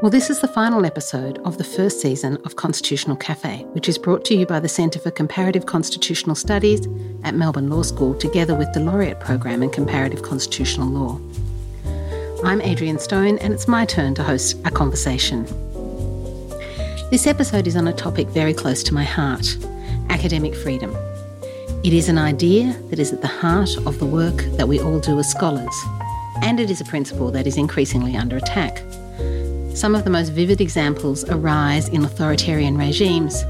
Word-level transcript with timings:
Well, 0.00 0.12
this 0.12 0.30
is 0.30 0.38
the 0.38 0.46
final 0.46 0.86
episode 0.86 1.38
of 1.38 1.58
the 1.58 1.64
first 1.64 2.00
season 2.00 2.38
of 2.44 2.54
Constitutional 2.54 3.16
Cafe, 3.16 3.64
which 3.72 3.88
is 3.88 3.98
brought 3.98 4.24
to 4.26 4.36
you 4.36 4.46
by 4.46 4.60
the 4.60 4.68
Centre 4.68 5.00
for 5.00 5.10
Comparative 5.10 5.66
Constitutional 5.66 6.36
Studies 6.36 6.86
at 7.24 7.34
Melbourne 7.34 7.68
Law 7.68 7.82
School, 7.82 8.14
together 8.14 8.54
with 8.54 8.72
the 8.72 8.78
Laureate 8.78 9.18
Program 9.18 9.60
in 9.60 9.70
Comparative 9.70 10.22
Constitutional 10.22 10.86
Law. 10.86 11.20
I'm 12.44 12.60
Adrienne 12.60 13.00
Stone, 13.00 13.38
and 13.38 13.52
it's 13.52 13.66
my 13.66 13.84
turn 13.84 14.14
to 14.14 14.22
host 14.22 14.56
a 14.64 14.70
conversation. 14.70 15.42
This 17.10 17.26
episode 17.26 17.66
is 17.66 17.74
on 17.74 17.88
a 17.88 17.92
topic 17.92 18.28
very 18.28 18.54
close 18.54 18.84
to 18.84 18.94
my 18.94 19.02
heart 19.02 19.56
academic 20.10 20.54
freedom. 20.54 20.96
It 21.82 21.92
is 21.92 22.08
an 22.08 22.18
idea 22.18 22.72
that 22.90 23.00
is 23.00 23.12
at 23.12 23.20
the 23.20 23.26
heart 23.26 23.76
of 23.78 23.98
the 23.98 24.06
work 24.06 24.36
that 24.58 24.68
we 24.68 24.78
all 24.78 25.00
do 25.00 25.18
as 25.18 25.28
scholars, 25.28 25.74
and 26.40 26.60
it 26.60 26.70
is 26.70 26.80
a 26.80 26.84
principle 26.84 27.32
that 27.32 27.48
is 27.48 27.56
increasingly 27.56 28.16
under 28.16 28.36
attack. 28.36 28.80
Some 29.78 29.94
of 29.94 30.02
the 30.02 30.10
most 30.10 30.30
vivid 30.30 30.60
examples 30.60 31.22
arise 31.30 31.88
in 31.88 32.04
authoritarian 32.04 32.76
regimes, 32.76 33.44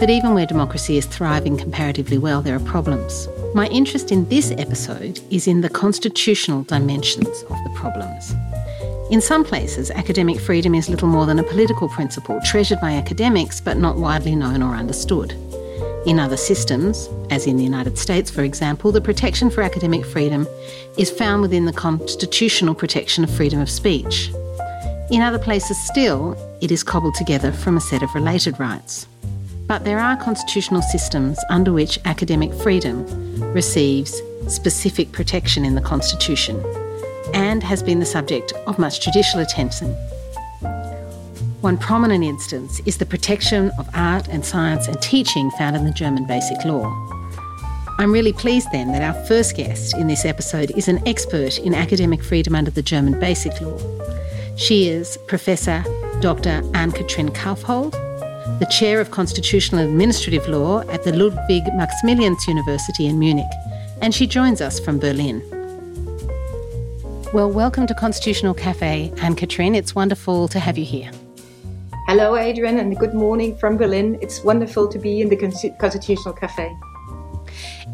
but 0.00 0.08
even 0.08 0.32
where 0.32 0.46
democracy 0.46 0.96
is 0.96 1.04
thriving 1.04 1.58
comparatively 1.58 2.16
well, 2.16 2.40
there 2.40 2.56
are 2.56 2.60
problems. 2.60 3.28
My 3.54 3.66
interest 3.66 4.10
in 4.10 4.26
this 4.30 4.50
episode 4.52 5.20
is 5.30 5.46
in 5.46 5.60
the 5.60 5.68
constitutional 5.68 6.62
dimensions 6.62 7.42
of 7.50 7.62
the 7.64 7.72
problems. 7.74 8.34
In 9.10 9.20
some 9.20 9.44
places, 9.44 9.90
academic 9.90 10.40
freedom 10.40 10.74
is 10.74 10.88
little 10.88 11.06
more 11.06 11.26
than 11.26 11.38
a 11.38 11.44
political 11.44 11.90
principle 11.90 12.40
treasured 12.46 12.80
by 12.80 12.92
academics 12.92 13.60
but 13.60 13.76
not 13.76 13.98
widely 13.98 14.34
known 14.34 14.62
or 14.62 14.74
understood. 14.74 15.32
In 16.06 16.18
other 16.18 16.38
systems, 16.38 17.10
as 17.28 17.46
in 17.46 17.58
the 17.58 17.62
United 17.62 17.98
States, 17.98 18.30
for 18.30 18.42
example, 18.42 18.90
the 18.90 19.02
protection 19.02 19.50
for 19.50 19.60
academic 19.60 20.06
freedom 20.06 20.48
is 20.96 21.10
found 21.10 21.42
within 21.42 21.66
the 21.66 21.74
constitutional 21.74 22.74
protection 22.74 23.22
of 23.22 23.28
freedom 23.28 23.60
of 23.60 23.68
speech. 23.68 24.30
In 25.10 25.22
other 25.22 25.38
places 25.38 25.78
still, 25.78 26.36
it 26.60 26.70
is 26.70 26.82
cobbled 26.82 27.14
together 27.14 27.50
from 27.50 27.78
a 27.78 27.80
set 27.80 28.02
of 28.02 28.14
related 28.14 28.60
rights. 28.60 29.06
But 29.66 29.84
there 29.84 29.98
are 29.98 30.16
constitutional 30.16 30.82
systems 30.82 31.38
under 31.48 31.72
which 31.72 31.98
academic 32.04 32.52
freedom 32.52 33.06
receives 33.54 34.20
specific 34.48 35.10
protection 35.12 35.64
in 35.64 35.74
the 35.74 35.80
Constitution 35.80 36.62
and 37.32 37.62
has 37.62 37.82
been 37.82 38.00
the 38.00 38.06
subject 38.06 38.52
of 38.66 38.78
much 38.78 39.00
judicial 39.00 39.40
attention. 39.40 39.94
One 41.62 41.78
prominent 41.78 42.22
instance 42.22 42.80
is 42.84 42.98
the 42.98 43.06
protection 43.06 43.70
of 43.78 43.88
art 43.94 44.28
and 44.28 44.44
science 44.44 44.88
and 44.88 45.00
teaching 45.00 45.50
found 45.52 45.74
in 45.74 45.84
the 45.84 45.90
German 45.90 46.26
Basic 46.26 46.62
Law. 46.66 46.84
I'm 47.98 48.12
really 48.12 48.34
pleased 48.34 48.68
then 48.72 48.92
that 48.92 49.02
our 49.02 49.24
first 49.24 49.56
guest 49.56 49.96
in 49.96 50.06
this 50.06 50.26
episode 50.26 50.70
is 50.76 50.86
an 50.86 51.06
expert 51.08 51.58
in 51.58 51.74
academic 51.74 52.22
freedom 52.22 52.54
under 52.54 52.70
the 52.70 52.82
German 52.82 53.18
Basic 53.18 53.58
Law. 53.62 53.78
She 54.58 54.88
is 54.88 55.16
Professor 55.28 55.84
Dr. 56.18 56.68
Ann-Katrin 56.74 57.28
Kaufhold, 57.28 57.92
the 58.58 58.66
Chair 58.68 59.00
of 59.00 59.12
Constitutional 59.12 59.86
Administrative 59.86 60.48
Law 60.48 60.80
at 60.88 61.04
the 61.04 61.12
Ludwig 61.12 61.62
Maximilians 61.76 62.44
University 62.48 63.06
in 63.06 63.20
Munich, 63.20 63.46
and 64.02 64.12
she 64.12 64.26
joins 64.26 64.60
us 64.60 64.80
from 64.80 64.98
Berlin. 64.98 65.44
Well, 67.32 67.48
welcome 67.52 67.86
to 67.86 67.94
Constitutional 67.94 68.52
Cafe, 68.52 69.12
Ann-Katrin. 69.22 69.76
It's 69.76 69.94
wonderful 69.94 70.48
to 70.48 70.58
have 70.58 70.76
you 70.76 70.84
here. 70.84 71.12
Hello, 72.08 72.34
Adrienne, 72.34 72.80
and 72.80 72.98
good 72.98 73.14
morning 73.14 73.56
from 73.58 73.76
Berlin. 73.76 74.18
It's 74.20 74.42
wonderful 74.42 74.88
to 74.88 74.98
be 74.98 75.20
in 75.20 75.28
the 75.28 75.36
Constitutional 75.78 76.34
Cafe. 76.34 76.68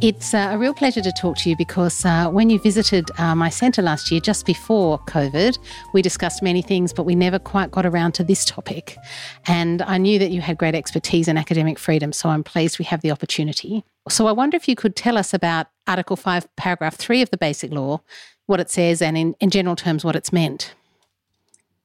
It's 0.04 0.34
uh, 0.34 0.50
a 0.52 0.58
real 0.58 0.74
pleasure 0.74 1.00
to 1.00 1.12
talk 1.12 1.38
to 1.38 1.48
you 1.48 1.56
because 1.56 2.04
uh, 2.04 2.28
when 2.28 2.50
you 2.50 2.58
visited 2.58 3.10
uh, 3.16 3.34
my 3.34 3.48
centre 3.48 3.80
last 3.80 4.10
year, 4.10 4.20
just 4.20 4.44
before 4.44 4.98
COVID, 4.98 5.56
we 5.94 6.02
discussed 6.02 6.42
many 6.42 6.60
things, 6.60 6.92
but 6.92 7.04
we 7.04 7.14
never 7.14 7.38
quite 7.38 7.70
got 7.70 7.86
around 7.86 8.12
to 8.16 8.22
this 8.22 8.44
topic. 8.44 8.98
And 9.46 9.80
I 9.80 9.96
knew 9.96 10.18
that 10.18 10.30
you 10.30 10.42
had 10.42 10.58
great 10.58 10.74
expertise 10.74 11.26
in 11.26 11.38
academic 11.38 11.78
freedom, 11.78 12.12
so 12.12 12.28
I'm 12.28 12.44
pleased 12.44 12.78
we 12.78 12.84
have 12.84 13.00
the 13.00 13.12
opportunity. 13.12 13.82
So 14.10 14.26
I 14.26 14.32
wonder 14.32 14.58
if 14.58 14.68
you 14.68 14.76
could 14.76 14.94
tell 14.94 15.16
us 15.16 15.32
about 15.32 15.68
Article 15.86 16.16
5, 16.16 16.54
Paragraph 16.54 16.96
3 16.96 17.22
of 17.22 17.30
the 17.30 17.38
Basic 17.38 17.72
Law, 17.72 18.02
what 18.44 18.60
it 18.60 18.68
says, 18.68 19.00
and 19.00 19.16
in, 19.16 19.34
in 19.40 19.48
general 19.48 19.74
terms, 19.74 20.04
what 20.04 20.16
it's 20.16 20.34
meant. 20.34 20.74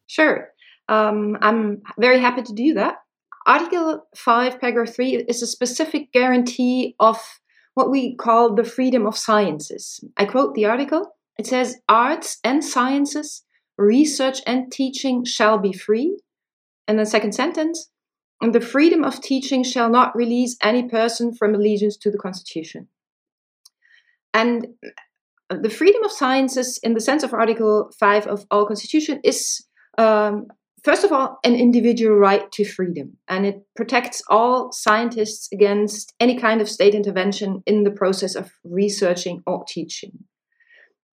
Sure. 0.07 0.49
Um, 0.89 1.37
I'm 1.39 1.83
very 1.97 2.19
happy 2.19 2.41
to 2.41 2.53
do 2.53 2.73
that. 2.73 2.97
Article 3.45 4.05
5, 4.13 4.59
Paragraph 4.59 4.93
3 4.93 5.23
is 5.29 5.41
a 5.41 5.47
specific 5.47 6.11
guarantee 6.11 6.97
of 6.99 7.38
what 7.79 7.89
we 7.89 8.13
call 8.13 8.53
the 8.53 8.65
freedom 8.65 9.07
of 9.07 9.17
sciences. 9.17 10.03
I 10.17 10.25
quote 10.25 10.53
the 10.53 10.65
article. 10.65 11.15
It 11.37 11.47
says, 11.47 11.77
Arts 11.87 12.37
and 12.43 12.61
sciences, 12.61 13.43
research 13.77 14.41
and 14.45 14.69
teaching 14.69 15.23
shall 15.23 15.57
be 15.57 15.71
free. 15.71 16.19
And 16.89 16.99
the 16.99 17.05
second 17.05 17.33
sentence, 17.33 17.89
and 18.41 18.53
the 18.53 18.59
freedom 18.59 19.05
of 19.05 19.21
teaching 19.21 19.63
shall 19.63 19.89
not 19.89 20.13
release 20.13 20.57
any 20.61 20.89
person 20.89 21.33
from 21.33 21.55
allegiance 21.55 21.95
to 21.99 22.11
the 22.11 22.17
Constitution. 22.17 22.89
And 24.33 24.67
the 25.49 25.69
freedom 25.69 26.03
of 26.03 26.11
sciences, 26.11 26.79
in 26.83 26.95
the 26.95 27.05
sense 27.09 27.23
of 27.23 27.33
Article 27.33 27.91
5 27.97 28.27
of 28.27 28.45
our 28.51 28.65
Constitution, 28.67 29.21
is 29.23 29.65
um, 29.97 30.47
first 30.83 31.03
of 31.03 31.11
all, 31.11 31.39
an 31.43 31.55
individual 31.55 32.15
right 32.15 32.51
to 32.53 32.65
freedom, 32.65 33.17
and 33.27 33.45
it 33.45 33.61
protects 33.75 34.21
all 34.29 34.71
scientists 34.71 35.49
against 35.51 36.13
any 36.19 36.37
kind 36.37 36.61
of 36.61 36.69
state 36.69 36.95
intervention 36.95 37.63
in 37.65 37.83
the 37.83 37.91
process 37.91 38.35
of 38.35 38.51
researching 38.63 39.41
or 39.45 39.65
teaching. 39.67 40.11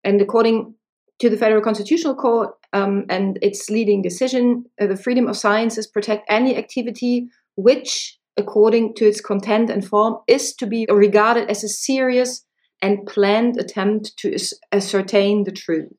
And 0.03 0.21
according 0.21 0.75
to 1.21 1.31
the 1.31 1.37
Federal 1.37 1.63
Constitutional 1.63 2.15
Court 2.15 2.51
um, 2.73 3.07
and 3.09 3.39
its 3.41 3.71
leading 3.71 4.03
decision, 4.03 4.65
uh, 4.81 4.87
the 4.87 4.97
freedom 4.97 5.29
of 5.29 5.37
sciences 5.37 5.87
protect 5.87 6.27
any 6.29 6.57
activity 6.57 7.29
which, 7.57 8.19
according 8.37 8.95
to 8.97 9.07
its 9.07 9.21
content 9.21 9.71
and 9.71 9.87
form, 9.87 10.17
is 10.27 10.55
to 10.55 10.67
be 10.67 10.87
regarded 10.91 11.49
as 11.49 11.63
a 11.63 11.69
serious 11.69 12.45
and 12.83 13.07
planned 13.07 13.59
attempt 13.59 14.17
to 14.19 14.37
ascertain 14.73 15.45
the 15.45 15.53
truth. 15.53 15.93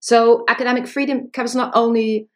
So 0.00 0.44
academic 0.48 0.86
freedom 0.86 1.30
covers 1.32 1.54
not 1.54 1.72
only 1.74 2.28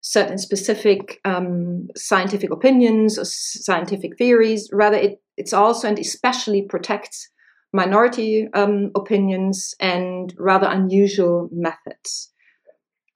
certain 0.00 0.38
specific 0.38 1.20
um, 1.24 1.88
scientific 1.96 2.50
opinions 2.50 3.18
or 3.18 3.24
scientific 3.24 4.16
theories, 4.16 4.68
rather 4.72 4.96
it, 4.96 5.20
it's 5.36 5.52
also 5.52 5.88
and 5.88 5.98
especially 5.98 6.62
protects 6.62 7.30
minority 7.72 8.48
um, 8.54 8.90
opinions 8.94 9.74
and 9.80 10.34
rather 10.38 10.66
unusual 10.66 11.48
methods. 11.52 12.32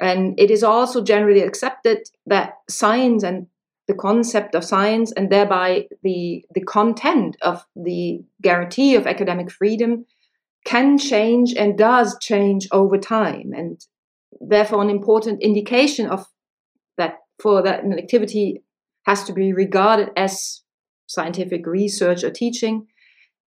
And 0.01 0.39
it 0.39 0.51
is 0.51 0.65
also 0.65 1.03
generally 1.03 1.43
accepted 1.43 1.99
that 2.27 2.55
science 2.69 3.23
and 3.23 3.47
the 3.89 3.95
concept 3.95 4.55
of 4.55 4.65
science 4.65 5.13
and 5.13 5.31
thereby 5.31 5.87
the, 6.03 6.45
the 6.55 6.61
content 6.61 7.37
of 7.43 7.65
the 7.77 8.21
guarantee 8.41 8.95
of 8.95 9.07
academic 9.07 9.51
freedom 9.51 10.05
can 10.65 10.99
change 10.99 11.55
and 11.55 11.77
does 11.77 12.17
change 12.21 12.69
over 12.73 12.99
time. 12.99 13.53
And 13.53 13.81
therefore 14.41 14.83
an 14.83 14.91
important 14.91 15.43
indication 15.43 16.07
of 16.07 16.27
that 16.99 17.17
for 17.41 17.63
that 17.63 17.85
an 17.85 17.99
activity 17.99 18.63
has 19.05 19.25
to 19.25 19.33
be 19.33 19.53
regarded 19.53 20.11
as 20.17 20.63
scientific 21.07 21.67
research 21.67 22.25
or 22.25 22.31
teaching 22.31 22.87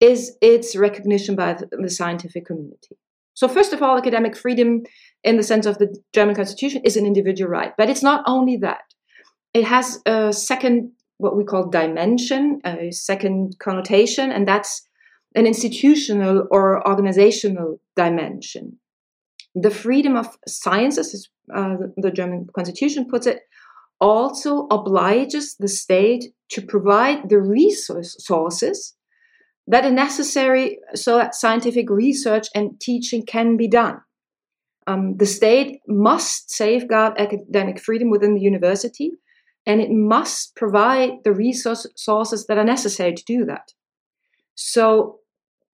is 0.01 0.37
its 0.41 0.75
recognition 0.75 1.37
by 1.37 1.57
the 1.71 1.91
scientific 1.91 2.47
community. 2.47 2.97
So, 3.35 3.49
first 3.49 3.73
of 3.73 3.83
all, 3.83 3.97
academic 3.97 4.37
freedom 4.37 4.83
in 5.25 5.37
the 5.37 5.43
sense 5.43 5.65
of 5.65 5.79
the 5.79 5.97
German 6.13 6.35
constitution 6.35 6.83
is 6.85 6.97
an 6.97 7.07
individual 7.07 7.51
right. 7.51 7.73
But 7.79 7.89
it's 7.89 8.03
not 8.03 8.25
only 8.27 8.57
that, 8.59 8.83
it 9.55 9.65
has 9.65 10.01
a 10.07 10.33
second, 10.33 10.93
what 11.19 11.37
we 11.37 11.45
call 11.45 11.71
dimension, 11.71 12.61
a 12.65 12.91
second 12.91 13.57
connotation, 13.59 14.33
and 14.33 14.47
that's 14.47 14.83
an 15.35 15.47
institutional 15.47 16.47
or 16.51 16.87
organizational 16.87 17.81
dimension 17.97 18.79
the 19.55 19.71
freedom 19.71 20.17
of 20.17 20.37
sciences, 20.47 21.15
as 21.15 21.29
uh, 21.55 21.77
the 21.97 22.11
German 22.11 22.49
constitution 22.55 23.07
puts 23.09 23.27
it, 23.27 23.41
also 24.01 24.67
obliges 24.71 25.57
the 25.59 25.69
state 25.69 26.25
to 26.49 26.63
provide 26.63 27.29
the 27.29 27.41
resources 27.41 28.95
that 29.69 29.85
are 29.85 29.93
necessary 29.93 30.79
so 30.95 31.19
that 31.19 31.35
scientific 31.35 31.89
research 31.89 32.49
and 32.55 32.81
teaching 32.81 33.25
can 33.25 33.57
be 33.57 33.69
done. 33.69 34.01
Um, 34.89 35.17
the 35.19 35.27
state 35.27 35.79
must 35.87 36.51
safeguard 36.51 37.15
academic 37.19 37.79
freedom 37.79 38.11
within 38.11 38.35
the 38.35 38.41
university, 38.41 39.13
and 39.65 39.81
it 39.81 39.91
must 39.91 40.57
provide 40.57 41.23
the 41.23 41.33
resources 41.33 42.47
that 42.49 42.59
are 42.59 42.65
necessary 42.65 43.15
to 43.15 43.25
do 43.25 43.45
that. 43.45 43.73
So, 44.57 45.21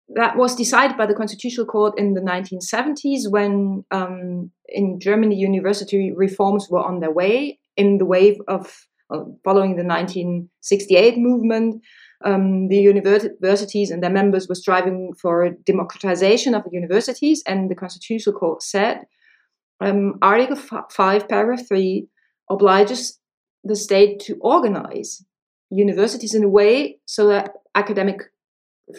that 0.09 0.37
was 0.37 0.55
decided 0.55 0.97
by 0.97 1.07
the 1.07 1.15
Constitutional 1.15 1.67
Court 1.67 1.99
in 1.99 2.15
the 2.15 2.21
1970s 2.21 3.31
when 3.31 3.85
um, 3.91 4.51
in 4.69 5.01
Germany 5.01 5.37
university 5.37 6.13
reforms 6.13 6.69
were 6.71 6.85
on 6.85 7.01
their 7.01 7.11
way 7.11 7.59
in 7.77 7.99
the 7.99 8.05
wave 8.05 8.37
of 8.47 8.87
uh, 9.11 9.25
following 9.43 9.77
the 9.77 9.85
1968 9.85 11.19
movement. 11.19 11.83
Um, 12.25 12.69
the 12.69 12.79
universities 12.79 13.91
and 13.91 14.03
their 14.03 14.11
members 14.11 14.49
were 14.49 14.55
striving 14.55 15.13
for 15.21 15.51
democratization 15.67 16.55
of 16.55 16.65
the 16.65 16.71
universities, 16.73 17.43
and 17.47 17.71
the 17.71 17.75
Constitutional 17.75 18.39
Court 18.39 18.63
said 18.63 19.03
um, 19.81 20.15
Article 20.23 20.57
5, 20.57 21.29
paragraph 21.29 21.69
3 21.69 22.07
obliges 22.51 23.19
the 23.63 23.77
state 23.77 24.21
to 24.21 24.37
organize 24.41 25.25
universities 25.71 26.35
in 26.35 26.45
a 26.45 26.49
way 26.49 26.99
so 27.07 27.29
that 27.29 27.53
academic 27.75 28.23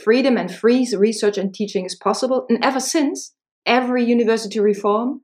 freedom 0.04 0.38
and 0.38 0.54
free 0.54 0.88
research 0.98 1.38
and 1.38 1.54
teaching 1.54 1.86
is 1.86 1.96
possible. 1.96 2.46
And 2.50 2.64
ever 2.64 2.80
since, 2.80 3.34
every 3.66 4.04
university 4.04 4.60
reform 4.60 5.22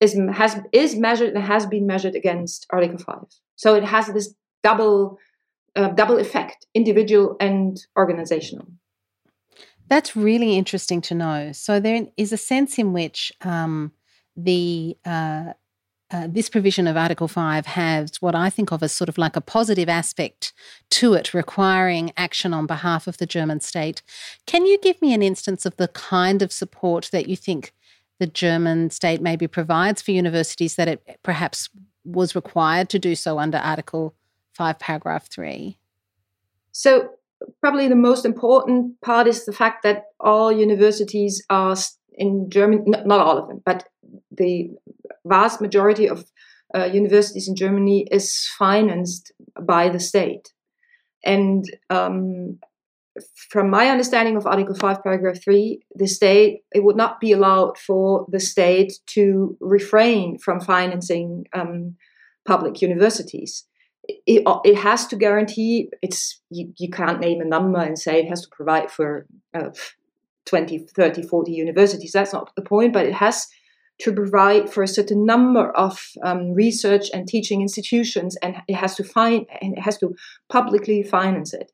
is 0.00 0.18
has 0.32 0.60
is 0.72 0.96
measured 0.96 1.34
and 1.34 1.44
has 1.44 1.66
been 1.66 1.86
measured 1.86 2.14
against 2.14 2.66
Article 2.70 2.98
Five. 2.98 3.26
So 3.56 3.74
it 3.74 3.84
has 3.84 4.06
this 4.06 4.34
double 4.62 5.18
uh, 5.76 5.88
double 5.88 6.18
effect, 6.18 6.66
individual 6.74 7.36
and 7.40 7.78
organizational. 7.96 8.66
That's 9.88 10.14
really 10.14 10.56
interesting 10.56 11.00
to 11.02 11.14
know. 11.14 11.52
So 11.52 11.80
there 11.80 12.06
is 12.16 12.32
a 12.32 12.36
sense 12.36 12.78
in 12.78 12.92
which 12.92 13.32
um, 13.40 13.92
the 14.36 14.96
uh, 15.04 15.54
uh, 16.12 16.26
this 16.28 16.48
provision 16.48 16.86
of 16.88 16.96
Article 16.96 17.28
5 17.28 17.66
has 17.66 18.16
what 18.20 18.34
I 18.34 18.50
think 18.50 18.72
of 18.72 18.82
as 18.82 18.90
sort 18.92 19.08
of 19.08 19.16
like 19.16 19.36
a 19.36 19.40
positive 19.40 19.88
aspect 19.88 20.52
to 20.90 21.14
it, 21.14 21.32
requiring 21.32 22.12
action 22.16 22.52
on 22.52 22.66
behalf 22.66 23.06
of 23.06 23.18
the 23.18 23.26
German 23.26 23.60
state. 23.60 24.02
Can 24.46 24.66
you 24.66 24.78
give 24.78 25.00
me 25.00 25.14
an 25.14 25.22
instance 25.22 25.64
of 25.64 25.76
the 25.76 25.88
kind 25.88 26.42
of 26.42 26.52
support 26.52 27.10
that 27.12 27.28
you 27.28 27.36
think 27.36 27.72
the 28.18 28.26
German 28.26 28.90
state 28.90 29.22
maybe 29.22 29.46
provides 29.46 30.02
for 30.02 30.10
universities 30.10 30.74
that 30.76 30.88
it 30.88 31.18
perhaps 31.22 31.68
was 32.04 32.34
required 32.34 32.88
to 32.90 32.98
do 32.98 33.14
so 33.14 33.38
under 33.38 33.58
Article 33.58 34.14
5, 34.54 34.78
paragraph 34.78 35.28
3? 35.28 35.78
So, 36.72 37.10
probably 37.60 37.88
the 37.88 37.94
most 37.94 38.24
important 38.24 39.00
part 39.00 39.26
is 39.26 39.46
the 39.46 39.52
fact 39.52 39.82
that 39.84 40.06
all 40.18 40.52
universities 40.52 41.42
are 41.48 41.76
in 42.14 42.50
Germany, 42.50 42.82
not 42.86 43.20
all 43.20 43.38
of 43.38 43.48
them, 43.48 43.62
but 43.64 43.88
the 44.30 44.70
vast 45.24 45.60
majority 45.60 46.08
of 46.08 46.24
uh, 46.74 46.84
universities 46.84 47.48
in 47.48 47.56
Germany 47.56 48.06
is 48.10 48.48
financed 48.58 49.32
by 49.60 49.88
the 49.88 50.00
state. 50.00 50.52
And 51.24 51.64
um, 51.90 52.58
from 53.50 53.70
my 53.70 53.88
understanding 53.88 54.36
of 54.36 54.46
Article 54.46 54.74
5, 54.74 55.02
paragraph 55.02 55.42
3, 55.42 55.80
the 55.94 56.06
state, 56.06 56.60
it 56.72 56.84
would 56.84 56.96
not 56.96 57.20
be 57.20 57.32
allowed 57.32 57.76
for 57.76 58.26
the 58.30 58.40
state 58.40 58.92
to 59.06 59.56
refrain 59.60 60.38
from 60.38 60.60
financing 60.60 61.46
um, 61.52 61.96
public 62.46 62.80
universities. 62.80 63.66
It, 64.08 64.42
it, 64.64 64.76
has 64.76 65.06
to 65.08 65.16
guarantee 65.16 65.90
it's 66.02 66.40
you, 66.50 66.72
you 66.78 66.90
can't 66.90 67.20
name 67.20 67.40
a 67.40 67.44
number 67.44 67.78
and 67.78 67.98
say 67.98 68.18
it 68.18 68.28
has 68.28 68.42
to 68.42 68.48
provide 68.50 68.90
for 68.90 69.26
uh, 69.54 69.70
20 70.46 70.86
30 70.96 71.22
40 71.22 71.52
universities 71.52 72.12
that's 72.12 72.32
not 72.32 72.50
the 72.56 72.62
point 72.62 72.92
but 72.92 73.06
it 73.06 73.14
has 73.14 73.46
to 74.00 74.12
provide 74.12 74.72
for 74.72 74.82
a 74.82 74.88
certain 74.88 75.26
number 75.26 75.70
of 75.76 76.00
um, 76.24 76.52
research 76.52 77.10
and 77.12 77.28
teaching 77.28 77.60
institutions, 77.60 78.36
and 78.42 78.56
it 78.66 78.74
has 78.74 78.94
to 78.96 79.04
find 79.04 79.46
and 79.60 79.76
it 79.76 79.82
has 79.82 79.98
to 79.98 80.14
publicly 80.48 81.02
finance 81.02 81.52
it. 81.52 81.70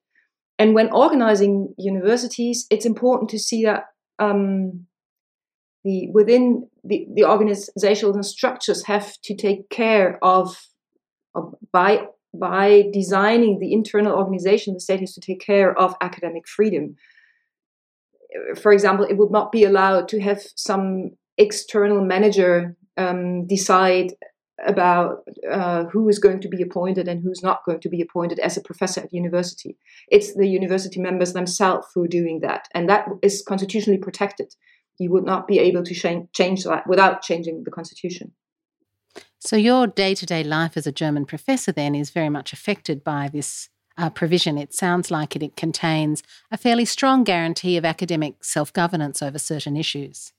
And 0.58 0.74
when 0.74 0.90
organizing 0.90 1.74
universities, 1.78 2.66
it's 2.70 2.86
important 2.86 3.30
to 3.30 3.38
see 3.38 3.64
that 3.64 3.84
um, 4.18 4.86
the 5.84 6.08
within 6.12 6.68
the, 6.82 7.06
the 7.14 7.24
organizational 7.24 8.22
structures 8.22 8.84
have 8.84 9.12
to 9.22 9.36
take 9.36 9.68
care 9.70 10.18
of, 10.22 10.66
of 11.34 11.54
by 11.72 12.06
by 12.34 12.90
designing 12.92 13.60
the 13.60 13.72
internal 13.72 14.16
organization, 14.16 14.74
the 14.74 14.80
state 14.80 15.00
has 15.00 15.14
to 15.14 15.20
take 15.20 15.40
care 15.40 15.78
of 15.78 15.94
academic 16.00 16.48
freedom. 16.48 16.96
For 18.60 18.72
example, 18.72 19.06
it 19.08 19.16
would 19.16 19.30
not 19.30 19.52
be 19.52 19.64
allowed 19.64 20.08
to 20.08 20.20
have 20.20 20.42
some 20.56 21.10
external 21.38 22.04
manager 22.04 22.76
um, 22.96 23.46
decide 23.46 24.12
about 24.64 25.18
uh, 25.50 25.84
who 25.84 26.08
is 26.08 26.18
going 26.18 26.40
to 26.40 26.48
be 26.48 26.62
appointed 26.62 27.08
and 27.08 27.22
who's 27.22 27.42
not 27.42 27.64
going 27.66 27.80
to 27.80 27.88
be 27.88 28.00
appointed 28.00 28.38
as 28.38 28.56
a 28.56 28.62
professor 28.62 29.02
at 29.02 29.12
university. 29.12 29.76
It's 30.08 30.34
the 30.34 30.48
university 30.48 31.00
members 31.00 31.34
themselves 31.34 31.88
who 31.94 32.04
are 32.04 32.08
doing 32.08 32.40
that, 32.40 32.68
and 32.74 32.88
that 32.88 33.06
is 33.22 33.44
constitutionally 33.46 33.98
protected. 33.98 34.54
You 34.98 35.10
would 35.10 35.24
not 35.24 35.46
be 35.46 35.58
able 35.58 35.82
to 35.84 36.26
change 36.32 36.64
that 36.64 36.86
without 36.86 37.20
changing 37.20 37.64
the 37.64 37.70
constitution. 37.70 38.32
So, 39.38 39.56
your 39.56 39.86
day 39.86 40.14
to 40.14 40.24
day 40.24 40.42
life 40.42 40.76
as 40.76 40.86
a 40.86 40.92
German 40.92 41.26
professor 41.26 41.72
then 41.72 41.94
is 41.94 42.10
very 42.10 42.30
much 42.30 42.54
affected 42.54 43.04
by 43.04 43.28
this 43.28 43.68
uh, 43.98 44.10
provision. 44.10 44.58
It 44.58 44.74
sounds 44.74 45.10
like 45.10 45.36
it, 45.36 45.42
it 45.42 45.56
contains 45.56 46.22
a 46.50 46.56
fairly 46.56 46.84
strong 46.84 47.24
guarantee 47.24 47.76
of 47.76 47.84
academic 47.84 48.44
self 48.44 48.72
governance 48.72 49.22
over 49.22 49.38
certain 49.38 49.76
issues. 49.76 50.32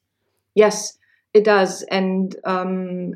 Yes, 0.56 0.98
it 1.34 1.44
does. 1.44 1.84
And 1.84 2.36
um, 2.46 3.14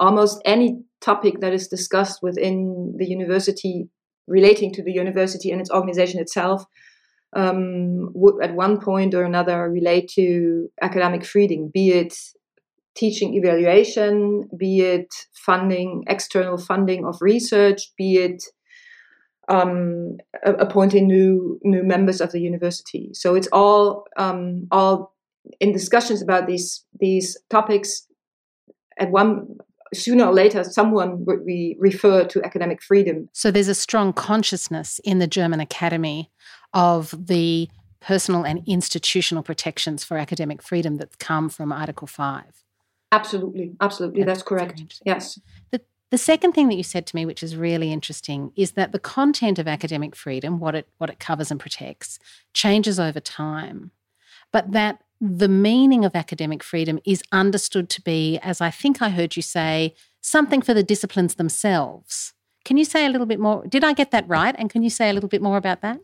almost 0.00 0.40
any 0.44 0.82
topic 1.00 1.40
that 1.40 1.52
is 1.52 1.68
discussed 1.68 2.22
within 2.22 2.94
the 2.96 3.06
university 3.06 3.88
relating 4.26 4.72
to 4.72 4.82
the 4.82 4.92
university 4.92 5.50
and 5.50 5.60
its 5.60 5.70
organization 5.70 6.18
itself 6.18 6.64
um, 7.34 8.10
would 8.14 8.42
at 8.42 8.54
one 8.54 8.80
point 8.80 9.14
or 9.14 9.24
another 9.24 9.70
relate 9.70 10.08
to 10.14 10.68
academic 10.80 11.24
freedom, 11.24 11.70
be 11.72 11.90
it 11.90 12.14
teaching 12.94 13.34
evaluation, 13.34 14.48
be 14.56 14.80
it 14.80 15.12
funding, 15.32 16.04
external 16.06 16.56
funding 16.56 17.04
of 17.04 17.16
research, 17.20 17.92
be 17.98 18.18
it 18.18 18.44
um, 19.48 20.18
appointing 20.44 21.06
new 21.06 21.60
new 21.62 21.82
members 21.82 22.20
of 22.20 22.32
the 22.32 22.40
university. 22.40 23.10
So 23.12 23.34
it's 23.34 23.48
all 23.52 24.06
um, 24.16 24.66
all 24.70 25.14
in 25.60 25.72
discussions 25.72 26.22
about 26.22 26.46
these 26.46 26.84
these 26.98 27.36
topics, 27.50 28.06
at 28.98 29.10
one 29.10 29.58
sooner 29.92 30.24
or 30.26 30.32
later 30.32 30.64
someone 30.64 31.24
would 31.24 31.46
be 31.46 31.76
refer 31.78 32.24
to 32.24 32.42
academic 32.44 32.82
freedom. 32.82 33.28
So 33.32 33.50
there's 33.50 33.68
a 33.68 33.74
strong 33.74 34.12
consciousness 34.12 35.00
in 35.04 35.18
the 35.18 35.26
German 35.26 35.60
Academy 35.60 36.30
of 36.72 37.14
the 37.26 37.68
personal 38.00 38.44
and 38.44 38.62
institutional 38.66 39.42
protections 39.42 40.04
for 40.04 40.18
academic 40.18 40.62
freedom 40.62 40.96
that 40.96 41.18
come 41.18 41.48
from 41.48 41.72
Article 41.72 42.06
5. 42.06 42.44
Absolutely, 43.12 43.72
absolutely. 43.80 44.24
That's, 44.24 44.40
That's 44.40 44.48
correct. 44.48 45.02
Yes. 45.06 45.38
The, 45.70 45.80
the 46.14 46.18
second 46.18 46.52
thing 46.52 46.68
that 46.68 46.76
you 46.76 46.84
said 46.84 47.08
to 47.08 47.16
me, 47.16 47.26
which 47.26 47.42
is 47.42 47.56
really 47.56 47.92
interesting, 47.92 48.52
is 48.54 48.72
that 48.72 48.92
the 48.92 49.00
content 49.00 49.58
of 49.58 49.66
academic 49.66 50.14
freedom, 50.14 50.60
what 50.60 50.76
it 50.76 50.88
what 50.98 51.10
it 51.10 51.18
covers 51.18 51.50
and 51.50 51.58
protects, 51.58 52.20
changes 52.52 53.00
over 53.00 53.18
time. 53.18 53.90
But 54.52 54.70
that 54.70 55.02
the 55.20 55.48
meaning 55.48 56.04
of 56.04 56.14
academic 56.14 56.62
freedom 56.62 57.00
is 57.04 57.24
understood 57.32 57.88
to 57.90 58.00
be, 58.00 58.38
as 58.44 58.60
I 58.60 58.70
think 58.70 59.02
I 59.02 59.08
heard 59.08 59.34
you 59.34 59.42
say, 59.42 59.96
something 60.20 60.62
for 60.62 60.72
the 60.72 60.84
disciplines 60.84 61.34
themselves. 61.34 62.32
Can 62.64 62.76
you 62.76 62.84
say 62.84 63.06
a 63.06 63.10
little 63.10 63.26
bit 63.26 63.40
more? 63.40 63.66
Did 63.66 63.82
I 63.82 63.92
get 63.92 64.12
that 64.12 64.28
right? 64.28 64.54
And 64.56 64.70
can 64.70 64.84
you 64.84 64.90
say 64.90 65.10
a 65.10 65.14
little 65.14 65.28
bit 65.28 65.42
more 65.42 65.56
about 65.56 65.80
that? 65.80 65.98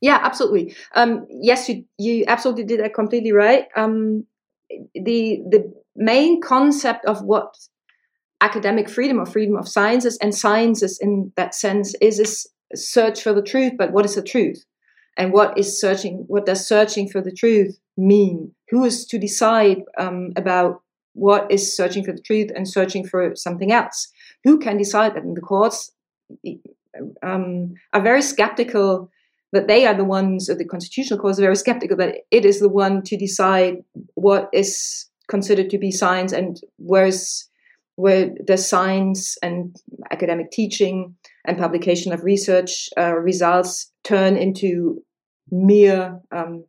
Yeah, 0.00 0.20
absolutely. 0.22 0.76
Um, 0.94 1.26
yes, 1.28 1.68
you 1.68 1.86
you 1.98 2.24
absolutely 2.28 2.66
did 2.66 2.78
that 2.78 2.94
completely 2.94 3.32
right. 3.32 3.66
Um, 3.74 4.26
the 4.94 5.42
the 5.50 5.74
main 5.96 6.40
concept 6.40 7.04
of 7.06 7.24
what 7.24 7.56
academic 8.40 8.88
freedom 8.88 9.18
or 9.18 9.26
freedom 9.26 9.56
of 9.56 9.68
sciences 9.68 10.18
and 10.18 10.34
sciences 10.34 10.98
in 11.00 11.32
that 11.36 11.54
sense 11.54 11.94
is 12.00 12.18
this 12.18 12.46
search 12.74 13.22
for 13.22 13.32
the 13.32 13.42
truth. 13.42 13.72
But 13.76 13.92
what 13.92 14.04
is 14.04 14.14
the 14.14 14.22
truth? 14.22 14.64
And 15.16 15.32
what 15.32 15.56
is 15.58 15.80
searching? 15.80 16.24
What 16.28 16.46
does 16.46 16.66
searching 16.66 17.08
for 17.08 17.20
the 17.20 17.32
truth 17.32 17.78
mean? 17.96 18.54
Who 18.70 18.84
is 18.84 19.04
to 19.06 19.18
decide 19.18 19.82
um, 19.98 20.30
about 20.36 20.82
what 21.14 21.50
is 21.50 21.76
searching 21.76 22.04
for 22.04 22.12
the 22.12 22.22
truth 22.22 22.50
and 22.54 22.68
searching 22.68 23.06
for 23.06 23.34
something 23.34 23.72
else? 23.72 24.10
Who 24.44 24.58
can 24.58 24.78
decide 24.78 25.14
that? 25.14 25.24
And 25.24 25.36
the 25.36 25.40
courts 25.40 25.92
um, 27.22 27.74
are 27.92 28.00
very 28.00 28.22
skeptical 28.22 29.10
that 29.52 29.66
they 29.66 29.84
are 29.84 29.94
the 29.94 30.04
ones, 30.04 30.48
or 30.48 30.54
the 30.54 30.64
constitutional 30.64 31.18
courts 31.18 31.38
are 31.38 31.42
very 31.42 31.56
skeptical 31.56 31.96
that 31.96 32.18
it 32.30 32.44
is 32.44 32.60
the 32.60 32.68
one 32.68 33.02
to 33.02 33.16
decide 33.16 33.78
what 34.14 34.48
is 34.52 35.06
considered 35.28 35.70
to 35.70 35.78
be 35.78 35.90
science 35.90 36.32
and 36.32 36.60
where's 36.78 37.49
where 38.00 38.30
the 38.46 38.56
science 38.56 39.36
and 39.42 39.76
academic 40.10 40.50
teaching 40.50 41.14
and 41.46 41.58
publication 41.58 42.12
of 42.12 42.24
research 42.24 42.88
uh, 42.98 43.14
results 43.14 43.92
turn 44.04 44.36
into 44.36 45.02
mere 45.50 46.18
um, 46.32 46.64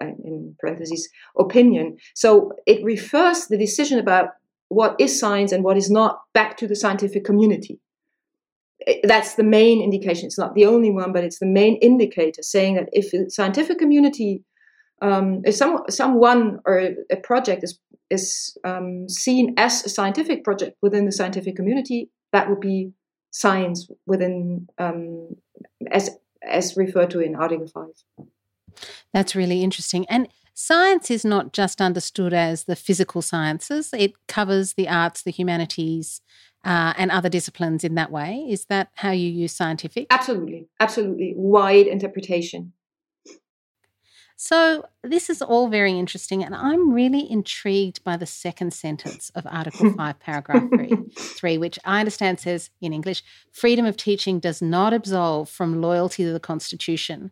in 0.00 0.54
parentheses 0.58 1.08
opinion. 1.38 1.96
So 2.14 2.52
it 2.66 2.84
refers 2.84 3.46
the 3.46 3.58
decision 3.58 3.98
about 3.98 4.30
what 4.68 4.96
is 4.98 5.18
science 5.18 5.52
and 5.52 5.64
what 5.64 5.76
is 5.76 5.90
not 5.90 6.20
back 6.32 6.56
to 6.58 6.66
the 6.66 6.76
scientific 6.76 7.24
community. 7.24 7.78
That's 9.04 9.34
the 9.34 9.44
main 9.44 9.82
indication. 9.82 10.26
It's 10.26 10.38
not 10.38 10.54
the 10.54 10.66
only 10.66 10.90
one, 10.90 11.12
but 11.12 11.24
it's 11.24 11.38
the 11.38 11.46
main 11.46 11.76
indicator 11.76 12.42
saying 12.42 12.74
that 12.74 12.88
if 12.92 13.10
the 13.12 13.30
scientific 13.30 13.78
community, 13.78 14.42
um, 15.02 15.42
if 15.44 15.54
some, 15.56 15.82
someone 15.90 16.60
or 16.64 16.94
a 17.10 17.16
project 17.16 17.64
is, 17.64 17.78
is 18.08 18.56
um, 18.64 19.08
seen 19.08 19.54
as 19.56 19.84
a 19.84 19.88
scientific 19.88 20.44
project 20.44 20.76
within 20.80 21.04
the 21.04 21.12
scientific 21.12 21.56
community, 21.56 22.08
that 22.32 22.48
would 22.48 22.60
be 22.60 22.92
science 23.30 23.88
within 24.06 24.68
um, 24.78 25.36
as 25.90 26.10
as 26.48 26.76
referred 26.76 27.10
to 27.10 27.20
in 27.20 27.34
Article 27.34 27.66
Five. 27.66 27.94
That's 29.12 29.34
really 29.34 29.62
interesting. 29.62 30.06
And 30.08 30.28
science 30.54 31.10
is 31.10 31.24
not 31.24 31.52
just 31.52 31.80
understood 31.80 32.32
as 32.32 32.64
the 32.64 32.76
physical 32.76 33.22
sciences, 33.22 33.90
it 33.92 34.12
covers 34.28 34.74
the 34.74 34.88
arts, 34.88 35.22
the 35.22 35.30
humanities, 35.30 36.20
uh, 36.64 36.94
and 36.96 37.10
other 37.10 37.28
disciplines 37.28 37.84
in 37.84 37.94
that 37.96 38.10
way. 38.10 38.46
Is 38.48 38.66
that 38.66 38.88
how 38.94 39.10
you 39.10 39.28
use 39.28 39.52
scientific? 39.52 40.06
Absolutely, 40.10 40.68
absolutely. 40.80 41.34
Wide 41.36 41.86
interpretation. 41.86 42.72
So, 44.44 44.86
this 45.04 45.30
is 45.30 45.40
all 45.40 45.68
very 45.68 45.96
interesting, 45.96 46.42
and 46.42 46.52
I'm 46.52 46.92
really 46.92 47.30
intrigued 47.30 48.02
by 48.02 48.16
the 48.16 48.26
second 48.26 48.72
sentence 48.72 49.30
of 49.36 49.46
Article 49.46 49.92
5, 49.96 50.18
Paragraph 50.18 50.64
three, 50.68 50.96
3, 51.16 51.58
which 51.58 51.78
I 51.84 52.00
understand 52.00 52.40
says 52.40 52.68
in 52.80 52.92
English 52.92 53.22
freedom 53.52 53.86
of 53.86 53.96
teaching 53.96 54.40
does 54.40 54.60
not 54.60 54.92
absolve 54.92 55.48
from 55.48 55.80
loyalty 55.80 56.24
to 56.24 56.32
the 56.32 56.40
Constitution. 56.40 57.30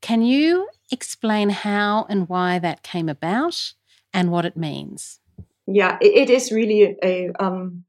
Can 0.00 0.22
you 0.22 0.68
explain 0.90 1.50
how 1.50 2.04
and 2.08 2.28
why 2.28 2.58
that 2.58 2.82
came 2.82 3.08
about 3.08 3.74
and 4.12 4.32
what 4.32 4.44
it 4.44 4.56
means? 4.56 5.20
Yeah, 5.68 5.98
it, 6.00 6.30
is 6.30 6.50
really 6.50 6.96
a. 7.00 7.30
Um, 7.38 7.84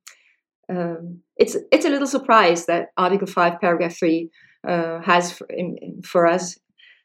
um, 0.69 1.21
it's 1.35 1.57
it's 1.71 1.85
a 1.85 1.89
little 1.89 2.05
surprise 2.05 2.67
that 2.67 2.89
Article 2.95 3.25
Five, 3.25 3.59
Paragraph 3.59 3.97
Three, 3.97 4.29
uh, 4.67 5.01
has 5.01 5.31
for, 5.31 5.47
in, 5.47 6.03
for 6.05 6.27
us 6.27 6.59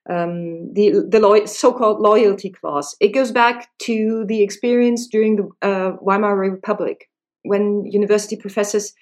um, 0.09 0.73
the 0.75 1.05
the 1.09 1.21
lo- 1.21 1.47
so-called 1.47 2.01
loyalty 2.01 2.51
clause. 2.51 2.97
It 3.01 3.15
goes 3.15 3.33
back 3.33 3.69
to 3.81 4.25
the 4.27 4.43
experience 4.43 5.07
during 5.07 5.37
the 5.37 5.49
uh, 5.63 5.97
Weimar 6.01 6.37
Republic 6.37 7.09
when 7.43 7.85
university 7.87 8.37
professors 8.37 8.93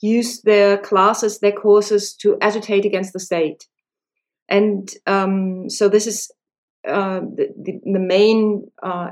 used 0.00 0.44
their 0.44 0.76
classes, 0.76 1.38
their 1.38 1.52
courses 1.52 2.14
to 2.14 2.36
agitate 2.40 2.84
against 2.84 3.12
the 3.12 3.20
state, 3.20 3.66
and 4.48 4.92
um, 5.06 5.68
so 5.70 5.88
this 5.88 6.06
is 6.06 6.30
uh, 6.86 7.20
the, 7.20 7.48
the, 7.56 7.80
the 7.84 7.98
main 7.98 8.70
uh, 8.82 9.10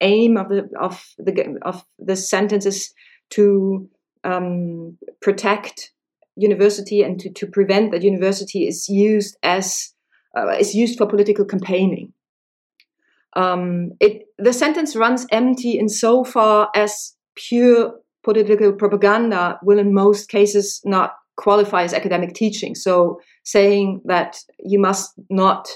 aim 0.00 0.36
of 0.36 0.48
the 0.48 0.68
of 0.78 1.04
the 1.18 1.58
of 1.62 1.84
the 1.98 2.16
sentence 2.16 2.66
is 2.66 2.92
to 3.30 3.88
um, 4.24 4.98
protect 5.20 5.92
university 6.36 7.02
and 7.02 7.20
to, 7.20 7.30
to 7.30 7.46
prevent 7.46 7.92
that 7.92 8.02
university 8.02 8.66
is 8.66 8.88
used 8.88 9.36
as 9.42 9.91
uh, 10.36 10.48
is 10.58 10.74
used 10.74 10.98
for 10.98 11.06
political 11.06 11.44
campaigning. 11.44 12.12
Um, 13.34 13.92
it, 14.00 14.26
the 14.38 14.52
sentence 14.52 14.94
runs 14.94 15.26
empty 15.30 15.78
insofar 15.78 16.68
as 16.74 17.14
pure 17.34 17.94
political 18.22 18.72
propaganda 18.72 19.58
will, 19.62 19.78
in 19.78 19.94
most 19.94 20.28
cases, 20.28 20.80
not 20.84 21.14
qualify 21.36 21.82
as 21.82 21.94
academic 21.94 22.34
teaching. 22.34 22.74
So, 22.74 23.20
saying 23.44 24.02
that 24.04 24.38
you 24.58 24.78
must 24.78 25.12
not 25.30 25.68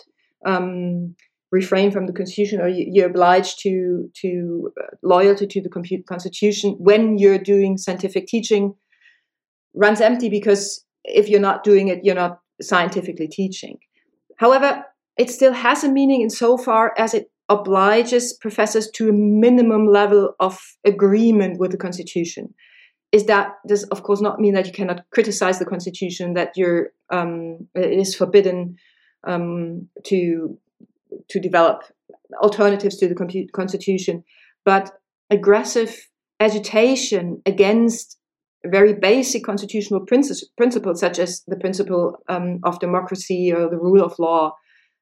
um, 0.44 1.16
refrain 1.50 1.90
from 1.90 2.06
the 2.06 2.12
constitution 2.12 2.60
or 2.60 2.68
you're 2.68 3.06
obliged 3.06 3.60
to 3.60 4.10
to 4.20 4.72
uh, 4.80 4.96
loyalty 5.02 5.46
to 5.46 5.60
the 5.60 6.02
constitution 6.08 6.76
when 6.78 7.18
you're 7.18 7.38
doing 7.38 7.78
scientific 7.78 8.26
teaching 8.26 8.74
runs 9.74 10.00
empty 10.00 10.28
because 10.28 10.84
if 11.04 11.28
you're 11.28 11.40
not 11.40 11.62
doing 11.62 11.88
it, 11.88 12.00
you're 12.02 12.14
not 12.14 12.40
scientifically 12.60 13.28
teaching. 13.28 13.78
However, 14.36 14.84
it 15.16 15.30
still 15.30 15.52
has 15.52 15.82
a 15.82 15.90
meaning 15.90 16.22
insofar 16.22 16.94
as 16.98 17.14
it 17.14 17.30
obliges 17.48 18.32
professors 18.32 18.90
to 18.90 19.08
a 19.08 19.12
minimum 19.12 19.86
level 19.86 20.34
of 20.40 20.58
agreement 20.84 21.58
with 21.58 21.70
the 21.70 21.76
Constitution. 21.76 22.54
Is 23.12 23.26
that 23.26 23.52
does 23.66 23.84
of 23.84 24.02
course 24.02 24.20
not 24.20 24.40
mean 24.40 24.54
that 24.54 24.66
you 24.66 24.72
cannot 24.72 25.04
criticize 25.10 25.58
the 25.58 25.64
Constitution, 25.64 26.34
that 26.34 26.52
you're 26.56 26.90
um, 27.10 27.68
it 27.74 27.98
is 27.98 28.14
forbidden 28.14 28.76
um, 29.26 29.88
to 30.04 30.58
to 31.30 31.40
develop 31.40 31.84
alternatives 32.42 32.96
to 32.96 33.08
the 33.08 33.48
Constitution, 33.52 34.24
but 34.64 34.90
aggressive 35.30 36.08
agitation 36.40 37.40
against 37.46 38.18
very 38.64 38.94
basic 38.94 39.44
constitutional 39.44 40.00
principles, 40.00 41.00
such 41.00 41.18
as 41.18 41.42
the 41.46 41.56
principle 41.56 42.22
um, 42.28 42.60
of 42.64 42.80
democracy 42.80 43.52
or 43.52 43.68
the 43.68 43.78
rule 43.78 44.02
of 44.02 44.18
law, 44.18 44.54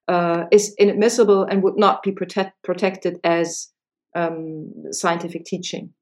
uh, 0.08 0.44
is 0.50 0.74
inadmissible 0.78 1.44
and 1.44 1.62
would 1.62 1.78
not 1.78 2.02
be 2.02 2.12
protect, 2.12 2.62
protected 2.62 3.18
as 3.24 3.68
um, 4.14 4.72
scientific 4.90 5.44
teaching. 5.44 5.92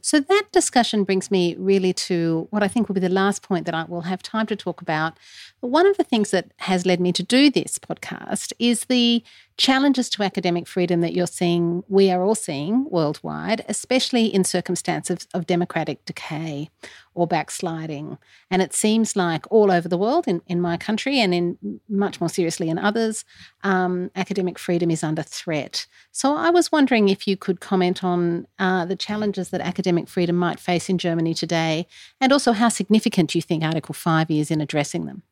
So 0.00 0.20
that 0.20 0.44
discussion 0.52 1.04
brings 1.04 1.30
me 1.30 1.56
really 1.58 1.92
to 1.94 2.46
what 2.50 2.62
I 2.62 2.68
think 2.68 2.88
will 2.88 2.94
be 2.94 3.00
the 3.00 3.08
last 3.08 3.42
point 3.42 3.66
that 3.66 3.74
I 3.74 3.84
will 3.84 4.02
have 4.02 4.22
time 4.22 4.46
to 4.46 4.56
talk 4.56 4.80
about. 4.80 5.18
One 5.60 5.88
of 5.88 5.96
the 5.96 6.04
things 6.04 6.30
that 6.30 6.52
has 6.58 6.86
led 6.86 7.00
me 7.00 7.12
to 7.12 7.22
do 7.24 7.50
this 7.50 7.80
podcast 7.80 8.52
is 8.60 8.84
the 8.84 9.24
challenges 9.56 10.08
to 10.10 10.22
academic 10.22 10.68
freedom 10.68 11.00
that 11.00 11.14
you're 11.14 11.26
seeing, 11.26 11.82
we 11.88 12.12
are 12.12 12.22
all 12.22 12.36
seeing 12.36 12.88
worldwide, 12.90 13.64
especially 13.68 14.26
in 14.26 14.44
circumstances 14.44 15.26
of 15.34 15.48
democratic 15.48 16.04
decay 16.04 16.70
or 17.12 17.26
backsliding. 17.26 18.18
And 18.52 18.62
it 18.62 18.72
seems 18.72 19.16
like 19.16 19.50
all 19.50 19.72
over 19.72 19.88
the 19.88 19.98
world, 19.98 20.28
in, 20.28 20.42
in 20.46 20.60
my 20.60 20.76
country 20.76 21.18
and 21.18 21.34
in 21.34 21.80
much 21.88 22.20
more 22.20 22.30
seriously 22.30 22.68
in 22.68 22.78
others, 22.78 23.24
um, 23.64 24.12
academic 24.14 24.60
freedom 24.60 24.92
is 24.92 25.02
under 25.02 25.24
threat. 25.24 25.86
So 26.12 26.36
I 26.36 26.50
was 26.50 26.70
wondering 26.70 27.08
if 27.08 27.26
you 27.26 27.36
could 27.36 27.58
comment 27.58 28.04
on 28.04 28.46
uh, 28.60 28.84
the 28.84 28.94
challenges 28.94 29.50
that 29.50 29.60
academic 29.60 30.08
freedom 30.08 30.36
might 30.36 30.60
face 30.60 30.88
in 30.88 30.98
Germany 30.98 31.34
today, 31.34 31.88
and 32.20 32.32
also 32.32 32.52
how 32.52 32.68
significant 32.68 33.34
you 33.34 33.42
think 33.42 33.64
Article 33.64 33.92
5 33.92 34.30
is 34.30 34.52
in 34.52 34.60
addressing 34.60 35.06
them. 35.06 35.24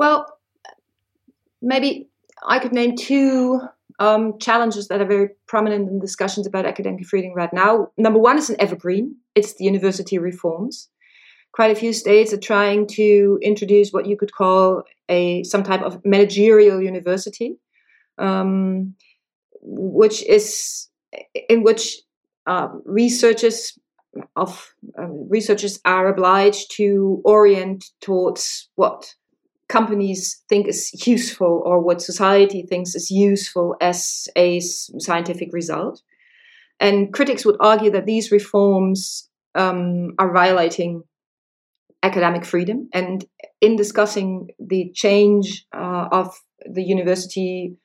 Well, 0.00 0.24
maybe 1.60 2.08
I 2.48 2.58
could 2.58 2.72
name 2.72 2.96
two 2.96 3.60
um, 3.98 4.38
challenges 4.38 4.88
that 4.88 5.02
are 5.02 5.06
very 5.06 5.28
prominent 5.46 5.90
in 5.90 6.00
discussions 6.00 6.46
about 6.46 6.64
academic 6.64 7.04
freedom 7.04 7.34
right 7.34 7.52
now. 7.52 7.88
Number 7.98 8.18
one 8.18 8.38
is 8.38 8.48
an 8.48 8.56
evergreen. 8.58 9.16
It's 9.34 9.56
the 9.56 9.64
university 9.64 10.16
reforms. 10.16 10.88
Quite 11.52 11.70
a 11.70 11.74
few 11.74 11.92
states 11.92 12.32
are 12.32 12.38
trying 12.38 12.86
to 12.92 13.38
introduce 13.42 13.90
what 13.90 14.06
you 14.06 14.16
could 14.16 14.32
call 14.32 14.84
a 15.10 15.42
some 15.42 15.62
type 15.62 15.82
of 15.82 16.02
managerial 16.02 16.80
university, 16.80 17.58
um, 18.16 18.94
which 19.60 20.24
is 20.24 20.88
in 21.50 21.62
which 21.62 22.00
uh, 22.46 22.68
researchers 22.86 23.78
of 24.34 24.74
uh, 24.98 25.08
researchers 25.08 25.78
are 25.84 26.08
obliged 26.08 26.74
to 26.76 27.20
orient 27.22 27.84
towards 28.00 28.70
what 28.76 29.14
companies 29.70 30.42
think 30.48 30.66
is 30.66 31.06
useful 31.06 31.62
or 31.64 31.80
what 31.80 32.02
society 32.02 32.62
thinks 32.68 32.94
is 32.94 33.10
useful 33.10 33.76
as 33.80 34.28
a 34.36 34.60
scientific 34.60 35.50
result. 35.52 36.02
And 36.80 37.12
critics 37.12 37.44
would 37.46 37.56
argue 37.60 37.90
that 37.92 38.06
these 38.06 38.32
reforms 38.32 39.30
um, 39.54 40.14
are 40.18 40.32
violating 40.32 41.02
academic 42.02 42.44
freedom. 42.44 42.88
And 42.92 43.24
in 43.60 43.76
discussing 43.76 44.48
the 44.58 44.90
change 44.92 45.66
uh, 45.74 46.08
of 46.10 46.34
the 46.64 46.82
university 46.82 47.76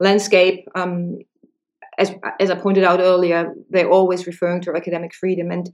landscape, 0.00 0.66
um, 0.74 1.18
as, 1.98 2.12
as 2.40 2.50
I 2.50 2.56
pointed 2.56 2.84
out 2.84 3.00
earlier, 3.00 3.52
they're 3.70 3.90
always 3.90 4.26
referring 4.26 4.62
to 4.62 4.74
academic 4.74 5.14
freedom. 5.14 5.50
And 5.50 5.70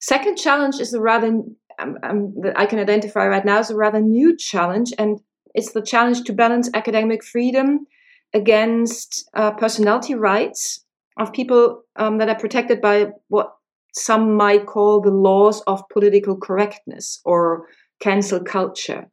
second 0.00 0.36
challenge 0.36 0.80
is 0.80 0.90
the 0.90 1.00
rather 1.00 1.40
um, 1.78 1.98
um, 2.02 2.34
that 2.42 2.58
I 2.58 2.66
can 2.66 2.78
identify 2.78 3.26
right 3.26 3.44
now 3.44 3.58
is 3.58 3.70
a 3.70 3.76
rather 3.76 4.00
new 4.00 4.36
challenge, 4.36 4.92
and 4.98 5.20
it's 5.54 5.72
the 5.72 5.82
challenge 5.82 6.22
to 6.24 6.32
balance 6.32 6.70
academic 6.74 7.24
freedom 7.24 7.86
against 8.34 9.28
uh, 9.34 9.52
personality 9.52 10.14
rights 10.14 10.84
of 11.18 11.32
people 11.32 11.82
um, 11.96 12.18
that 12.18 12.28
are 12.28 12.38
protected 12.38 12.80
by 12.80 13.08
what 13.28 13.54
some 13.94 14.36
might 14.36 14.66
call 14.66 15.00
the 15.00 15.10
laws 15.10 15.62
of 15.62 15.88
political 15.88 16.36
correctness 16.36 17.20
or 17.24 17.66
cancel 18.00 18.40
culture. 18.40 19.08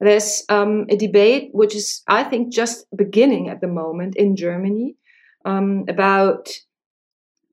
There's 0.00 0.44
um, 0.48 0.86
a 0.90 0.96
debate 0.96 1.50
which 1.52 1.74
is, 1.74 2.02
I 2.08 2.24
think, 2.24 2.52
just 2.52 2.86
beginning 2.96 3.48
at 3.48 3.60
the 3.60 3.68
moment 3.68 4.16
in 4.16 4.36
Germany 4.36 4.96
um, 5.44 5.84
about 5.88 6.48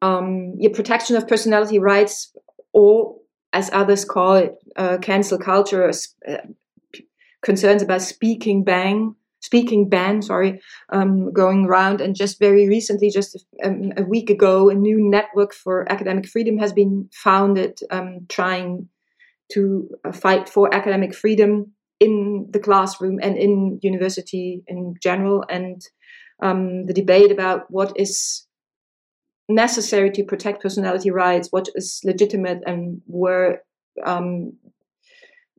um, 0.02 0.54
your 0.58 0.72
protection 0.72 1.16
of 1.16 1.28
personality 1.28 1.80
rights 1.80 2.32
or 2.74 3.16
as 3.56 3.70
others 3.72 4.04
call 4.04 4.36
it, 4.36 4.54
uh, 4.76 4.98
cancel 4.98 5.40
culture, 5.40 5.90
uh, 6.28 6.38
concerns 7.42 7.82
about 7.82 8.02
speaking 8.02 8.66
bang, 8.66 9.16
speaking 9.40 9.88
ban, 9.88 10.22
sorry, 10.22 10.60
um, 10.92 11.32
going 11.32 11.66
around. 11.66 12.02
And 12.02 12.16
just 12.16 12.38
very 12.38 12.68
recently, 12.68 13.10
just 13.10 13.46
a, 13.64 13.68
um, 13.68 13.94
a, 13.96 14.04
week 14.04 14.30
ago, 14.30 14.70
a 14.70 14.76
new 14.76 14.98
network 15.00 15.54
for 15.54 15.90
academic 15.90 16.28
freedom 16.28 16.58
has 16.58 16.74
been 16.74 17.10
founded, 17.14 17.80
um, 17.92 18.26
trying 18.28 18.90
to 19.54 19.90
uh, 20.04 20.12
fight 20.12 20.50
for 20.50 20.74
academic 20.76 21.16
freedom 21.16 21.72
in 22.02 22.48
the 22.50 22.60
classroom 22.60 23.20
and 23.22 23.38
in 23.38 23.80
university 23.82 24.64
in 24.68 24.96
general. 25.02 25.46
And 25.50 25.82
um, 26.42 26.88
the 26.88 26.94
debate 26.94 27.32
about 27.32 27.72
what 27.72 27.94
is 27.96 28.45
necessary 29.48 30.10
to 30.12 30.24
protect 30.24 30.62
personality 30.62 31.12
rights, 31.12 31.50
what 31.52 31.70
is 31.76 32.02
legitimate, 32.04 32.62
and 32.66 33.02
where 33.06 33.64
um, 34.04 34.54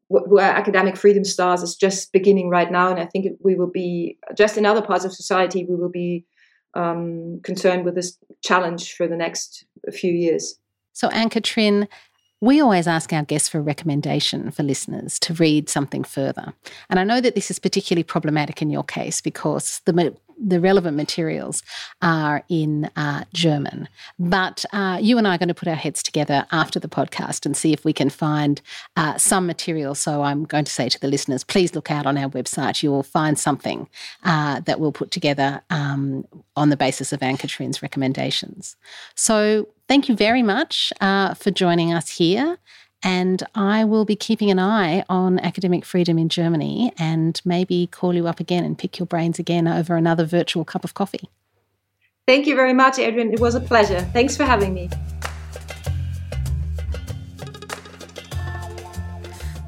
where 0.08 0.52
academic 0.52 0.96
freedom 0.96 1.24
starts 1.24 1.62
is 1.62 1.74
just 1.74 2.12
beginning 2.12 2.48
right 2.48 2.70
now. 2.70 2.90
And 2.90 3.00
I 3.00 3.06
think 3.06 3.26
we 3.42 3.56
will 3.56 3.70
be 3.70 4.18
just 4.36 4.56
in 4.56 4.64
other 4.64 4.82
parts 4.82 5.04
of 5.04 5.12
society 5.12 5.66
we 5.68 5.74
will 5.74 5.90
be 5.90 6.24
um, 6.74 7.40
concerned 7.42 7.84
with 7.84 7.94
this 7.94 8.16
challenge 8.44 8.94
for 8.94 9.08
the 9.08 9.16
next 9.16 9.64
few 9.92 10.12
years. 10.12 10.58
So, 10.92 11.08
Ann-Katrin, 11.08 11.88
we 12.40 12.60
always 12.60 12.86
ask 12.86 13.12
our 13.12 13.24
guests 13.24 13.48
for 13.48 13.58
a 13.58 13.62
recommendation 13.62 14.50
for 14.50 14.62
listeners 14.62 15.18
to 15.20 15.34
read 15.34 15.68
something 15.68 16.04
further. 16.04 16.52
And 16.90 17.00
I 17.00 17.04
know 17.04 17.20
that 17.20 17.34
this 17.34 17.50
is 17.50 17.58
particularly 17.58 18.04
problematic 18.04 18.60
in 18.60 18.70
your 18.70 18.84
case 18.84 19.20
because 19.20 19.80
the 19.86 19.92
the 20.38 20.60
relevant 20.60 20.96
materials 20.96 21.62
are 22.02 22.44
in 22.48 22.90
uh, 22.96 23.24
German. 23.32 23.88
But 24.18 24.64
uh, 24.72 24.98
you 25.00 25.18
and 25.18 25.26
I 25.26 25.34
are 25.34 25.38
going 25.38 25.48
to 25.48 25.54
put 25.54 25.68
our 25.68 25.74
heads 25.74 26.02
together 26.02 26.46
after 26.52 26.78
the 26.78 26.88
podcast 26.88 27.46
and 27.46 27.56
see 27.56 27.72
if 27.72 27.84
we 27.84 27.92
can 27.92 28.10
find 28.10 28.60
uh, 28.96 29.16
some 29.16 29.46
material. 29.46 29.94
So 29.94 30.22
I'm 30.22 30.44
going 30.44 30.64
to 30.64 30.72
say 30.72 30.88
to 30.88 31.00
the 31.00 31.08
listeners, 31.08 31.44
please 31.44 31.74
look 31.74 31.90
out 31.90 32.06
on 32.06 32.18
our 32.18 32.28
website. 32.28 32.82
You 32.82 32.90
will 32.90 33.02
find 33.02 33.38
something 33.38 33.88
uh, 34.24 34.60
that 34.60 34.80
we'll 34.80 34.92
put 34.92 35.10
together 35.10 35.62
um, 35.70 36.26
on 36.54 36.70
the 36.70 36.76
basis 36.76 37.12
of 37.12 37.22
Ann-Katrin's 37.22 37.82
recommendations. 37.82 38.76
So 39.14 39.68
thank 39.88 40.08
you 40.08 40.16
very 40.16 40.42
much 40.42 40.92
uh, 41.00 41.34
for 41.34 41.50
joining 41.50 41.92
us 41.92 42.10
here. 42.10 42.58
And 43.02 43.42
I 43.54 43.84
will 43.84 44.04
be 44.04 44.16
keeping 44.16 44.50
an 44.50 44.58
eye 44.58 45.04
on 45.08 45.38
academic 45.38 45.84
freedom 45.84 46.18
in 46.18 46.28
Germany 46.28 46.92
and 46.98 47.40
maybe 47.44 47.86
call 47.86 48.14
you 48.14 48.26
up 48.26 48.40
again 48.40 48.64
and 48.64 48.76
pick 48.76 48.98
your 48.98 49.06
brains 49.06 49.38
again 49.38 49.68
over 49.68 49.96
another 49.96 50.24
virtual 50.24 50.64
cup 50.64 50.82
of 50.82 50.94
coffee. 50.94 51.28
Thank 52.26 52.46
you 52.46 52.56
very 52.56 52.72
much, 52.72 52.98
Adrienne. 52.98 53.32
It 53.32 53.38
was 53.38 53.54
a 53.54 53.60
pleasure. 53.60 54.00
Thanks 54.12 54.36
for 54.36 54.44
having 54.44 54.74
me. 54.74 54.90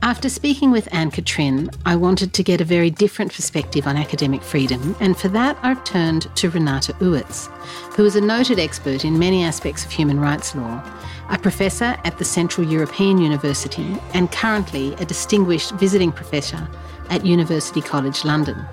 After 0.00 0.30
speaking 0.30 0.70
with 0.70 0.88
Ann-Katrin, 0.90 1.70
I 1.84 1.94
wanted 1.94 2.32
to 2.32 2.42
get 2.42 2.62
a 2.62 2.64
very 2.64 2.88
different 2.88 3.30
perspective 3.32 3.86
on 3.86 3.98
academic 3.98 4.42
freedom, 4.42 4.96
and 5.00 5.14
for 5.14 5.28
that 5.28 5.58
I've 5.62 5.84
turned 5.84 6.34
to 6.34 6.48
Renata 6.48 6.94
Uitz, 6.94 7.48
who 7.94 8.06
is 8.06 8.16
a 8.16 8.20
noted 8.22 8.58
expert 8.58 9.04
in 9.04 9.18
many 9.18 9.44
aspects 9.44 9.84
of 9.84 9.90
human 9.90 10.18
rights 10.18 10.54
law, 10.54 10.82
a 11.30 11.38
professor 11.38 11.96
at 12.04 12.18
the 12.18 12.24
Central 12.24 12.66
European 12.66 13.18
University, 13.18 13.96
and 14.14 14.32
currently 14.32 14.94
a 14.94 15.04
distinguished 15.04 15.72
visiting 15.72 16.10
professor 16.10 16.68
at 17.10 17.26
University 17.26 17.80
College 17.80 18.24
London. 18.24 18.64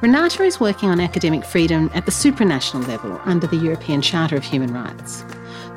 Renata 0.00 0.44
is 0.44 0.60
working 0.60 0.90
on 0.90 1.00
academic 1.00 1.44
freedom 1.44 1.90
at 1.94 2.04
the 2.04 2.12
supranational 2.12 2.86
level 2.86 3.20
under 3.24 3.46
the 3.46 3.56
European 3.56 4.02
Charter 4.02 4.36
of 4.36 4.44
Human 4.44 4.72
Rights. 4.72 5.24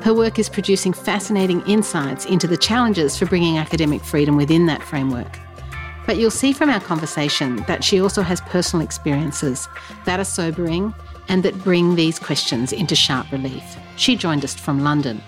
Her 0.02 0.14
work 0.14 0.38
is 0.38 0.48
producing 0.48 0.92
fascinating 0.92 1.62
insights 1.62 2.24
into 2.26 2.46
the 2.46 2.56
challenges 2.56 3.18
for 3.18 3.26
bringing 3.26 3.58
academic 3.58 4.02
freedom 4.02 4.36
within 4.36 4.66
that 4.66 4.82
framework. 4.82 5.38
But 6.06 6.18
you'll 6.18 6.30
see 6.30 6.52
from 6.52 6.70
our 6.70 6.80
conversation 6.80 7.56
that 7.66 7.82
she 7.82 8.00
also 8.00 8.22
has 8.22 8.40
personal 8.42 8.84
experiences 8.84 9.68
that 10.04 10.20
are 10.20 10.24
sobering 10.24 10.94
and 11.28 11.42
that 11.42 11.58
bring 11.64 11.96
these 11.96 12.18
questions 12.18 12.72
into 12.72 12.94
sharp 12.94 13.30
relief. 13.32 13.76
She 13.96 14.16
joined 14.16 14.44
us 14.44 14.54
from 14.54 14.84
London. 14.84 15.22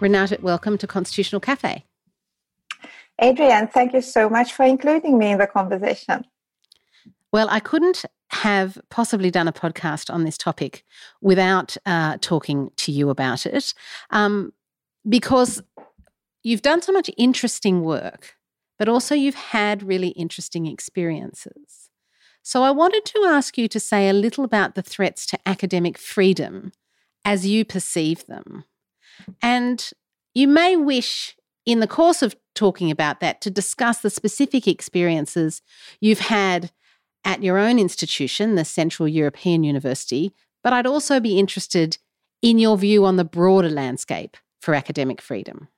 Renata, 0.00 0.38
welcome 0.40 0.78
to 0.78 0.86
Constitutional 0.86 1.40
Cafe. 1.40 1.84
Adrienne, 3.22 3.68
thank 3.68 3.92
you 3.92 4.00
so 4.00 4.30
much 4.30 4.52
for 4.52 4.64
including 4.64 5.18
me 5.18 5.32
in 5.32 5.38
the 5.38 5.46
conversation. 5.46 6.24
Well, 7.32 7.48
I 7.50 7.60
couldn't 7.60 8.04
have 8.30 8.80
possibly 8.90 9.30
done 9.30 9.46
a 9.46 9.52
podcast 9.52 10.12
on 10.12 10.24
this 10.24 10.38
topic 10.38 10.84
without 11.20 11.76
uh, 11.84 12.16
talking 12.20 12.70
to 12.76 12.92
you 12.92 13.10
about 13.10 13.44
it 13.44 13.74
um, 14.10 14.52
because 15.08 15.62
you've 16.42 16.62
done 16.62 16.80
so 16.80 16.92
much 16.92 17.10
interesting 17.18 17.82
work, 17.82 18.36
but 18.78 18.88
also 18.88 19.14
you've 19.14 19.34
had 19.34 19.82
really 19.82 20.08
interesting 20.08 20.66
experiences. 20.66 21.90
So 22.42 22.62
I 22.62 22.70
wanted 22.70 23.04
to 23.04 23.24
ask 23.26 23.58
you 23.58 23.68
to 23.68 23.78
say 23.78 24.08
a 24.08 24.14
little 24.14 24.44
about 24.44 24.74
the 24.74 24.82
threats 24.82 25.26
to 25.26 25.38
academic 25.46 25.98
freedom 25.98 26.72
as 27.24 27.46
you 27.46 27.64
perceive 27.66 28.26
them. 28.26 28.64
And 29.42 29.90
you 30.34 30.48
may 30.48 30.76
wish, 30.76 31.36
in 31.66 31.80
the 31.80 31.86
course 31.86 32.22
of 32.22 32.36
talking 32.54 32.90
about 32.90 33.20
that, 33.20 33.40
to 33.42 33.50
discuss 33.50 33.98
the 33.98 34.10
specific 34.10 34.66
experiences 34.66 35.62
you've 36.00 36.20
had 36.20 36.70
at 37.24 37.42
your 37.42 37.58
own 37.58 37.78
institution, 37.78 38.54
the 38.54 38.64
Central 38.64 39.08
European 39.08 39.64
University, 39.64 40.32
but 40.62 40.72
I'd 40.72 40.86
also 40.86 41.20
be 41.20 41.38
interested 41.38 41.98
in 42.42 42.58
your 42.58 42.76
view 42.78 43.04
on 43.04 43.16
the 43.16 43.24
broader 43.24 43.68
landscape 43.68 44.36
for 44.60 44.74
academic 44.74 45.20
freedom. 45.20 45.68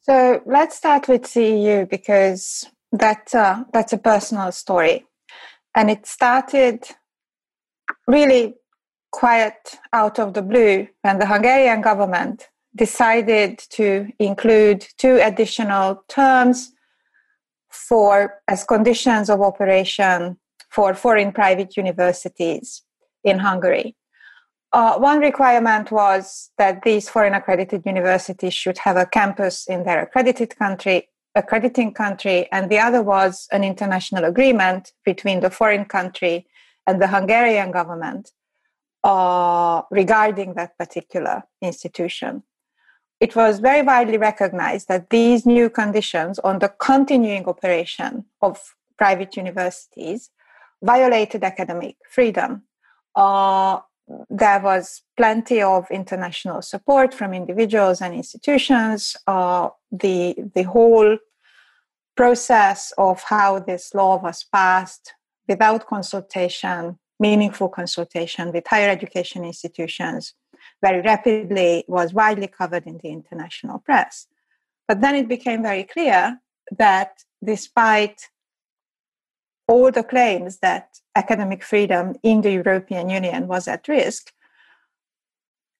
So 0.00 0.40
let's 0.46 0.76
start 0.76 1.08
with 1.08 1.22
CEU 1.22 1.88
because 1.88 2.66
that, 2.92 3.34
uh, 3.34 3.64
that's 3.72 3.92
a 3.92 3.98
personal 3.98 4.52
story. 4.52 5.04
And 5.74 5.90
it 5.90 6.06
started 6.06 6.84
really 8.06 8.54
quite 9.10 9.78
out 9.92 10.18
of 10.18 10.34
the 10.34 10.42
blue 10.42 10.86
when 11.02 11.18
the 11.18 11.26
Hungarian 11.26 11.80
government 11.80 12.48
decided 12.76 13.58
to 13.70 14.08
include 14.18 14.86
two 14.98 15.18
additional 15.22 16.04
terms 16.08 16.72
for 17.70 18.40
as 18.48 18.64
conditions 18.64 19.30
of 19.30 19.40
operation 19.40 20.38
for 20.70 20.94
foreign 20.94 21.32
private 21.32 21.76
universities 21.76 22.82
in 23.24 23.38
Hungary. 23.38 23.96
Uh, 24.72 24.98
one 24.98 25.18
requirement 25.18 25.90
was 25.90 26.50
that 26.58 26.82
these 26.82 27.08
foreign 27.08 27.32
accredited 27.32 27.82
universities 27.86 28.52
should 28.52 28.76
have 28.78 28.96
a 28.96 29.06
campus 29.06 29.66
in 29.66 29.84
their 29.84 30.02
accredited 30.02 30.54
country, 30.58 31.08
accrediting 31.34 31.92
country, 31.94 32.46
and 32.52 32.70
the 32.70 32.78
other 32.78 33.02
was 33.02 33.48
an 33.50 33.64
international 33.64 34.24
agreement 34.24 34.92
between 35.06 35.40
the 35.40 35.50
foreign 35.50 35.86
country 35.86 36.46
and 36.86 37.00
the 37.00 37.08
Hungarian 37.08 37.70
government 37.70 38.30
uh, 39.04 39.82
regarding 39.90 40.54
that 40.54 40.76
particular 40.78 41.44
institution 41.62 42.42
it 43.20 43.34
was 43.34 43.58
very 43.58 43.82
widely 43.82 44.16
recognized 44.16 44.88
that 44.88 45.10
these 45.10 45.44
new 45.44 45.68
conditions 45.68 46.38
on 46.40 46.60
the 46.60 46.68
continuing 46.68 47.46
operation 47.46 48.24
of 48.40 48.74
private 48.96 49.36
universities 49.36 50.30
violated 50.82 51.42
academic 51.42 51.96
freedom. 52.08 52.62
Uh, 53.16 53.80
there 54.30 54.60
was 54.60 55.02
plenty 55.16 55.60
of 55.60 55.86
international 55.90 56.62
support 56.62 57.12
from 57.12 57.34
individuals 57.34 58.00
and 58.00 58.14
institutions. 58.14 59.16
Uh, 59.26 59.68
the, 59.90 60.36
the 60.54 60.62
whole 60.62 61.18
process 62.16 62.92
of 62.96 63.22
how 63.24 63.58
this 63.58 63.94
law 63.94 64.20
was 64.22 64.44
passed 64.52 65.12
without 65.48 65.86
consultation, 65.86 66.98
meaningful 67.18 67.68
consultation 67.68 68.52
with 68.52 68.66
higher 68.66 68.90
education 68.90 69.44
institutions, 69.44 70.34
very 70.82 71.00
rapidly 71.00 71.84
was 71.88 72.12
widely 72.12 72.46
covered 72.46 72.86
in 72.86 72.98
the 73.02 73.08
international 73.08 73.78
press. 73.78 74.26
But 74.86 75.00
then 75.00 75.14
it 75.14 75.28
became 75.28 75.62
very 75.62 75.84
clear 75.84 76.40
that 76.76 77.24
despite 77.44 78.28
all 79.66 79.90
the 79.90 80.02
claims 80.02 80.58
that 80.58 80.98
academic 81.14 81.62
freedom 81.62 82.14
in 82.22 82.40
the 82.40 82.52
European 82.52 83.10
Union 83.10 83.46
was 83.46 83.68
at 83.68 83.86
risk, 83.88 84.32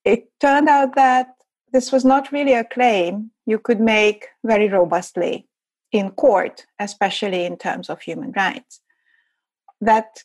it 0.05 0.29
turned 0.41 0.69
out 0.69 0.95
that 0.95 1.29
this 1.73 1.93
was 1.93 2.05
not 2.05 2.33
really 2.33 2.55
a 2.55 2.65
claim 2.65 3.31
you 3.47 3.59
could 3.59 3.81
make 3.81 4.29
very 4.45 4.69
robustly 4.69 5.47
in 5.93 6.11
court, 6.11 6.67
especially 6.79 7.45
in 7.45 7.57
terms 7.57 7.89
of 7.89 8.01
human 8.01 8.33
rights. 8.33 8.81
That 9.81 10.23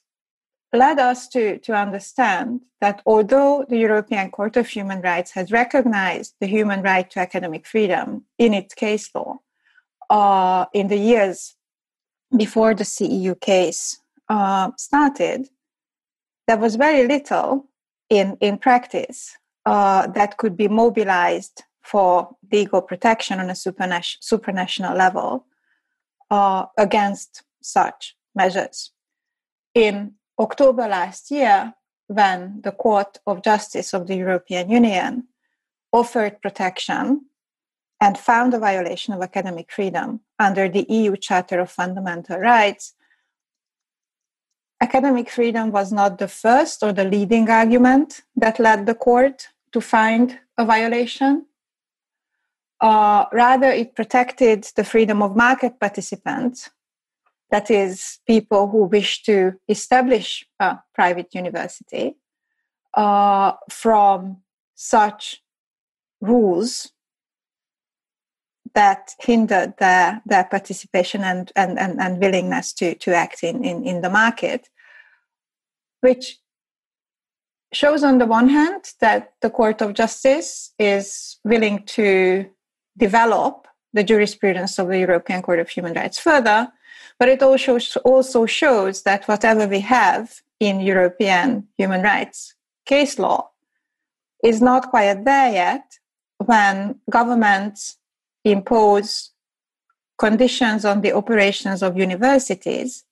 led 0.73 0.99
us 0.99 1.27
to, 1.29 1.59
to 1.59 1.73
understand 1.73 2.62
that 2.81 3.01
although 3.05 3.65
the 3.69 3.77
European 3.77 4.31
Court 4.31 4.57
of 4.57 4.67
Human 4.67 5.01
Rights 5.01 5.31
has 5.31 5.51
recognized 5.51 6.33
the 6.39 6.47
human 6.47 6.81
right 6.81 7.09
to 7.12 7.19
academic 7.19 7.67
freedom 7.67 8.25
in 8.38 8.53
its 8.53 8.73
case 8.73 9.09
law 9.13 9.39
uh, 10.09 10.65
in 10.73 10.88
the 10.88 10.97
years 10.97 11.55
before 12.36 12.73
the 12.73 12.83
CEU 12.83 13.39
case 13.39 13.99
uh, 14.29 14.71
started, 14.77 15.47
there 16.47 16.57
was 16.57 16.75
very 16.75 17.07
little 17.07 17.67
in, 18.09 18.38
in 18.41 18.57
practice 18.57 19.38
uh, 19.65 20.07
that 20.07 20.38
could 20.38 20.57
be 20.57 20.67
mobilized 20.67 21.63
for 21.83 22.36
legal 22.51 22.81
protection 22.81 23.39
on 23.39 23.49
a 23.49 23.53
supranational, 23.53 24.17
supranational 24.21 24.97
level 24.97 25.45
uh, 26.31 26.65
against 26.77 27.43
such 27.62 28.15
measures. 28.36 28.91
In 29.75 30.13
October 30.39 30.88
last 30.88 31.32
year, 31.32 31.74
when 32.08 32.62
the 32.63 32.72
Court 32.72 33.19
of 33.28 33.43
Justice 33.43 33.93
of 33.93 34.08
the 34.08 34.15
European 34.15 34.69
Union 34.69 35.28
offered 35.91 36.41
protection 36.41 37.26
and 38.02 38.17
found 38.17 38.54
a 38.54 38.60
violation 38.60 39.13
of 39.13 39.22
academic 39.22 39.72
freedom 39.72 40.22
under 40.39 40.67
the 40.67 40.86
EU 40.89 41.15
Charter 41.15 41.60
of 41.60 41.72
Fundamental 41.72 42.39
Rights, 42.39 42.93
academic 44.82 45.30
freedom 45.30 45.72
was 45.72 45.91
not 45.91 46.17
the 46.17 46.28
first 46.28 46.84
or 46.84 46.91
the 46.91 47.06
leading 47.06 47.50
argument 47.50 48.22
that 48.36 48.60
led 48.60 48.86
the 48.86 48.96
court 48.96 49.48
to 49.72 49.80
find 49.80 50.39
a 50.58 50.65
violation. 50.65 51.46
Uh, 52.82 53.26
rather, 53.32 53.69
it 53.72 53.96
protected 53.96 54.67
the 54.76 54.84
freedom 54.84 55.22
of 55.22 55.38
market 55.38 55.80
participants 55.80 56.69
that 57.54 57.70
is, 57.70 58.18
people 58.26 58.68
who 58.68 58.86
wish 58.86 59.22
to 59.22 59.54
establish 59.70 60.44
a 60.60 60.80
private 60.96 61.36
university 61.36 62.16
uh, 62.96 63.52
from 63.70 64.38
such 64.74 65.44
rules 66.20 66.92
that 68.74 69.12
hinder 69.20 69.72
their, 69.78 70.20
their 70.26 70.46
participation 70.46 71.24
and, 71.24 71.52
and, 71.56 71.78
and, 71.78 72.02
and 72.02 72.20
willingness 72.20 72.74
to, 72.74 72.96
to 72.96 73.13
act 73.13 73.44
in, 73.44 73.63
in, 73.63 73.86
in 73.86 74.02
the 74.02 74.10
market, 74.10 74.68
which 76.02 76.39
shows 77.72 78.04
on 78.04 78.18
the 78.18 78.26
one 78.26 78.50
hand 78.50 78.84
that 79.00 79.34
the 79.44 79.52
Court 79.52 79.80
of 79.84 79.94
Justice 79.94 80.74
is 80.80 81.38
willing 81.44 81.84
to 81.86 82.50
develop 82.98 83.68
the 83.94 84.04
jurisprudence 84.04 84.80
of 84.80 84.88
the 84.88 84.98
European 84.98 85.44
Court 85.44 85.60
of 85.60 85.70
Human 85.70 85.94
Rights 85.94 86.18
further, 86.18 86.72
but 87.19 87.30
it 87.30 87.41
also, 87.41 87.80
also 88.04 88.45
shows 88.45 89.04
that 89.04 89.28
whatever 89.28 89.67
we 89.67 89.80
have 89.80 90.41
in 90.60 90.80
European 90.80 91.67
human 91.78 92.02
rights 92.02 92.56
case 92.86 93.17
law 93.17 93.49
is 94.43 94.62
not 94.62 94.89
quite 94.89 95.23
there 95.23 95.52
yet 95.52 95.99
when 96.38 96.99
governments 97.10 97.97
impose 98.43 99.32
conditions 100.17 100.86
on 100.86 101.02
the 101.02 101.13
operations 101.13 101.82
of 101.82 101.97
universities 101.97 103.06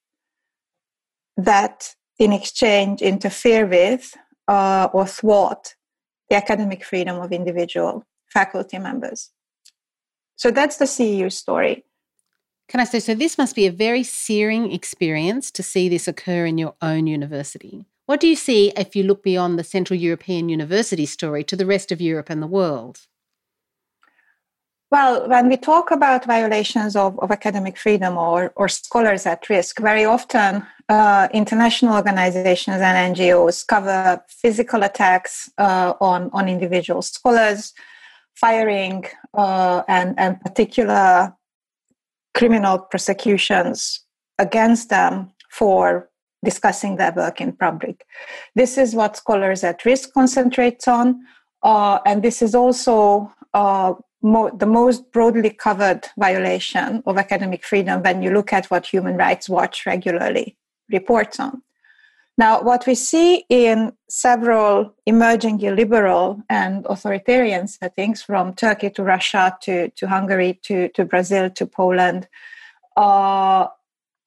that 1.37 1.95
in 2.19 2.31
exchange 2.33 3.01
interfere 3.01 3.65
with 3.65 4.15
uh, 4.47 4.89
or 4.93 5.05
thwart 5.07 5.75
the 6.29 6.35
academic 6.35 6.83
freedom 6.83 7.19
of 7.19 7.31
individual 7.31 8.05
faculty 8.27 8.77
members. 8.77 9.31
So 10.35 10.51
that's 10.51 10.77
the 10.77 10.85
CEU 10.85 11.31
story. 11.31 11.85
Can 12.71 12.79
I 12.79 12.85
say, 12.85 13.01
so 13.01 13.13
this 13.13 13.37
must 13.37 13.53
be 13.53 13.67
a 13.67 13.71
very 13.71 14.01
searing 14.01 14.71
experience 14.71 15.51
to 15.51 15.61
see 15.61 15.89
this 15.89 16.07
occur 16.07 16.45
in 16.45 16.57
your 16.57 16.73
own 16.81 17.05
university. 17.05 17.83
What 18.05 18.21
do 18.21 18.29
you 18.29 18.35
see 18.37 18.71
if 18.77 18.95
you 18.95 19.03
look 19.03 19.23
beyond 19.23 19.59
the 19.59 19.65
Central 19.65 19.99
European 19.99 20.47
University 20.47 21.05
story 21.05 21.43
to 21.43 21.57
the 21.57 21.65
rest 21.65 21.91
of 21.91 21.99
Europe 21.99 22.29
and 22.29 22.41
the 22.41 22.47
world? 22.47 23.01
Well, 24.89 25.27
when 25.27 25.49
we 25.49 25.57
talk 25.57 25.91
about 25.91 26.23
violations 26.23 26.95
of, 26.95 27.19
of 27.19 27.29
academic 27.29 27.77
freedom 27.77 28.17
or, 28.17 28.53
or 28.55 28.69
scholars 28.69 29.25
at 29.25 29.49
risk, 29.49 29.81
very 29.81 30.05
often 30.05 30.65
uh, 30.87 31.27
international 31.33 31.93
organizations 31.93 32.79
and 32.79 33.15
NGOs 33.17 33.67
cover 33.67 34.23
physical 34.29 34.83
attacks 34.83 35.51
uh, 35.57 35.91
on, 35.99 36.29
on 36.31 36.47
individual 36.47 37.01
scholars, 37.01 37.73
firing, 38.33 39.03
uh, 39.33 39.83
and, 39.89 40.17
and 40.17 40.39
particular 40.39 41.35
criminal 42.33 42.79
prosecutions 42.79 44.01
against 44.37 44.89
them 44.89 45.31
for 45.49 46.09
discussing 46.43 46.95
their 46.95 47.11
work 47.11 47.39
in 47.39 47.53
public. 47.53 48.05
This 48.55 48.77
is 48.77 48.95
what 48.95 49.17
Scholars 49.17 49.63
at 49.63 49.85
Risk 49.85 50.13
concentrates 50.13 50.87
on, 50.87 51.21
uh, 51.63 51.99
and 52.05 52.23
this 52.23 52.41
is 52.41 52.55
also 52.55 53.31
uh, 53.53 53.93
mo- 54.21 54.55
the 54.55 54.65
most 54.65 55.11
broadly 55.11 55.51
covered 55.51 56.07
violation 56.17 57.03
of 57.05 57.17
academic 57.17 57.63
freedom 57.63 58.01
when 58.01 58.23
you 58.23 58.31
look 58.31 58.51
at 58.53 58.65
what 58.67 58.87
Human 58.87 59.17
Rights 59.17 59.47
Watch 59.49 59.85
regularly 59.85 60.57
reports 60.89 61.39
on. 61.39 61.61
Now, 62.37 62.61
what 62.61 62.87
we 62.87 62.95
see 62.95 63.45
in 63.49 63.93
several 64.09 64.95
emerging 65.05 65.61
illiberal 65.61 66.41
and 66.49 66.85
authoritarian 66.89 67.67
settings, 67.67 68.23
from 68.23 68.53
Turkey 68.53 68.89
to 68.91 69.03
Russia 69.03 69.57
to, 69.61 69.89
to 69.89 70.07
Hungary 70.07 70.59
to, 70.63 70.89
to 70.89 71.05
Brazil 71.05 71.49
to 71.51 71.65
Poland, 71.65 72.27
uh, 72.97 73.67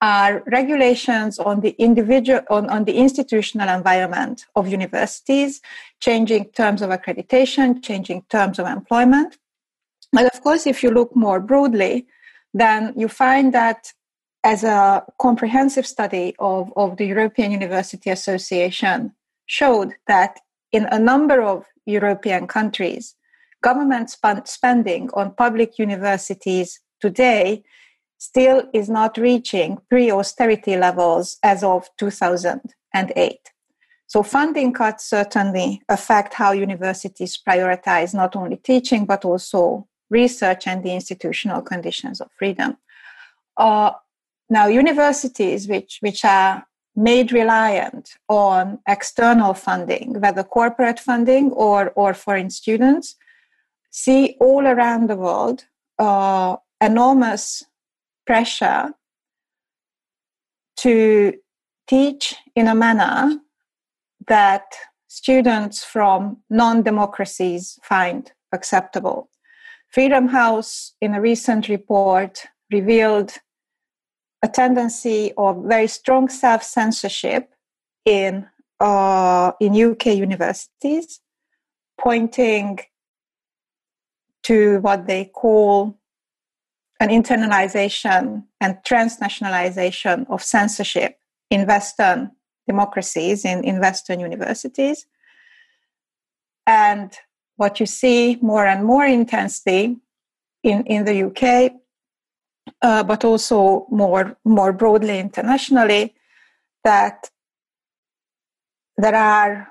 are 0.00 0.42
regulations 0.46 1.38
on 1.38 1.60
the 1.60 1.70
individual 1.78 2.40
on, 2.50 2.68
on 2.68 2.84
the 2.84 2.92
institutional 2.92 3.68
environment 3.70 4.44
of 4.54 4.68
universities, 4.68 5.62
changing 5.98 6.44
terms 6.50 6.82
of 6.82 6.90
accreditation, 6.90 7.82
changing 7.82 8.22
terms 8.28 8.58
of 8.58 8.66
employment. 8.66 9.38
But 10.12 10.26
of 10.26 10.42
course, 10.42 10.66
if 10.66 10.82
you 10.82 10.90
look 10.90 11.16
more 11.16 11.40
broadly, 11.40 12.06
then 12.52 12.92
you 12.96 13.08
find 13.08 13.54
that 13.54 13.94
as 14.44 14.62
a 14.62 15.02
comprehensive 15.18 15.86
study 15.86 16.34
of, 16.38 16.70
of 16.76 16.98
the 16.98 17.06
European 17.06 17.50
University 17.50 18.10
Association 18.10 19.12
showed 19.46 19.94
that 20.06 20.38
in 20.70 20.86
a 20.92 20.98
number 20.98 21.42
of 21.42 21.64
European 21.86 22.46
countries, 22.46 23.14
government 23.62 24.10
spending 24.44 25.10
on 25.14 25.34
public 25.34 25.78
universities 25.78 26.80
today 27.00 27.64
still 28.18 28.64
is 28.74 28.88
not 28.88 29.16
reaching 29.16 29.78
pre 29.88 30.10
austerity 30.10 30.76
levels 30.76 31.38
as 31.42 31.64
of 31.64 31.88
2008. 31.98 33.38
So, 34.06 34.22
funding 34.22 34.72
cuts 34.72 35.06
certainly 35.06 35.82
affect 35.88 36.34
how 36.34 36.52
universities 36.52 37.38
prioritize 37.48 38.14
not 38.14 38.36
only 38.36 38.56
teaching 38.56 39.06
but 39.06 39.24
also 39.24 39.88
research 40.10 40.66
and 40.66 40.84
the 40.84 40.94
institutional 40.94 41.62
conditions 41.62 42.20
of 42.20 42.28
freedom. 42.38 42.76
Uh, 43.56 43.92
now, 44.54 44.68
universities 44.68 45.66
which, 45.66 45.98
which 46.00 46.24
are 46.24 46.64
made 46.94 47.32
reliant 47.32 48.16
on 48.28 48.78
external 48.86 49.52
funding, 49.52 50.20
whether 50.20 50.44
corporate 50.44 51.00
funding 51.00 51.50
or, 51.50 51.90
or 51.96 52.14
foreign 52.14 52.50
students, 52.50 53.16
see 53.90 54.36
all 54.38 54.64
around 54.64 55.10
the 55.10 55.16
world 55.16 55.64
uh, 55.98 56.54
enormous 56.80 57.64
pressure 58.28 58.92
to 60.76 61.34
teach 61.88 62.36
in 62.54 62.68
a 62.68 62.76
manner 62.76 63.40
that 64.28 64.66
students 65.08 65.82
from 65.82 66.36
non 66.48 66.84
democracies 66.84 67.76
find 67.82 68.30
acceptable. 68.52 69.28
Freedom 69.88 70.28
House, 70.28 70.94
in 71.00 71.12
a 71.12 71.20
recent 71.20 71.68
report, 71.68 72.44
revealed 72.70 73.32
a 74.44 74.48
tendency 74.48 75.32
of 75.38 75.64
very 75.64 75.86
strong 75.86 76.28
self 76.28 76.62
censorship 76.62 77.54
in, 78.04 78.46
uh, 78.78 79.52
in 79.58 79.74
UK 79.74 80.06
universities, 80.08 81.20
pointing 81.98 82.78
to 84.42 84.80
what 84.80 85.06
they 85.06 85.24
call 85.24 85.98
an 87.00 87.08
internalization 87.08 88.44
and 88.60 88.76
transnationalization 88.86 90.26
of 90.28 90.42
censorship 90.42 91.16
in 91.48 91.66
Western 91.66 92.30
democracies, 92.68 93.46
in, 93.46 93.64
in 93.64 93.80
Western 93.80 94.20
universities. 94.20 95.06
And 96.66 97.16
what 97.56 97.80
you 97.80 97.86
see 97.86 98.38
more 98.42 98.66
and 98.66 98.84
more 98.84 99.06
intensely 99.06 99.96
in, 100.62 100.84
in 100.84 101.06
the 101.06 101.22
UK, 101.28 101.72
uh, 102.84 103.02
but 103.02 103.24
also 103.24 103.86
more, 103.90 104.36
more 104.44 104.72
broadly 104.72 105.18
internationally, 105.18 106.14
that 106.84 107.30
there 108.98 109.14
are 109.14 109.68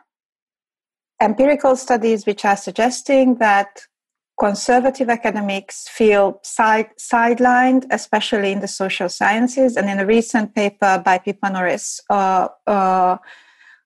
empirical 1.21 1.75
studies 1.75 2.25
which 2.25 2.43
are 2.43 2.57
suggesting 2.57 3.35
that 3.35 3.81
conservative 4.39 5.09
academics 5.09 5.87
feel 5.87 6.39
side, 6.41 6.89
sidelined, 6.97 7.85
especially 7.91 8.51
in 8.51 8.61
the 8.61 8.67
social 8.67 9.07
sciences. 9.07 9.77
And 9.77 9.87
in 9.87 9.99
a 9.99 10.07
recent 10.07 10.55
paper 10.55 10.99
by 11.05 11.19
Pippa 11.19 11.51
Norris, 11.51 12.01
uh, 12.09 12.47
uh, 12.65 13.17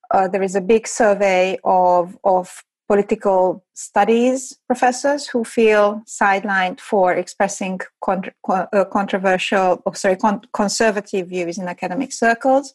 uh, 0.10 0.28
there 0.30 0.42
is 0.42 0.56
a 0.56 0.62
big 0.62 0.88
survey 0.88 1.60
of, 1.66 2.18
of 2.24 2.64
political 2.88 3.66
studies 3.74 4.58
professors 4.66 5.28
who 5.28 5.44
feel 5.44 6.02
sidelined 6.06 6.80
for 6.80 7.14
expressing 7.14 7.80
con- 8.02 8.32
uh, 8.48 8.86
controversial, 8.86 9.82
oh, 9.86 9.92
sorry, 9.92 10.16
con- 10.16 10.42
conservative 10.54 11.28
views 11.28 11.58
in 11.58 11.68
academic 11.68 12.12
circles. 12.14 12.74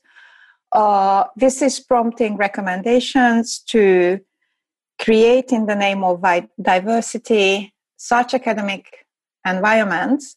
Uh, 0.71 1.25
this 1.37 1.63
is 1.63 1.81
prompting 1.81 2.37
recommendations 2.37 3.59
to 3.59 4.21
create, 5.01 5.51
in 5.51 5.67
the 5.67 5.75
name 5.75 6.05
of 6.05 6.23
diversity, 6.61 7.75
such 7.97 8.35
academic 8.35 9.07
environments 9.47 10.37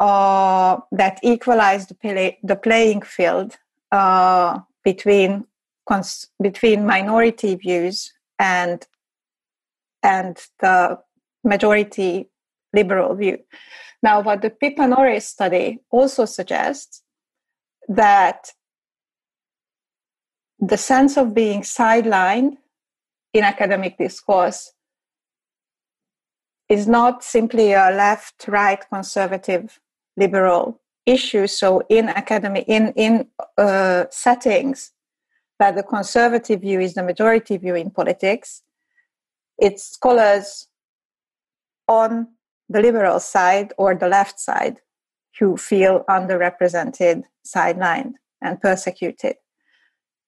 uh, 0.00 0.78
that 0.92 1.18
equalize 1.22 1.86
the, 1.86 1.94
play- 1.94 2.38
the 2.42 2.56
playing 2.56 3.02
field 3.02 3.56
uh, 3.92 4.58
between 4.84 5.44
cons- 5.88 6.28
between 6.40 6.86
minority 6.86 7.54
views 7.56 8.12
and 8.38 8.86
and 10.02 10.36
the 10.60 10.98
majority 11.44 12.28
liberal 12.72 13.14
view. 13.14 13.38
Now, 14.02 14.20
what 14.20 14.42
the 14.42 14.50
Pippa 14.50 14.86
Norris 14.86 15.26
study 15.26 15.80
also 15.90 16.24
suggests 16.24 17.02
that 17.88 18.52
the 20.58 20.76
sense 20.76 21.16
of 21.16 21.34
being 21.34 21.62
sidelined 21.62 22.56
in 23.32 23.44
academic 23.44 23.96
discourse 23.98 24.72
is 26.68 26.86
not 26.86 27.24
simply 27.24 27.72
a 27.72 27.90
left 27.90 28.46
right 28.48 28.84
conservative 28.90 29.80
liberal 30.16 30.80
issue 31.06 31.46
so 31.46 31.82
in 31.88 32.08
academic 32.08 32.64
in 32.68 32.92
in 32.96 33.26
uh, 33.56 34.04
settings 34.10 34.92
where 35.56 35.72
the 35.72 35.82
conservative 35.82 36.60
view 36.60 36.80
is 36.80 36.94
the 36.94 37.02
majority 37.02 37.56
view 37.56 37.74
in 37.74 37.90
politics 37.90 38.62
it's 39.58 39.84
scholars 39.84 40.68
on 41.86 42.28
the 42.68 42.80
liberal 42.80 43.18
side 43.20 43.72
or 43.78 43.94
the 43.94 44.08
left 44.08 44.38
side 44.38 44.80
who 45.38 45.56
feel 45.56 46.04
underrepresented, 46.08 47.22
sidelined, 47.46 48.12
and 48.42 48.60
persecuted. 48.60 49.36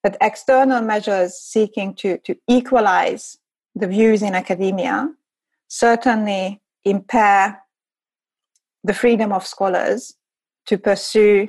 But 0.03 0.17
external 0.21 0.81
measures 0.81 1.35
seeking 1.35 1.95
to, 1.97 2.19
to 2.19 2.37
equalize 2.49 3.39
the 3.75 3.87
views 3.87 4.23
in 4.23 4.35
academia 4.35 5.09
certainly 5.69 6.61
impair 6.85 7.63
the 8.83 8.95
freedom 8.95 9.33
of 9.33 9.47
scholars 9.47 10.15
to 10.67 10.79
pursue 10.79 11.49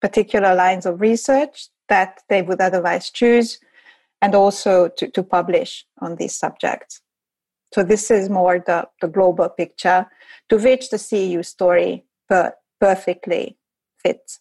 particular 0.00 0.54
lines 0.54 0.86
of 0.86 1.00
research 1.00 1.68
that 1.88 2.20
they 2.28 2.42
would 2.42 2.60
otherwise 2.60 3.10
choose 3.10 3.60
and 4.20 4.34
also 4.34 4.88
to, 4.88 5.08
to 5.10 5.22
publish 5.22 5.84
on 6.00 6.16
these 6.16 6.34
subjects. 6.34 7.01
So 7.72 7.82
this 7.82 8.10
is 8.10 8.28
more 8.28 8.62
the, 8.64 8.88
the 9.00 9.08
global 9.08 9.48
picture 9.48 10.06
to 10.48 10.58
which 10.58 10.90
the 10.90 10.98
CEU 10.98 11.44
story 11.44 12.04
per, 12.28 12.52
perfectly 12.80 13.56
fits. 14.02 14.40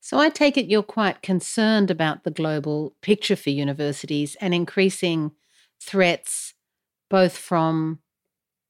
So 0.00 0.18
I 0.18 0.28
take 0.28 0.56
it 0.56 0.66
you're 0.66 0.82
quite 0.82 1.22
concerned 1.22 1.90
about 1.90 2.24
the 2.24 2.30
global 2.30 2.94
picture 3.02 3.36
for 3.36 3.50
universities 3.50 4.36
and 4.40 4.52
increasing 4.52 5.32
threats 5.80 6.54
both 7.08 7.36
from 7.36 8.00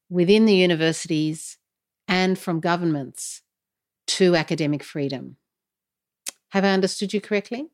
within 0.09 0.45
the 0.45 0.55
universities 0.55 1.57
and 2.07 2.37
from 2.37 2.59
governments 2.59 3.41
to 4.05 4.35
academic 4.35 4.83
freedom. 4.83 5.37
Have 6.49 6.63
I 6.63 6.71
understood 6.71 7.13
you 7.13 7.19
correctly? 7.21 7.72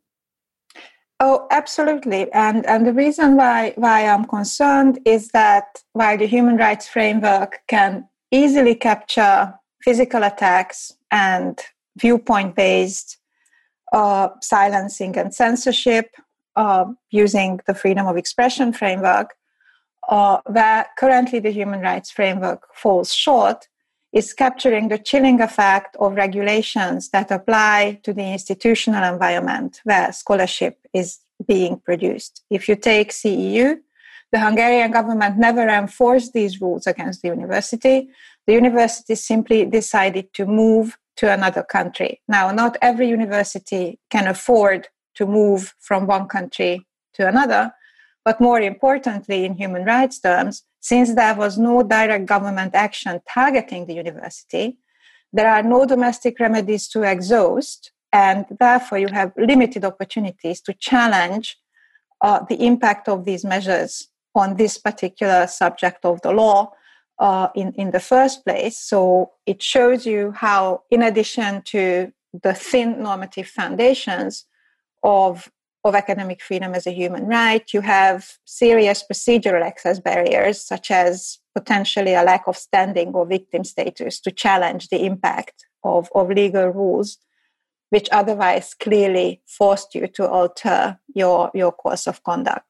Oh, 1.22 1.48
absolutely. 1.52 2.32
And 2.32 2.66
and 2.66 2.88
the 2.88 2.94
reason 2.94 3.36
why 3.36 3.74
why 3.76 4.06
I'm 4.06 4.26
concerned 4.26 5.00
is 5.06 5.30
that 5.30 5.84
while 5.92 6.18
the 6.18 6.28
human 6.28 6.56
rights 6.56 6.88
framework 6.88 7.60
can 7.68 8.08
easily 8.32 8.76
capture 8.76 9.54
physical 9.84 10.24
attacks 10.24 10.94
and 11.12 11.60
viewpoint 11.98 12.56
based 12.56 13.18
uh, 13.92 14.30
silencing 14.42 15.18
and 15.18 15.34
censorship 15.34 16.16
uh, 16.56 16.86
using 17.12 17.60
the 17.68 17.74
freedom 17.74 18.08
of 18.08 18.16
expression 18.16 18.72
framework, 18.72 19.36
uh, 20.08 20.40
where 20.46 20.86
currently 20.98 21.40
the 21.40 21.52
human 21.52 21.82
rights 21.82 22.12
framework 22.12 22.68
falls 22.74 23.14
short, 23.14 23.68
is 24.12 24.34
capturing 24.34 24.88
the 24.88 24.98
chilling 24.98 25.40
effect 25.42 25.96
of 26.00 26.16
regulations 26.16 27.10
that 27.10 27.30
apply 27.32 28.00
to 28.04 28.14
the 28.14 28.34
institutional 28.34 29.04
environment 29.04 29.82
where 29.84 30.12
scholarship 30.12 30.80
is 30.94 31.20
being 31.48 31.80
produced. 31.80 32.44
If 32.50 32.68
you 32.68 32.76
take 32.76 33.12
CEU, 33.12 33.78
the 34.32 34.40
Hungarian 34.40 34.92
government 34.92 35.38
never 35.38 35.68
enforced 35.68 36.34
these 36.34 36.62
rules 36.62 36.86
against 36.86 37.22
the 37.22 37.30
university. 37.30 38.10
The 38.46 38.54
university 38.54 39.16
simply 39.16 39.66
decided 39.66 40.34
to 40.34 40.46
move 40.46 40.98
to 41.18 41.32
another 41.32 41.64
country. 41.64 42.22
Now, 42.28 42.52
not 42.52 42.78
every 42.82 43.10
university 43.10 44.00
can 44.10 44.28
afford 44.28 44.88
to 45.16 45.26
move 45.26 45.76
from 45.80 46.08
one 46.08 46.28
country 46.28 46.86
to 47.16 47.28
another, 47.28 47.74
but 48.24 48.40
more 48.40 48.62
importantly, 48.62 49.46
in 49.46 49.56
human 49.56 49.84
rights 49.84 50.20
terms, 50.20 50.64
since 50.80 51.14
there 51.14 51.36
was 51.36 51.58
no 51.58 51.84
direct 51.84 52.26
government 52.26 52.76
action 52.76 53.20
targeting 53.32 53.86
the 53.86 53.94
university, 53.94 54.78
there 55.32 55.50
are 55.50 55.64
no 55.64 55.86
domestic 55.86 56.40
remedies 56.40 56.88
to 56.90 57.04
exhaust, 57.04 57.92
and 58.12 58.46
therefore 58.60 58.98
you 58.98 59.08
have 59.10 59.32
limited 59.38 59.86
opportunities 59.86 60.62
to 60.62 60.74
challenge 60.74 61.58
uh, 62.22 62.44
the 62.50 62.66
impact 62.66 63.08
of 63.08 63.26
these 63.26 63.46
measures 63.46 64.08
on 64.36 64.56
this 64.56 64.78
particular 64.78 65.48
subject 65.48 66.04
of 66.06 66.22
the 66.22 66.32
law 66.32 66.72
uh, 67.20 67.50
in, 67.56 67.74
in 67.74 67.92
the 67.92 68.00
first 68.00 68.46
place. 68.46 68.80
So 68.80 69.32
it 69.46 69.62
shows 69.62 70.06
you 70.06 70.32
how, 70.32 70.84
in 70.90 71.02
addition 71.04 71.62
to 71.64 72.12
the 72.44 72.54
thin 72.54 73.02
normative 73.02 73.48
foundations 73.48 74.46
of 75.04 75.50
of 75.84 75.96
academic 75.96 76.42
freedom 76.42 76.74
as 76.74 76.86
a 76.86 76.92
human 76.92 77.26
right. 77.26 77.74
You 77.74 77.82
have 77.82 78.34
serious 78.46 79.04
procedural 79.10 79.62
access 79.62 80.00
barriers, 80.00 80.62
such 80.62 80.92
as 80.92 81.40
potentially 81.56 82.14
a 82.14 82.24
lack 82.24 82.48
of 82.48 82.58
standing 82.58 83.10
or 83.10 83.26
victim 83.26 83.64
status 83.64 84.20
to 84.22 84.32
challenge 84.32 84.90
the 84.90 85.06
impact 85.06 85.66
of, 85.84 86.10
of 86.14 86.30
legal 86.30 86.68
rules, 86.68 87.18
which 87.90 88.10
otherwise 88.12 88.74
clearly 88.74 89.42
forced 89.48 89.96
you 89.96 90.08
to 90.08 90.28
alter 90.28 91.00
your, 91.14 91.50
your 91.54 91.72
course 91.72 92.08
of 92.08 92.24
conduct. 92.24 92.66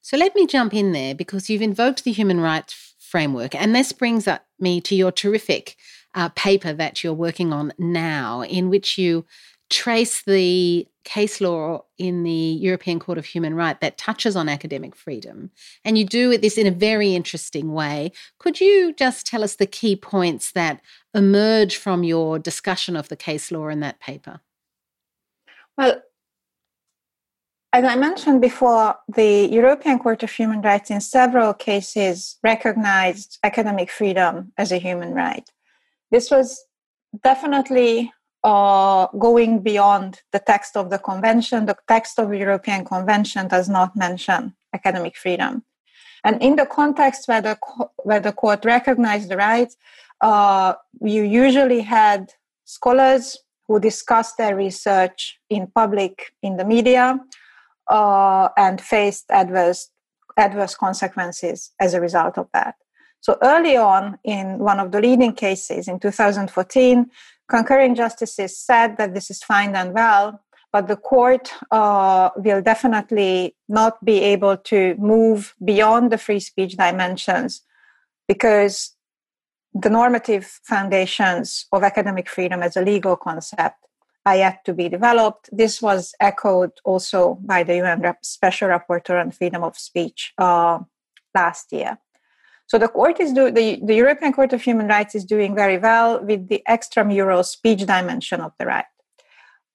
So 0.00 0.16
let 0.16 0.34
me 0.34 0.46
jump 0.46 0.74
in 0.74 0.92
there 0.92 1.14
because 1.14 1.48
you've 1.48 1.62
invoked 1.62 2.04
the 2.04 2.12
human 2.12 2.40
rights 2.40 2.94
framework, 2.98 3.54
and 3.54 3.74
this 3.74 3.92
brings 3.92 4.26
up 4.26 4.46
me 4.58 4.80
to 4.80 4.94
your 4.94 5.12
terrific 5.12 5.76
uh, 6.14 6.28
paper 6.30 6.72
that 6.72 7.02
you're 7.02 7.12
working 7.12 7.52
on 7.52 7.72
now, 7.78 8.42
in 8.42 8.68
which 8.68 8.98
you 8.98 9.24
trace 9.72 10.22
the 10.22 10.86
case 11.04 11.40
law 11.40 11.82
in 11.98 12.22
the 12.22 12.30
European 12.30 13.00
Court 13.00 13.18
of 13.18 13.24
Human 13.24 13.54
Rights 13.54 13.78
that 13.80 13.96
touches 13.96 14.36
on 14.36 14.48
academic 14.48 14.94
freedom. 14.94 15.50
And 15.84 15.96
you 15.96 16.04
do 16.04 16.36
this 16.36 16.58
in 16.58 16.66
a 16.66 16.70
very 16.70 17.14
interesting 17.14 17.72
way. 17.72 18.12
Could 18.38 18.60
you 18.60 18.92
just 18.92 19.26
tell 19.26 19.42
us 19.42 19.56
the 19.56 19.66
key 19.66 19.96
points 19.96 20.52
that 20.52 20.80
emerge 21.14 21.76
from 21.76 22.04
your 22.04 22.38
discussion 22.38 22.94
of 22.96 23.08
the 23.08 23.16
case 23.16 23.50
law 23.50 23.68
in 23.68 23.80
that 23.80 23.98
paper? 23.98 24.40
Well, 25.76 26.02
as 27.72 27.84
I 27.84 27.96
mentioned 27.96 28.42
before, 28.42 28.96
the 29.08 29.48
European 29.50 29.98
Court 29.98 30.22
of 30.22 30.30
Human 30.30 30.60
Rights 30.60 30.90
in 30.90 31.00
several 31.00 31.54
cases 31.54 32.38
recognized 32.44 33.38
academic 33.42 33.90
freedom 33.90 34.52
as 34.58 34.70
a 34.70 34.76
human 34.76 35.14
right. 35.14 35.48
This 36.10 36.30
was 36.30 36.62
definitely 37.24 38.12
uh, 38.44 39.06
going 39.18 39.60
beyond 39.60 40.20
the 40.32 40.38
text 40.38 40.76
of 40.76 40.90
the 40.90 40.98
convention. 40.98 41.66
The 41.66 41.76
text 41.88 42.18
of 42.18 42.30
the 42.30 42.38
European 42.38 42.84
Convention 42.84 43.48
does 43.48 43.68
not 43.68 43.96
mention 43.96 44.54
academic 44.74 45.16
freedom. 45.16 45.64
And 46.24 46.40
in 46.42 46.56
the 46.56 46.66
context 46.66 47.28
where 47.28 47.40
the, 47.40 47.58
where 48.04 48.20
the 48.20 48.32
court 48.32 48.64
recognized 48.64 49.28
the 49.28 49.36
rights, 49.36 49.76
uh, 50.20 50.74
you 51.00 51.22
usually 51.22 51.80
had 51.80 52.32
scholars 52.64 53.38
who 53.66 53.80
discussed 53.80 54.38
their 54.38 54.54
research 54.54 55.38
in 55.50 55.66
public 55.66 56.32
in 56.42 56.56
the 56.56 56.64
media 56.64 57.18
uh, 57.88 58.48
and 58.56 58.80
faced 58.80 59.26
adverse 59.30 59.88
adverse 60.38 60.74
consequences 60.74 61.72
as 61.78 61.92
a 61.92 62.00
result 62.00 62.38
of 62.38 62.48
that. 62.54 62.76
So 63.20 63.38
early 63.42 63.76
on, 63.76 64.18
in 64.24 64.58
one 64.58 64.80
of 64.80 64.92
the 64.92 65.00
leading 65.00 65.34
cases 65.34 65.88
in 65.88 66.00
2014, 66.00 67.10
concurring 67.48 67.94
justices 67.94 68.58
said 68.58 68.96
that 68.96 69.14
this 69.14 69.30
is 69.30 69.42
fine 69.42 69.74
and 69.74 69.92
well, 69.92 70.42
but 70.72 70.88
the 70.88 70.96
court 70.96 71.52
uh, 71.70 72.30
will 72.36 72.62
definitely 72.62 73.54
not 73.68 74.02
be 74.04 74.20
able 74.20 74.56
to 74.56 74.94
move 74.96 75.54
beyond 75.62 76.10
the 76.10 76.18
free 76.18 76.40
speech 76.40 76.76
dimensions 76.76 77.62
because 78.26 78.94
the 79.74 79.90
normative 79.90 80.60
foundations 80.64 81.66
of 81.72 81.82
academic 81.82 82.28
freedom 82.28 82.62
as 82.62 82.76
a 82.76 82.82
legal 82.82 83.16
concept 83.16 83.76
are 84.24 84.36
yet 84.36 84.64
to 84.64 84.72
be 84.72 84.88
developed. 84.88 85.48
This 85.52 85.82
was 85.82 86.14
echoed 86.20 86.72
also 86.84 87.38
by 87.42 87.64
the 87.64 87.76
UN 87.76 88.14
Special 88.22 88.68
Rapporteur 88.68 89.20
on 89.20 89.30
Freedom 89.30 89.62
of 89.62 89.76
Speech 89.76 90.32
uh, 90.38 90.78
last 91.34 91.72
year. 91.72 91.98
So 92.72 92.78
the 92.78 92.88
court 92.88 93.20
is 93.20 93.34
do 93.34 93.50
the, 93.50 93.78
the 93.84 93.94
European 93.94 94.32
Court 94.32 94.54
of 94.54 94.62
Human 94.62 94.88
Rights 94.88 95.14
is 95.14 95.26
doing 95.26 95.54
very 95.54 95.76
well 95.76 96.24
with 96.24 96.48
the 96.48 96.62
extramural 96.66 97.44
speech 97.44 97.84
dimension 97.84 98.40
of 98.40 98.52
the 98.58 98.64
right. 98.64 98.86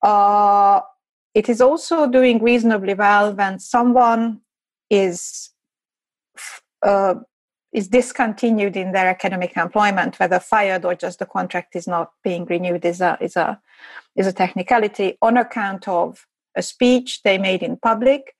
Uh, 0.01 0.81
it 1.35 1.47
is 1.47 1.61
also 1.61 2.07
doing 2.07 2.41
reasonably 2.41 2.95
well 2.95 3.35
when 3.35 3.59
someone 3.59 4.41
is 4.89 5.51
uh, 6.81 7.13
is 7.71 7.87
discontinued 7.87 8.75
in 8.75 8.93
their 8.93 9.09
academic 9.09 9.55
employment, 9.55 10.19
whether 10.19 10.39
fired 10.39 10.83
or 10.83 10.95
just 10.95 11.19
the 11.19 11.27
contract 11.27 11.75
is 11.75 11.85
not 11.85 12.13
being 12.23 12.45
renewed, 12.45 12.83
is 12.83 12.99
a 12.99 13.15
is 13.21 13.35
a 13.35 13.61
is 14.15 14.25
a 14.25 14.33
technicality 14.33 15.19
on 15.21 15.37
account 15.37 15.87
of 15.87 16.25
a 16.55 16.63
speech 16.63 17.21
they 17.21 17.37
made 17.37 17.61
in 17.61 17.77
public, 17.77 18.33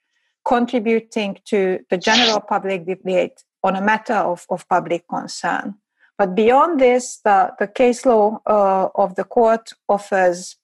contributing 0.48 1.38
to 1.46 1.78
the 1.92 1.98
general 2.00 2.40
public 2.40 2.88
debate 2.88 3.44
on 3.68 3.76
a 3.76 3.82
matter 3.82 4.14
of, 4.14 4.46
of 4.50 4.68
public 4.70 5.08
concern. 5.08 5.76
But 6.18 6.34
beyond 6.34 6.80
this, 6.80 7.18
the, 7.18 7.54
the 7.60 7.68
case 7.68 8.06
law 8.06 8.42
uh, 8.48 8.88
of 8.96 9.16
the 9.16 9.24
court 9.24 9.74
offers 9.88 10.56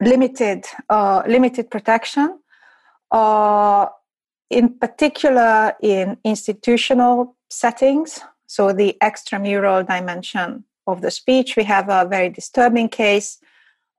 limited, 0.00 0.66
uh, 0.90 1.22
limited 1.26 1.70
protection, 1.70 2.38
uh, 3.10 3.86
in 4.50 4.78
particular 4.78 5.74
in 5.82 6.18
institutional 6.22 7.34
settings. 7.50 8.20
So, 8.46 8.72
the 8.72 8.96
extramural 9.02 9.84
dimension 9.84 10.64
of 10.86 11.00
the 11.00 11.10
speech, 11.10 11.56
we 11.56 11.64
have 11.64 11.88
a 11.88 12.06
very 12.08 12.28
disturbing 12.28 12.88
case 12.88 13.38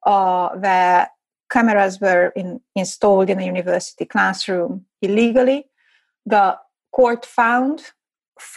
uh, 0.06 0.50
where 0.52 1.10
cameras 1.52 2.00
were 2.00 2.32
in, 2.36 2.62
installed 2.76 3.30
in 3.30 3.40
a 3.40 3.46
university 3.46 4.06
classroom 4.06 4.86
illegally 5.02 5.66
the 6.28 6.58
court 6.92 7.26
found 7.26 7.92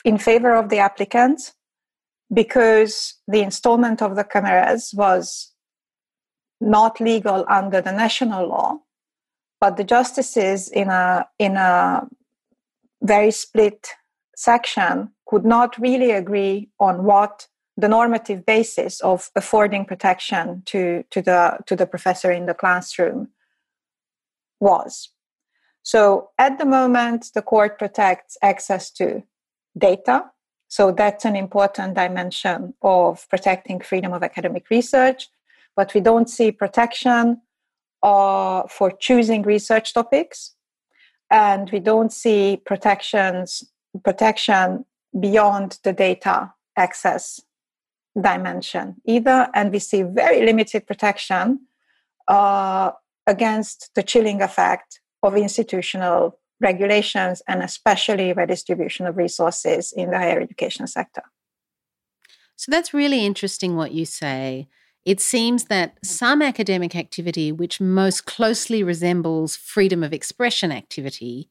in 0.04 0.18
favor 0.18 0.54
of 0.54 0.68
the 0.68 0.78
applicants 0.78 1.54
because 2.32 3.14
the 3.26 3.42
installment 3.42 4.02
of 4.02 4.16
the 4.16 4.24
cameras 4.24 4.92
was 4.94 5.52
not 6.60 7.00
legal 7.00 7.44
under 7.48 7.80
the 7.80 7.92
national 7.92 8.46
law 8.46 8.78
but 9.60 9.76
the 9.76 9.84
justices 9.84 10.68
in 10.68 10.88
a 10.88 11.26
in 11.38 11.56
a 11.56 12.06
very 13.02 13.30
split 13.30 13.88
section 14.36 15.10
could 15.26 15.44
not 15.44 15.78
really 15.78 16.10
agree 16.10 16.70
on 16.80 17.04
what 17.04 17.46
the 17.76 17.88
normative 17.88 18.44
basis 18.44 19.00
of 19.00 19.30
affording 19.36 19.84
protection 19.84 20.62
to, 20.66 21.04
to 21.10 21.22
the 21.22 21.58
to 21.66 21.76
the 21.76 21.86
professor 21.86 22.30
in 22.30 22.46
the 22.46 22.54
classroom 22.54 23.28
was 24.58 25.10
so 25.82 26.30
at 26.38 26.58
the 26.58 26.66
moment 26.66 27.30
the 27.34 27.42
court 27.42 27.78
protects 27.78 28.36
access 28.42 28.90
to 28.92 29.22
data. 29.76 30.24
So 30.68 30.92
that's 30.92 31.24
an 31.24 31.34
important 31.34 31.94
dimension 31.94 32.74
of 32.82 33.28
protecting 33.28 33.80
freedom 33.80 34.12
of 34.12 34.22
academic 34.22 34.70
research. 34.70 35.28
But 35.74 35.94
we 35.94 36.00
don't 36.00 36.30
see 36.30 36.52
protection 36.52 37.40
uh, 38.02 38.62
for 38.68 38.90
choosing 38.90 39.42
research 39.42 39.92
topics, 39.92 40.54
and 41.30 41.70
we 41.70 41.80
don't 41.80 42.12
see 42.12 42.60
protections 42.64 43.64
protection 44.04 44.84
beyond 45.18 45.78
the 45.82 45.92
data 45.92 46.52
access 46.76 47.40
dimension 48.20 48.96
either, 49.04 49.48
and 49.54 49.72
we 49.72 49.78
see 49.78 50.02
very 50.02 50.44
limited 50.44 50.86
protection 50.86 51.60
uh, 52.28 52.92
against 53.26 53.90
the 53.94 54.02
chilling 54.02 54.42
effect 54.42 54.99
of 55.22 55.36
institutional 55.36 56.38
regulations 56.60 57.42
and 57.48 57.62
especially 57.62 58.32
redistribution 58.32 59.06
of 59.06 59.16
resources 59.16 59.92
in 59.92 60.10
the 60.10 60.18
higher 60.18 60.40
education 60.40 60.86
sector. 60.86 61.22
So 62.56 62.70
that's 62.70 62.92
really 62.92 63.24
interesting 63.24 63.76
what 63.76 63.92
you 63.92 64.04
say 64.04 64.68
it 65.04 65.20
seems 65.20 65.64
that 65.64 65.96
some 66.04 66.42
academic 66.42 66.94
activity 66.94 67.52
which 67.52 67.80
most 67.80 68.26
closely 68.26 68.82
resembles 68.82 69.56
freedom 69.56 70.02
of 70.02 70.12
expression 70.12 70.70
activity 70.70 71.48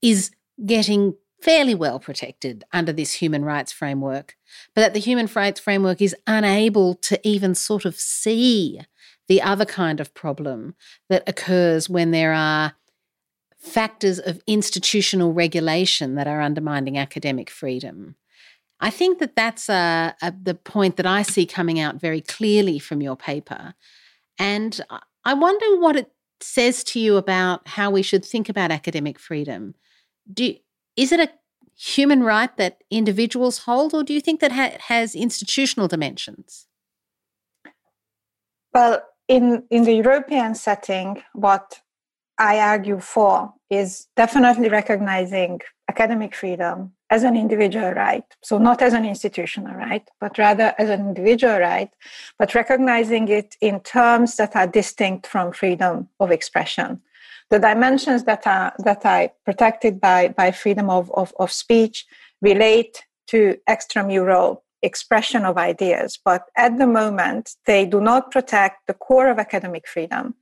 is 0.00 0.30
getting 0.64 1.14
fairly 1.40 1.74
well 1.74 1.98
protected 1.98 2.62
under 2.72 2.92
this 2.92 3.14
human 3.14 3.44
rights 3.44 3.72
framework, 3.72 4.36
but 4.74 4.82
that 4.82 4.94
the 4.94 5.00
human 5.00 5.28
rights 5.34 5.58
framework 5.58 6.00
is 6.00 6.14
unable 6.28 6.94
to 6.94 7.18
even 7.26 7.54
sort 7.54 7.84
of 7.84 7.96
see 7.96 8.80
the 9.26 9.42
other 9.42 9.64
kind 9.64 9.98
of 9.98 10.14
problem 10.14 10.74
that 11.08 11.28
occurs 11.28 11.88
when 11.88 12.12
there 12.12 12.32
are 12.32 12.74
factors 13.62 14.18
of 14.18 14.42
institutional 14.46 15.32
regulation 15.32 16.16
that 16.16 16.26
are 16.26 16.40
undermining 16.40 16.98
academic 16.98 17.48
freedom. 17.48 18.16
I 18.80 18.90
think 18.90 19.20
that 19.20 19.36
that's 19.36 19.70
uh, 19.70 20.12
the 20.20 20.54
point 20.56 20.96
that 20.96 21.06
I 21.06 21.22
see 21.22 21.46
coming 21.46 21.78
out 21.78 22.00
very 22.00 22.20
clearly 22.20 22.80
from 22.80 23.00
your 23.00 23.16
paper. 23.16 23.74
And 24.38 24.80
I 25.24 25.34
wonder 25.34 25.80
what 25.80 25.94
it 25.94 26.10
says 26.40 26.82
to 26.84 26.98
you 26.98 27.16
about 27.16 27.68
how 27.68 27.90
we 27.90 28.02
should 28.02 28.24
think 28.24 28.48
about 28.48 28.72
academic 28.72 29.20
freedom. 29.20 29.76
Do, 30.32 30.56
is 30.96 31.12
it 31.12 31.20
a 31.20 31.30
human 31.76 32.24
right 32.24 32.54
that 32.56 32.82
individuals 32.90 33.58
hold, 33.58 33.94
or 33.94 34.02
do 34.02 34.12
you 34.12 34.20
think 34.20 34.40
that 34.40 34.50
ha- 34.50 34.76
has 34.88 35.14
institutional 35.14 35.86
dimensions? 35.86 36.66
Well, 38.74 39.02
in, 39.28 39.62
in 39.70 39.84
the 39.84 39.94
European 39.94 40.56
setting, 40.56 41.22
what 41.34 41.80
I 42.38 42.58
argue 42.58 43.00
for 43.00 43.52
is 43.70 44.08
definitely 44.16 44.68
recognizing 44.68 45.60
academic 45.88 46.34
freedom 46.34 46.92
as 47.10 47.24
an 47.24 47.36
individual 47.36 47.92
right. 47.92 48.24
So, 48.42 48.58
not 48.58 48.80
as 48.80 48.94
an 48.94 49.04
institutional 49.04 49.74
right, 49.74 50.06
but 50.20 50.38
rather 50.38 50.74
as 50.78 50.88
an 50.88 51.00
individual 51.00 51.58
right, 51.58 51.90
but 52.38 52.54
recognizing 52.54 53.28
it 53.28 53.56
in 53.60 53.80
terms 53.80 54.36
that 54.36 54.56
are 54.56 54.66
distinct 54.66 55.26
from 55.26 55.52
freedom 55.52 56.08
of 56.20 56.30
expression. 56.30 57.00
The 57.50 57.58
dimensions 57.58 58.24
that 58.24 58.46
are, 58.46 58.72
that 58.78 59.04
are 59.04 59.30
protected 59.44 60.00
by, 60.00 60.28
by 60.28 60.52
freedom 60.52 60.88
of, 60.88 61.10
of, 61.12 61.34
of 61.38 61.52
speech 61.52 62.06
relate 62.40 63.04
to 63.26 63.58
extramural 63.68 64.62
expression 64.82 65.44
of 65.44 65.58
ideas, 65.58 66.18
but 66.24 66.46
at 66.56 66.78
the 66.78 66.86
moment, 66.86 67.56
they 67.66 67.84
do 67.84 68.00
not 68.00 68.30
protect 68.30 68.86
the 68.86 68.94
core 68.94 69.28
of 69.28 69.38
academic 69.38 69.86
freedom, 69.86 70.34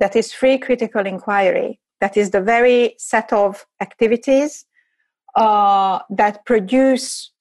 that 0.00 0.16
is 0.16 0.32
free 0.32 0.58
critical 0.58 1.06
inquiry, 1.06 1.80
that 2.00 2.16
is 2.16 2.30
the 2.30 2.40
very 2.40 2.94
set 2.98 3.32
of 3.32 3.66
activities 3.80 4.64
uh, 5.36 6.00
that 6.10 6.44
produce 6.44 7.32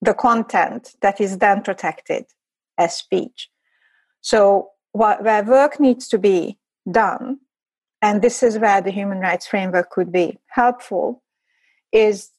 the 0.00 0.14
content 0.14 0.94
that 1.00 1.20
is 1.20 1.38
then 1.38 1.62
protected 1.62 2.24
as 2.78 2.96
speech. 2.96 3.48
So, 4.20 4.70
what, 4.92 5.24
where 5.24 5.42
work 5.42 5.80
needs 5.80 6.08
to 6.08 6.18
be 6.18 6.58
done, 6.90 7.38
and 8.00 8.22
this 8.22 8.42
is 8.42 8.58
where 8.58 8.80
the 8.80 8.90
human 8.90 9.18
rights 9.18 9.46
framework 9.46 9.90
could 9.90 10.12
be 10.12 10.38
helpful, 10.48 11.22
is 11.92 12.30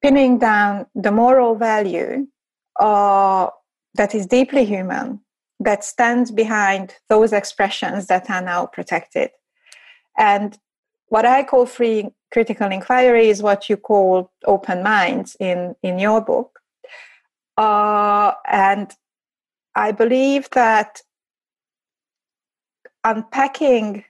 pinning 0.00 0.38
down 0.38 0.86
the 0.94 1.12
moral 1.12 1.54
value 1.54 2.26
uh, 2.80 3.48
that 3.94 4.14
is 4.14 4.26
deeply 4.26 4.64
human, 4.64 5.20
that 5.64 5.84
stands 5.84 6.30
behind 6.30 6.94
those 7.08 7.32
expressions 7.32 8.06
that 8.06 8.30
are 8.30 8.42
now 8.42 8.66
protected. 8.66 9.30
And 10.18 10.58
what 11.08 11.24
I 11.24 11.44
call 11.44 11.66
free 11.66 12.10
critical 12.32 12.70
inquiry 12.70 13.28
is 13.28 13.42
what 13.42 13.68
you 13.68 13.76
call 13.76 14.32
open 14.46 14.82
minds 14.82 15.36
in, 15.38 15.74
in 15.82 15.98
your 15.98 16.20
book. 16.20 16.58
Uh, 17.56 18.32
and 18.50 18.92
I 19.74 19.92
believe 19.92 20.48
that 20.50 21.02
unpacking 23.04 24.04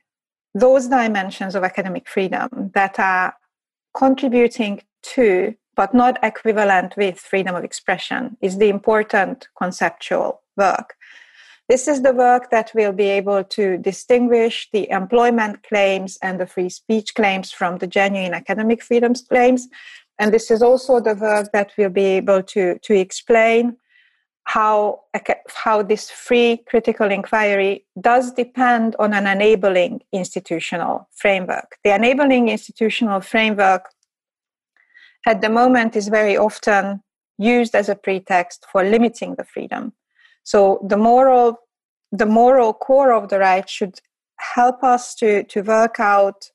those 0.55 0.89
dimensions 0.89 1.55
of 1.55 1.65
academic 1.65 2.09
freedom 2.09 2.71
that 2.75 2.99
are 2.99 3.35
contributing 3.97 4.83
to, 5.03 5.55
but 5.75 5.95
not 5.95 6.19
equivalent 6.23 6.97
with 6.97 7.19
freedom 7.19 7.55
of 7.55 7.65
expression, 7.65 8.37
is 8.41 8.59
the 8.59 8.69
important 8.69 9.49
conceptual 9.57 10.43
work. 10.57 10.95
This 11.73 11.89
is 11.89 12.03
the 12.03 12.13
work 12.13 12.51
that 12.51 12.71
will 12.75 12.93
be 12.93 13.09
able 13.09 13.43
to 13.45 13.79
distinguish 13.79 14.69
the 14.75 14.91
employment 14.91 15.63
claims 15.63 16.19
and 16.21 16.39
the 16.39 16.45
free 16.45 16.69
speech 16.69 17.15
claims 17.15 17.51
from 17.51 17.79
the 17.79 17.87
genuine 17.87 18.35
academic 18.35 18.83
freedoms 18.83 19.23
claims. 19.23 19.69
And 20.19 20.35
this 20.35 20.51
is 20.51 20.61
also 20.61 21.01
the 21.01 21.15
work 21.15 21.51
that 21.53 21.73
will 21.79 21.89
be 21.89 22.05
able 22.05 22.43
to, 22.43 22.79
to 22.79 22.95
explain 22.95 23.79
how, 24.45 25.01
how 25.49 25.83
this 25.83 26.11
free 26.11 26.59
critical 26.67 27.11
inquiry 27.11 27.87
does 27.99 28.33
depend 28.33 28.95
on 28.99 29.15
an 29.15 29.27
enabling 29.27 30.03
institutional 30.13 31.09
framework. 31.11 31.79
The 31.85 31.95
enabling 31.95 32.51
institutional 32.51 33.23
framework 33.23 33.89
at 35.27 35.41
the 35.41 35.49
moment 35.49 35.97
is 35.97 36.09
very 36.09 36.37
often 36.37 37.03
used 37.39 37.75
as 37.75 37.89
a 37.89 37.95
pretext 37.95 38.67
for 38.71 38.85
limiting 38.85 39.37
the 39.37 39.45
freedom. 39.45 39.95
So 40.45 40.85
the 40.89 40.97
moral, 40.97 41.61
the 42.11 42.27
moral 42.27 42.73
core 42.73 43.13
of 43.13 43.29
the 43.29 43.39
right 43.39 43.69
should 43.69 44.01
help 44.55 44.83
us 44.83 45.15
to, 45.17 45.45
to 45.45 45.63
work 45.63 46.01
out 46.01 46.51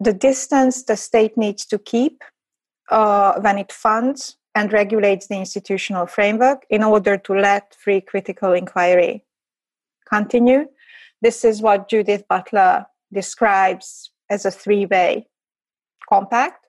the 0.00 0.12
distance 0.12 0.82
the 0.82 0.96
state 0.96 1.36
needs 1.36 1.64
to 1.66 1.78
keep 1.78 2.24
uh, 2.90 3.40
when 3.40 3.58
it 3.58 3.72
funds 3.72 4.36
and 4.54 4.72
regulates 4.72 5.26
the 5.26 5.36
institutional 5.36 6.06
framework 6.06 6.64
in 6.70 6.82
order 6.82 7.16
to 7.16 7.32
let 7.32 7.74
free 7.74 8.00
critical 8.00 8.52
inquiry 8.52 9.24
continue. 10.08 10.66
This 11.22 11.44
is 11.44 11.62
what 11.62 11.88
Judith 11.88 12.24
Butler 12.28 12.86
describes 13.12 14.10
as 14.30 14.44
a 14.44 14.50
three 14.50 14.86
way 14.86 15.26
compact. 16.08 16.63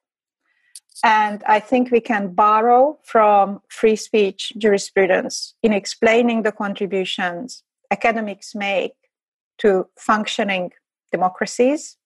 And 1.03 1.43
I 1.45 1.59
think 1.59 1.91
we 1.91 1.99
can 1.99 2.33
borrow 2.33 2.97
from 3.03 3.61
free 3.69 3.95
speech 3.95 4.53
jurisprudence 4.57 5.55
in 5.61 5.73
explaining 5.73 6.43
the 6.43 6.51
contributions 6.51 7.63
academics 7.91 8.55
make 8.55 8.93
to 9.59 9.87
functioning 9.97 10.71
democracies 11.11 11.97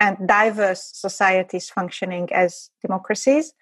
and 0.00 0.16
diverse 0.26 0.90
societies 0.94 1.70
functioning 1.70 2.28
as 2.32 2.70
democracies. 2.82 3.52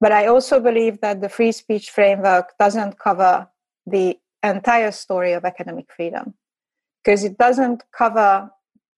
But 0.00 0.12
I 0.12 0.26
also 0.26 0.60
believe 0.60 1.00
that 1.00 1.20
the 1.20 1.28
free 1.28 1.52
speech 1.52 1.90
framework 1.90 2.54
doesn't 2.58 2.98
cover 2.98 3.48
the 3.86 4.18
entire 4.42 4.90
story 4.90 5.32
of 5.32 5.44
academic 5.44 5.86
freedom 5.94 6.34
because 7.02 7.22
it 7.24 7.38
doesn't 7.38 7.84
cover 7.96 8.50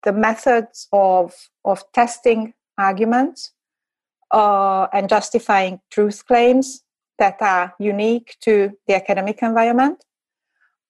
the 0.03 0.13
methods 0.13 0.89
of, 0.93 1.35
of 1.65 1.85
testing 1.93 2.55
arguments 2.79 3.53
uh, 4.35 4.89
and 4.93 5.09
justifying 5.09 5.81
truth 5.91 6.27
claims 6.27 6.83
that 7.21 7.41
are 7.41 7.73
unique 7.79 8.37
to 8.41 8.73
the 8.89 8.95
academic 8.97 9.39
environment, 9.43 10.05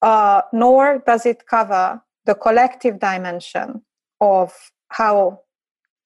uh, 0.01 0.41
nor 0.53 1.03
does 1.07 1.27
it 1.27 1.47
cover 1.47 2.01
the 2.25 2.35
collective 2.35 2.99
dimension 2.99 3.83
of 4.19 4.73
how 4.89 5.41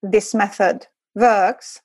this 0.03 0.35
method 0.35 0.89
works, 1.15 1.81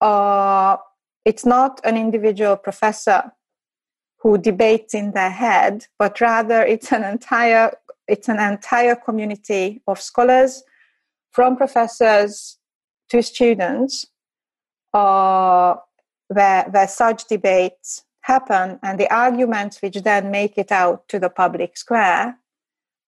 uh, 0.00 0.78
it's 1.26 1.44
not 1.44 1.80
an 1.84 1.98
individual 1.98 2.56
professor 2.56 3.32
who 4.20 4.38
debates 4.38 4.94
in 4.94 5.12
their 5.12 5.30
head, 5.30 5.86
but 5.98 6.20
rather 6.22 6.62
it's 6.62 6.90
an 6.92 7.04
entire 7.04 7.72
it's 8.08 8.28
an 8.28 8.40
entire 8.40 8.96
community 8.96 9.80
of 9.86 10.00
scholars, 10.00 10.64
from 11.30 11.56
professors 11.56 12.58
to 13.08 13.22
students, 13.22 14.04
uh, 14.92 15.76
where, 16.28 16.64
where 16.64 16.88
such 16.88 17.26
debates 17.26 18.04
happen, 18.22 18.78
and 18.82 18.98
the 18.98 19.12
arguments 19.12 19.80
which 19.82 19.96
then 19.96 20.30
make 20.30 20.58
it 20.58 20.70
out 20.70 21.08
to 21.08 21.18
the 21.18 21.30
public 21.30 21.76
square 21.76 22.38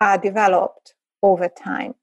are 0.00 0.18
developed 0.18 0.94
over 1.22 1.48
time. 1.48 1.94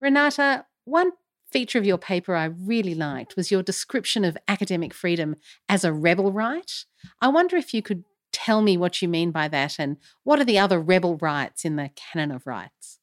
Renata, 0.00 0.64
one 0.84 1.12
feature 1.50 1.78
of 1.78 1.86
your 1.86 1.98
paper 1.98 2.34
I 2.34 2.44
really 2.44 2.94
liked 2.94 3.36
was 3.36 3.50
your 3.50 3.62
description 3.62 4.24
of 4.24 4.36
academic 4.46 4.94
freedom 4.94 5.36
as 5.68 5.84
a 5.84 5.92
rebel 5.92 6.32
right. 6.32 6.84
I 7.20 7.28
wonder 7.28 7.56
if 7.56 7.74
you 7.74 7.82
could 7.82 8.04
tell 8.32 8.62
me 8.62 8.76
what 8.76 9.02
you 9.02 9.08
mean 9.08 9.30
by 9.30 9.48
that 9.48 9.76
and 9.78 9.96
what 10.24 10.38
are 10.38 10.44
the 10.44 10.58
other 10.58 10.80
rebel 10.80 11.16
rights 11.16 11.64
in 11.64 11.76
the 11.76 11.90
canon 11.96 12.30
of 12.30 12.46
rights? 12.46 12.98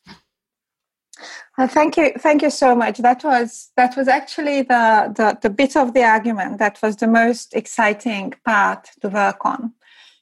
Uh, 1.57 1.67
thank 1.67 1.95
you, 1.97 2.11
thank 2.19 2.41
you 2.41 2.49
so 2.49 2.75
much. 2.75 2.97
That 2.97 3.23
was 3.23 3.71
that 3.77 3.95
was 3.95 4.07
actually 4.07 4.63
the, 4.63 5.13
the 5.15 5.37
the 5.41 5.49
bit 5.49 5.75
of 5.77 5.93
the 5.93 6.03
argument 6.03 6.59
that 6.59 6.79
was 6.83 6.97
the 6.97 7.07
most 7.07 7.55
exciting 7.55 8.33
part 8.43 8.89
to 9.01 9.07
work 9.09 9.45
on, 9.45 9.73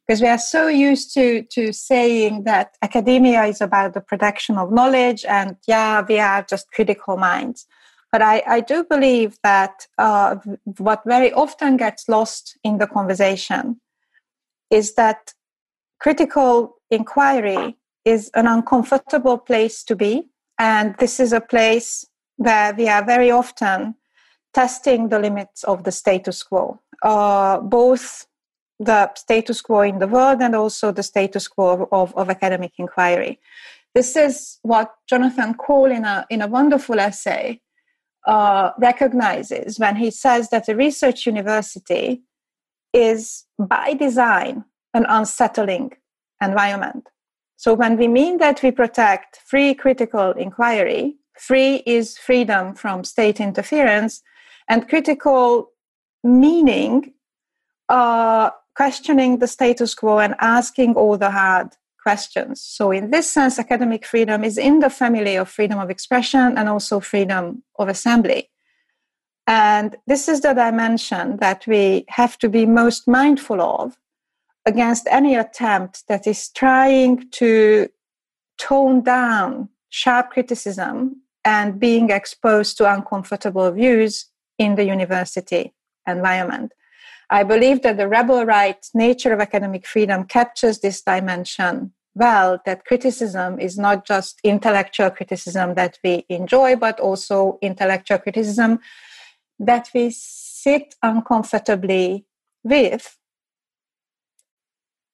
because 0.06 0.22
we 0.22 0.28
are 0.28 0.38
so 0.38 0.68
used 0.68 1.14
to 1.16 1.44
to 1.44 1.74
saying 1.74 2.44
that 2.44 2.78
academia 2.82 3.44
is 3.46 3.62
about 3.62 3.94
the 3.94 4.02
production 4.02 4.58
of 4.58 4.72
knowledge, 4.72 5.26
and 5.26 5.58
yeah, 5.68 6.06
we 6.08 6.20
are 6.20 6.44
just 6.44 6.72
critical 6.72 7.18
minds. 7.18 7.66
But 8.12 8.22
I, 8.22 8.44
I 8.46 8.60
do 8.60 8.84
believe 8.84 9.40
that 9.42 9.88
uh, 9.98 10.36
what 10.78 11.02
very 11.04 11.34
often 11.34 11.78
gets 11.78 12.08
lost 12.08 12.56
in 12.64 12.78
the 12.78 12.86
conversation 12.86 13.82
is 14.70 14.94
that 14.94 15.34
critical 16.00 16.76
inquiry 16.92 17.78
is 18.06 18.30
an 18.36 18.46
uncomfortable 18.46 19.40
place 19.40 19.84
to 19.86 19.96
be. 19.96 20.30
And 20.60 20.96
this 21.00 21.20
is 21.20 21.34
a 21.34 21.42
place 21.42 22.06
where 22.38 22.74
we 22.74 22.88
are 22.88 23.04
very 23.04 23.32
often 23.32 23.96
testing 24.54 25.10
the 25.10 25.20
limits 25.20 25.64
of 25.64 25.84
the 25.84 25.92
status 25.92 26.44
quo, 26.44 26.80
uh, 27.02 27.60
both 27.60 28.28
the 28.80 29.12
status 29.16 29.62
quo 29.62 29.82
in 29.82 30.00
the 30.00 30.08
world 30.08 30.42
and 30.42 30.56
also 30.56 30.92
the 30.92 31.04
status 31.04 31.48
quo 31.48 31.88
of, 31.92 32.16
of 32.16 32.30
academic 32.30 32.74
inquiry. 32.78 33.40
This 33.96 34.16
is 34.16 34.60
what 34.64 34.94
Jonathan 35.08 35.54
Cole, 35.54 35.92
in 35.92 36.04
a, 36.06 36.26
in 36.30 36.42
a 36.42 36.48
wonderful 36.48 37.00
essay, 37.00 37.62
uh, 38.26 38.72
recognizes 38.80 39.80
when 39.80 39.96
he 39.96 40.10
says 40.10 40.50
that 40.50 40.70
a 40.70 40.76
research 40.76 41.26
university 41.26 42.24
is 42.94 43.46
by 43.60 43.94
design 43.94 44.66
an 44.94 45.06
unsettling 45.08 45.92
environment. 46.42 47.10
So 47.56 47.74
when 47.74 47.98
we 47.98 48.08
mean 48.08 48.38
that 48.38 48.62
we 48.62 48.72
protect 48.72 49.38
free 49.46 49.74
critical 49.74 50.32
inquiry, 50.32 51.16
free 51.38 51.84
is 51.86 52.18
freedom 52.18 52.74
from 52.76 53.04
state 53.04 53.40
interference, 53.40 54.22
and 54.70 54.88
critical 54.88 55.70
meaning 56.24 57.14
uh, 57.90 58.50
questioning 58.76 59.40
the 59.40 59.48
status 59.48 59.94
quo 59.94 60.20
and 60.20 60.36
asking 60.40 60.96
all 60.96 61.18
the 61.18 61.32
hard 61.32 61.70
questions. 62.02 62.62
So, 62.62 62.92
in 62.92 63.12
this 63.12 63.30
sense, 63.30 63.60
academic 63.60 64.06
freedom 64.06 64.44
is 64.44 64.58
in 64.58 64.80
the 64.80 64.90
family 64.90 65.36
of 65.36 65.50
freedom 65.50 65.80
of 65.80 65.90
expression 65.90 66.58
and 66.58 66.68
also 66.68 67.00
freedom 67.00 67.64
of 67.80 67.88
assembly. 67.88 68.50
And 69.48 69.96
this 70.08 70.28
is 70.28 70.42
the 70.42 70.54
dimension 70.54 71.38
that 71.38 71.68
we 71.68 72.06
have 72.10 72.38
to 72.40 72.50
be 72.50 72.66
most 72.66 73.08
mindful 73.08 73.62
of 73.62 73.98
against 74.66 75.08
any 75.10 75.36
attempt 75.36 76.04
that 76.08 76.26
is 76.26 76.50
trying 76.50 77.30
to 77.32 77.90
tone 78.58 79.04
down 79.04 79.70
sharp 79.90 80.32
criticism 80.32 81.22
and 81.46 81.80
being 81.80 82.10
exposed 82.10 82.78
to 82.78 82.92
uncomfortable 82.92 83.70
views 83.72 84.28
in 84.58 84.76
the 84.76 84.86
university 84.86 85.74
environment. 86.08 86.72
I 87.30 87.44
believe 87.44 87.82
that 87.82 87.98
the 87.98 88.08
rebel 88.08 88.46
right 88.46 88.86
nature 88.94 89.34
of 89.34 89.40
academic 89.40 89.86
freedom 89.88 90.26
captures 90.26 90.80
this 90.80 91.02
dimension 91.02 91.94
well 92.16 92.60
that 92.66 92.86
criticism 92.86 93.60
is 93.60 93.78
not 93.78 94.06
just 94.06 94.40
intellectual 94.44 95.10
criticism 95.10 95.74
that 95.74 95.98
we 96.04 96.26
enjoy, 96.30 96.76
but 96.76 97.00
also 97.00 97.58
intellectual 97.62 98.20
criticism 98.20 98.80
that 99.60 99.90
we 99.94 100.12
sit 100.12 100.96
uncomfortably 101.02 102.26
with 102.64 103.18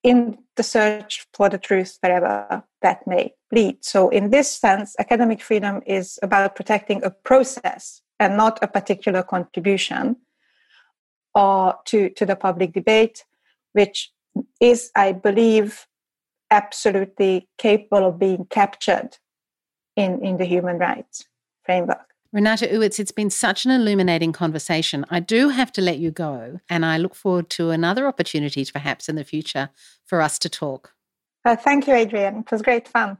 in 0.03 0.37
the 0.55 0.63
search 0.63 1.25
for 1.33 1.49
the 1.49 1.57
truth, 1.57 1.97
wherever 2.01 2.63
that 2.81 3.05
may 3.05 3.33
lead. 3.51 3.83
So, 3.83 4.09
in 4.09 4.29
this 4.29 4.49
sense, 4.49 4.95
academic 4.99 5.41
freedom 5.41 5.81
is 5.85 6.19
about 6.21 6.55
protecting 6.55 7.03
a 7.03 7.09
process 7.09 8.01
and 8.19 8.37
not 8.37 8.59
a 8.61 8.67
particular 8.67 9.23
contribution 9.23 10.17
or 11.35 11.75
to, 11.85 12.09
to 12.09 12.25
the 12.25 12.35
public 12.35 12.73
debate, 12.73 13.25
which 13.73 14.11
is, 14.59 14.91
I 14.95 15.11
believe, 15.11 15.87
absolutely 16.51 17.47
capable 17.57 18.07
of 18.07 18.19
being 18.19 18.45
captured 18.49 19.17
in, 19.95 20.23
in 20.23 20.37
the 20.37 20.45
human 20.45 20.77
rights 20.77 21.25
framework. 21.63 22.08
Renata 22.31 22.67
Uitz, 22.67 22.99
it's 22.99 23.11
been 23.11 23.31
such 23.31 23.65
an 23.65 23.71
illuminating 23.71 24.31
conversation. 24.31 25.03
I 25.09 25.19
do 25.19 25.49
have 25.49 25.71
to 25.71 25.81
let 25.81 25.97
you 25.97 26.11
go, 26.11 26.59
and 26.69 26.85
I 26.85 26.97
look 26.97 27.15
forward 27.15 27.49
to 27.51 27.71
another 27.71 28.05
opportunity, 28.05 28.63
perhaps 28.71 29.09
in 29.09 29.15
the 29.15 29.23
future, 29.23 29.69
for 30.05 30.21
us 30.21 30.37
to 30.39 30.49
talk. 30.49 30.93
Uh, 31.43 31.55
thank 31.55 31.87
you, 31.87 31.93
Adrienne. 31.95 32.41
It 32.41 32.51
was 32.51 32.61
great 32.61 32.87
fun. 32.87 33.17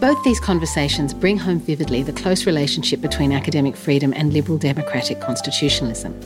Both 0.00 0.24
these 0.24 0.40
conversations 0.40 1.14
bring 1.14 1.38
home 1.38 1.60
vividly 1.60 2.02
the 2.02 2.12
close 2.12 2.46
relationship 2.46 3.00
between 3.00 3.30
academic 3.30 3.76
freedom 3.76 4.12
and 4.16 4.32
liberal 4.32 4.58
democratic 4.58 5.20
constitutionalism. 5.20 6.18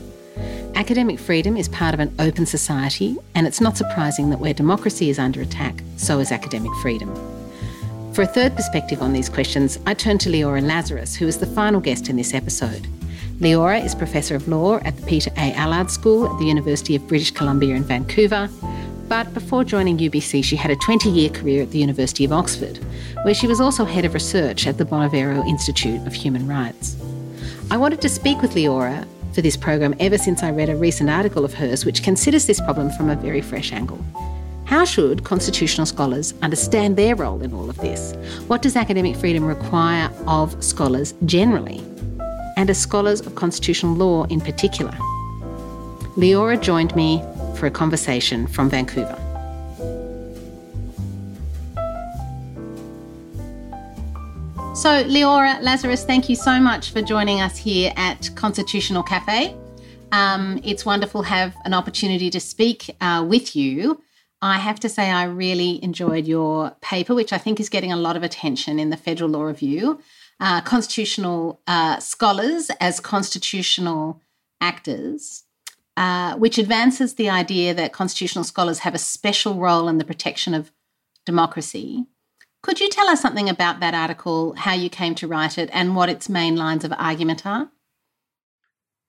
Academic 0.82 1.20
freedom 1.20 1.56
is 1.56 1.68
part 1.68 1.94
of 1.94 2.00
an 2.00 2.12
open 2.18 2.44
society, 2.44 3.16
and 3.36 3.46
it's 3.46 3.60
not 3.60 3.76
surprising 3.76 4.30
that 4.30 4.40
where 4.40 4.52
democracy 4.52 5.10
is 5.10 5.18
under 5.20 5.40
attack, 5.40 5.80
so 5.96 6.18
is 6.18 6.32
academic 6.32 6.72
freedom. 6.82 7.08
For 8.12 8.22
a 8.22 8.26
third 8.26 8.56
perspective 8.56 9.00
on 9.00 9.12
these 9.12 9.28
questions, 9.28 9.78
I 9.86 9.94
turn 9.94 10.18
to 10.18 10.28
Liora 10.28 10.60
Lazarus, 10.60 11.14
who 11.14 11.28
is 11.28 11.38
the 11.38 11.46
final 11.46 11.80
guest 11.80 12.08
in 12.08 12.16
this 12.16 12.34
episode. 12.34 12.88
Liora 13.38 13.84
is 13.84 13.94
Professor 13.94 14.34
of 14.34 14.48
Law 14.48 14.78
at 14.78 14.96
the 14.96 15.06
Peter 15.06 15.30
A. 15.36 15.52
Allard 15.52 15.88
School 15.88 16.26
at 16.26 16.36
the 16.40 16.46
University 16.46 16.96
of 16.96 17.06
British 17.06 17.30
Columbia 17.30 17.76
in 17.76 17.84
Vancouver. 17.84 18.48
But 19.06 19.32
before 19.34 19.62
joining 19.62 19.98
UBC, 19.98 20.42
she 20.42 20.56
had 20.56 20.72
a 20.72 20.76
20 20.76 21.08
year 21.10 21.30
career 21.30 21.62
at 21.62 21.70
the 21.70 21.78
University 21.78 22.24
of 22.24 22.32
Oxford, 22.32 22.78
where 23.22 23.34
she 23.34 23.46
was 23.46 23.60
also 23.60 23.84
head 23.84 24.04
of 24.04 24.14
research 24.14 24.66
at 24.66 24.78
the 24.78 24.84
Bonavero 24.84 25.46
Institute 25.46 26.04
of 26.08 26.12
Human 26.12 26.48
Rights. 26.48 26.96
I 27.70 27.76
wanted 27.76 28.00
to 28.00 28.08
speak 28.08 28.42
with 28.42 28.56
Liora 28.56 29.06
for 29.34 29.42
this 29.42 29.56
program 29.56 29.94
ever 29.98 30.18
since 30.18 30.42
I 30.42 30.50
read 30.50 30.68
a 30.68 30.76
recent 30.76 31.10
article 31.10 31.44
of 31.44 31.54
hers 31.54 31.84
which 31.84 32.02
considers 32.02 32.46
this 32.46 32.60
problem 32.60 32.90
from 32.90 33.10
a 33.10 33.16
very 33.16 33.40
fresh 33.40 33.72
angle. 33.72 34.04
How 34.64 34.84
should 34.84 35.24
constitutional 35.24 35.86
scholars 35.86 36.34
understand 36.42 36.96
their 36.96 37.14
role 37.14 37.42
in 37.42 37.52
all 37.52 37.68
of 37.68 37.76
this? 37.78 38.14
What 38.46 38.62
does 38.62 38.76
academic 38.76 39.16
freedom 39.16 39.44
require 39.44 40.10
of 40.26 40.62
scholars 40.62 41.14
generally, 41.24 41.82
and 42.56 42.70
as 42.70 42.78
scholars 42.78 43.20
of 43.20 43.34
constitutional 43.34 43.94
law 43.94 44.24
in 44.24 44.40
particular? 44.40 44.92
Liora 46.16 46.60
joined 46.60 46.94
me 46.96 47.22
for 47.56 47.66
a 47.66 47.70
conversation 47.70 48.46
from 48.46 48.70
Vancouver. 48.70 49.18
So, 54.74 55.04
Liora 55.04 55.60
Lazarus, 55.60 56.02
thank 56.02 56.30
you 56.30 56.34
so 56.34 56.58
much 56.58 56.92
for 56.92 57.02
joining 57.02 57.42
us 57.42 57.58
here 57.58 57.92
at 57.94 58.30
Constitutional 58.36 59.02
Cafe. 59.02 59.54
Um, 60.12 60.60
it's 60.64 60.86
wonderful 60.86 61.22
to 61.22 61.28
have 61.28 61.54
an 61.66 61.74
opportunity 61.74 62.30
to 62.30 62.40
speak 62.40 62.96
uh, 63.02 63.22
with 63.28 63.54
you. 63.54 64.02
I 64.40 64.56
have 64.56 64.80
to 64.80 64.88
say, 64.88 65.10
I 65.10 65.24
really 65.24 65.84
enjoyed 65.84 66.26
your 66.26 66.70
paper, 66.80 67.14
which 67.14 67.34
I 67.34 67.38
think 67.38 67.60
is 67.60 67.68
getting 67.68 67.92
a 67.92 67.98
lot 67.98 68.16
of 68.16 68.22
attention 68.22 68.78
in 68.78 68.88
the 68.88 68.96
Federal 68.96 69.28
Law 69.28 69.42
Review. 69.42 70.00
Uh, 70.40 70.62
constitutional 70.62 71.60
uh, 71.66 71.98
scholars 71.98 72.70
as 72.80 72.98
constitutional 72.98 74.22
actors, 74.58 75.44
uh, 75.98 76.34
which 76.36 76.56
advances 76.56 77.16
the 77.16 77.28
idea 77.28 77.74
that 77.74 77.92
constitutional 77.92 78.42
scholars 78.42 78.78
have 78.80 78.94
a 78.94 78.98
special 78.98 79.56
role 79.56 79.86
in 79.86 79.98
the 79.98 80.04
protection 80.04 80.54
of 80.54 80.72
democracy 81.26 82.06
could 82.62 82.80
you 82.80 82.88
tell 82.88 83.08
us 83.08 83.20
something 83.20 83.48
about 83.48 83.80
that 83.80 83.94
article, 83.94 84.54
how 84.54 84.72
you 84.72 84.88
came 84.88 85.14
to 85.16 85.26
write 85.26 85.58
it, 85.58 85.68
and 85.72 85.96
what 85.96 86.08
its 86.08 86.28
main 86.28 86.56
lines 86.56 86.84
of 86.84 86.92
argument 86.96 87.44
are? 87.44 87.70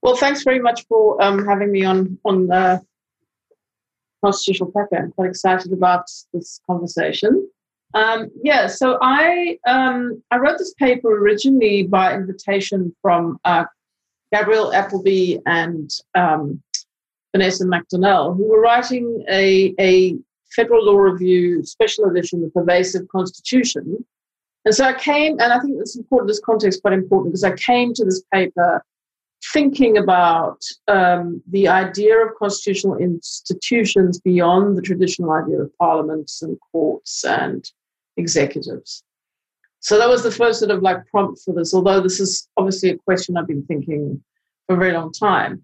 Well, 0.01 0.17
thanks 0.17 0.43
very 0.43 0.59
much 0.59 0.85
for 0.87 1.21
um, 1.23 1.45
having 1.45 1.71
me 1.71 1.85
on 1.85 2.19
on 2.25 2.47
the 2.47 2.81
Constitutional 4.23 4.71
paper. 4.71 5.03
I'm 5.03 5.11
quite 5.11 5.29
excited 5.29 5.71
about 5.73 6.05
this 6.33 6.59
conversation. 6.65 7.49
Um, 7.93 8.31
yeah, 8.41 8.67
so 8.67 8.97
I 9.01 9.59
um, 9.67 10.23
I 10.31 10.37
wrote 10.37 10.57
this 10.57 10.73
paper 10.73 11.09
originally 11.09 11.83
by 11.83 12.15
invitation 12.15 12.95
from 13.01 13.37
uh, 13.45 13.65
Gabrielle 14.33 14.73
Appleby 14.73 15.37
and 15.45 15.91
um, 16.15 16.61
Vanessa 17.33 17.65
MacDonnell, 17.65 18.35
who 18.35 18.49
were 18.49 18.61
writing 18.61 19.23
a, 19.29 19.73
a 19.79 20.17
Federal 20.55 20.85
Law 20.85 20.97
Review 20.97 21.63
special 21.63 22.05
edition, 22.05 22.41
The 22.41 22.49
Pervasive 22.49 23.07
Constitution. 23.09 24.05
And 24.65 24.73
so 24.73 24.85
I 24.85 24.93
came, 24.93 25.39
and 25.39 25.51
I 25.51 25.59
think 25.59 25.77
it's 25.79 25.97
important, 25.97 26.29
this 26.29 26.39
context 26.39 26.77
is 26.77 26.81
quite 26.81 26.93
important 26.93 27.33
because 27.33 27.43
I 27.43 27.55
came 27.55 27.93
to 27.95 28.05
this 28.05 28.23
paper 28.33 28.83
thinking 29.51 29.97
about 29.97 30.61
um, 30.87 31.41
the 31.49 31.67
idea 31.67 32.17
of 32.17 32.29
constitutional 32.39 32.95
institutions 32.97 34.19
beyond 34.21 34.77
the 34.77 34.81
traditional 34.81 35.31
idea 35.31 35.61
of 35.61 35.77
parliaments 35.77 36.41
and 36.41 36.57
courts 36.71 37.25
and 37.25 37.69
executives. 38.15 39.03
So 39.81 39.97
that 39.97 40.07
was 40.07 40.23
the 40.23 40.31
first 40.31 40.59
sort 40.59 40.71
of 40.71 40.81
like 40.81 41.05
prompt 41.07 41.41
for 41.43 41.53
this, 41.53 41.73
although 41.73 41.99
this 41.99 42.21
is 42.21 42.47
obviously 42.55 42.91
a 42.91 42.97
question 42.97 43.35
I've 43.35 43.47
been 43.47 43.65
thinking 43.65 44.23
for 44.65 44.75
a 44.75 44.79
very 44.79 44.93
long 44.93 45.11
time. 45.11 45.61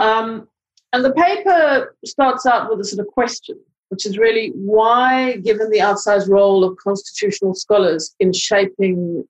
Um, 0.00 0.48
and 0.92 1.04
the 1.04 1.12
paper 1.12 1.94
starts 2.04 2.44
out 2.44 2.68
with 2.68 2.80
a 2.80 2.84
sort 2.84 3.06
of 3.06 3.12
question, 3.12 3.56
which 3.90 4.06
is 4.06 4.18
really 4.18 4.52
why, 4.54 5.36
given 5.36 5.70
the 5.70 5.78
outsized 5.78 6.28
role 6.28 6.64
of 6.64 6.76
constitutional 6.78 7.54
scholars 7.54 8.14
in 8.18 8.32
shaping 8.32 9.24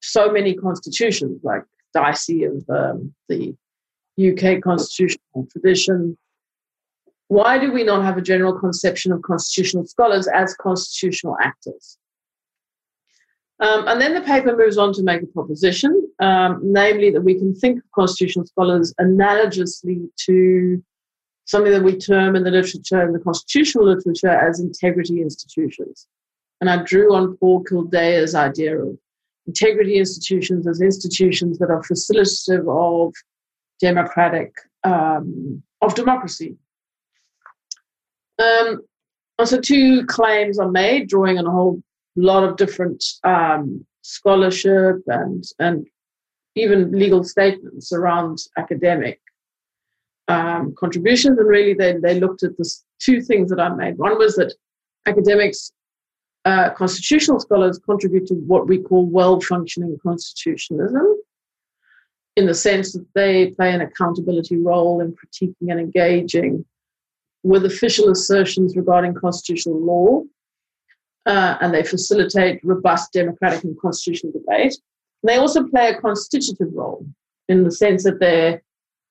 so 0.00 0.32
many 0.32 0.54
constitutions, 0.54 1.40
like 1.42 1.62
Dicey 1.92 2.44
of 2.44 2.64
um, 2.68 3.14
the 3.28 3.54
UK 4.18 4.60
constitutional 4.60 5.46
tradition. 5.52 6.16
Why 7.28 7.58
do 7.58 7.72
we 7.72 7.84
not 7.84 8.04
have 8.04 8.16
a 8.16 8.22
general 8.22 8.58
conception 8.58 9.12
of 9.12 9.22
constitutional 9.22 9.86
scholars 9.86 10.28
as 10.28 10.54
constitutional 10.54 11.36
actors? 11.42 11.98
Um, 13.60 13.88
and 13.88 14.00
then 14.00 14.14
the 14.14 14.20
paper 14.20 14.56
moves 14.56 14.78
on 14.78 14.92
to 14.94 15.02
make 15.02 15.22
a 15.22 15.26
proposition, 15.26 16.08
um, 16.20 16.60
namely 16.62 17.10
that 17.10 17.22
we 17.22 17.34
can 17.34 17.54
think 17.54 17.78
of 17.78 17.84
constitutional 17.92 18.46
scholars 18.46 18.94
analogously 19.00 20.08
to 20.26 20.82
something 21.48 21.72
that 21.72 21.82
we 21.82 21.96
term 21.96 22.36
in 22.36 22.44
the 22.44 22.50
literature, 22.50 23.02
in 23.06 23.12
the 23.12 23.18
constitutional 23.18 23.86
literature, 23.86 24.28
as 24.28 24.60
integrity 24.60 25.22
institutions. 25.22 26.06
And 26.60 26.68
I 26.68 26.82
drew 26.82 27.14
on 27.14 27.38
Paul 27.38 27.64
Kildea's 27.64 28.34
idea 28.34 28.78
of 28.78 28.98
integrity 29.46 29.96
institutions 29.96 30.66
as 30.66 30.82
institutions 30.82 31.58
that 31.58 31.70
are 31.70 31.82
facilitative 31.82 32.68
of 32.68 33.14
democratic 33.80 34.52
um, 34.84 35.62
of 35.80 35.94
democracy. 35.94 36.56
Um, 38.38 38.82
so 39.42 39.58
two 39.58 40.04
claims 40.04 40.58
are 40.58 40.70
made, 40.70 41.08
drawing 41.08 41.38
on 41.38 41.46
a 41.46 41.50
whole 41.50 41.82
lot 42.16 42.44
of 42.44 42.56
different 42.56 43.02
um, 43.24 43.86
scholarship 44.02 44.96
and 45.06 45.44
and 45.58 45.86
even 46.56 46.92
legal 46.92 47.24
statements 47.24 47.90
around 47.92 48.38
academic 48.58 49.20
um, 50.28 50.74
contributions. 50.78 51.38
And 51.38 51.48
really, 51.48 51.74
they 51.74 51.94
they 51.96 52.20
looked 52.20 52.42
at 52.42 52.56
this 52.58 52.84
two 53.00 53.20
things 53.20 53.50
that 53.50 53.60
I 53.60 53.68
made. 53.70 53.98
One 53.98 54.18
was 54.18 54.36
that 54.36 54.54
academics 55.06 55.72
uh, 56.44 56.70
constitutional 56.70 57.40
scholars 57.40 57.78
contribute 57.78 58.26
to 58.26 58.34
what 58.34 58.68
we 58.68 58.78
call 58.78 59.06
well 59.06 59.40
functioning 59.40 59.98
constitutionalism 60.02 61.06
in 62.36 62.46
the 62.46 62.54
sense 62.54 62.92
that 62.92 63.06
they 63.14 63.48
play 63.50 63.72
an 63.74 63.80
accountability 63.80 64.56
role 64.56 65.00
in 65.00 65.12
critiquing 65.12 65.70
and 65.70 65.80
engaging 65.80 66.64
with 67.42 67.64
official 67.64 68.10
assertions 68.10 68.76
regarding 68.76 69.12
constitutional 69.14 69.80
law. 69.80 70.22
Uh, 71.26 71.58
and 71.60 71.74
they 71.74 71.82
facilitate 71.82 72.60
robust 72.62 73.12
democratic 73.12 73.64
and 73.64 73.78
constitutional 73.80 74.32
debate. 74.32 74.78
And 75.22 75.28
they 75.28 75.36
also 75.36 75.66
play 75.66 75.90
a 75.90 76.00
constitutive 76.00 76.68
role 76.72 77.04
in 77.48 77.64
the 77.64 77.70
sense 77.70 78.04
that 78.04 78.20
their, 78.20 78.62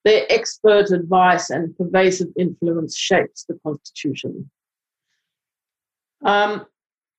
their 0.03 0.25
expert 0.29 0.91
advice 0.91 1.49
and 1.49 1.75
pervasive 1.77 2.29
influence 2.37 2.97
shapes 2.97 3.45
the 3.47 3.59
Constitution. 3.63 4.49
Um, 6.23 6.65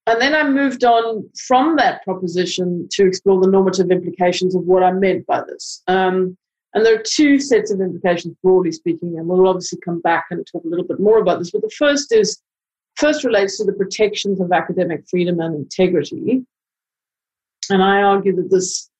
and 0.06 0.20
then 0.22 0.34
I 0.34 0.48
moved 0.48 0.84
on 0.84 1.28
from 1.46 1.76
that 1.76 2.02
proposition 2.02 2.88
to 2.92 3.06
explore 3.06 3.40
the 3.40 3.50
normative 3.50 3.90
implications 3.90 4.54
of 4.54 4.62
what 4.62 4.82
I 4.82 4.90
meant 4.90 5.26
by 5.26 5.42
this. 5.46 5.82
Um, 5.86 6.36
and 6.74 6.84
there 6.84 6.94
are 6.98 7.02
two 7.02 7.38
sets 7.38 7.70
of 7.70 7.80
implications, 7.80 8.34
broadly 8.42 8.72
speaking, 8.72 9.18
and 9.18 9.26
we'll 9.26 9.48
obviously 9.48 9.78
come 9.84 10.00
back 10.00 10.26
and 10.30 10.46
talk 10.46 10.64
a 10.64 10.68
little 10.68 10.86
bit 10.86 11.00
more 11.00 11.18
about 11.18 11.38
this. 11.38 11.50
But 11.50 11.62
the 11.62 11.70
first 11.76 12.12
is 12.12 12.40
first 12.96 13.22
relates 13.22 13.58
to 13.58 13.64
the 13.64 13.72
protections 13.72 14.40
of 14.40 14.52
academic 14.52 15.04
freedom 15.08 15.40
and 15.40 15.54
integrity. 15.54 16.44
And 17.70 17.82
I 17.82 18.02
argue 18.02 18.34
that 18.36 18.50
this 18.50 18.90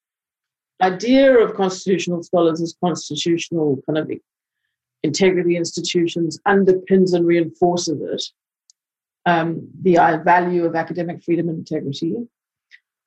idea 0.82 1.38
of 1.38 1.54
constitutional 1.54 2.22
scholars 2.22 2.60
as 2.60 2.74
constitutional 2.82 3.80
kind 3.86 3.98
of 3.98 4.10
integrity 5.02 5.56
institutions 5.56 6.38
underpins 6.46 7.14
and 7.14 7.26
reinforces 7.26 8.00
it 8.00 8.22
um, 9.26 9.68
the 9.82 9.94
value 10.24 10.64
of 10.64 10.74
academic 10.74 11.22
freedom 11.22 11.48
and 11.48 11.58
integrity. 11.58 12.14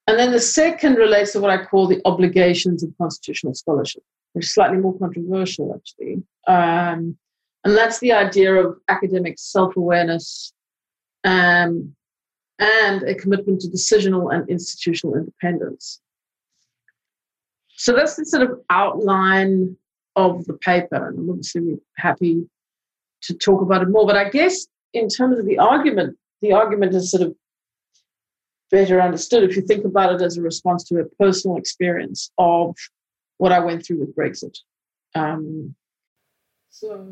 And 0.08 0.20
then 0.20 0.32
the 0.32 0.40
second 0.40 0.96
relates 0.96 1.34
to 1.34 1.40
what 1.40 1.52
I 1.52 1.64
call 1.64 1.88
the 1.88 2.02
obligations 2.06 2.84
of 2.84 2.94
constitutional 2.98 3.54
scholarship, 3.54 4.04
which 4.34 4.46
is 4.46 4.54
slightly 4.54 4.78
more 4.78 4.98
controversial, 4.98 5.74
actually. 5.76 6.24
Um, 6.48 7.18
and 7.64 7.78
that's 7.78 8.00
the 8.00 8.14
idea 8.14 8.54
of 8.54 8.78
academic 8.88 9.36
self 9.38 9.76
awareness 9.78 10.54
um, 11.24 11.96
and 12.60 13.04
a 13.04 13.16
commitment 13.16 13.62
to 13.62 13.68
decisional 13.68 14.34
and 14.34 14.50
institutional 14.50 15.16
independence. 15.16 16.02
So 17.82 17.96
that's 17.96 18.16
the 18.16 18.26
sort 18.26 18.44
of 18.44 18.60
outline 18.70 19.76
of 20.16 20.46
the 20.46 20.54
paper, 20.54 21.08
and 21.08 21.18
I'm 21.18 21.30
obviously 21.32 21.80
happy 21.98 22.48
to 23.24 23.34
talk 23.34 23.64
about 23.64 23.82
it 23.82 23.90
more. 23.90 24.06
But 24.06 24.18
I 24.18 24.30
guess 24.30 24.68
in 24.94 25.10
terms 25.10 25.40
of 25.40 25.48
the 25.48 25.58
argument, 25.58 26.16
the 26.44 26.52
argument 26.52 26.94
is 26.94 27.10
sort 27.10 27.24
of 27.24 27.36
better 28.70 29.02
understood 29.02 29.50
if 29.50 29.56
you 29.56 29.64
think 29.64 29.84
about 29.84 30.14
it 30.14 30.22
as 30.22 30.38
a 30.38 30.44
response 30.44 30.84
to 30.90 31.00
a 31.00 31.06
personal 31.20 31.58
experience 31.58 32.30
of 32.38 32.76
what 33.40 33.52
I 33.52 33.58
went 33.58 33.84
through 33.84 34.02
with 34.02 34.16
Brexit. 34.16 34.60
Um, 35.16 35.74
so, 36.70 37.04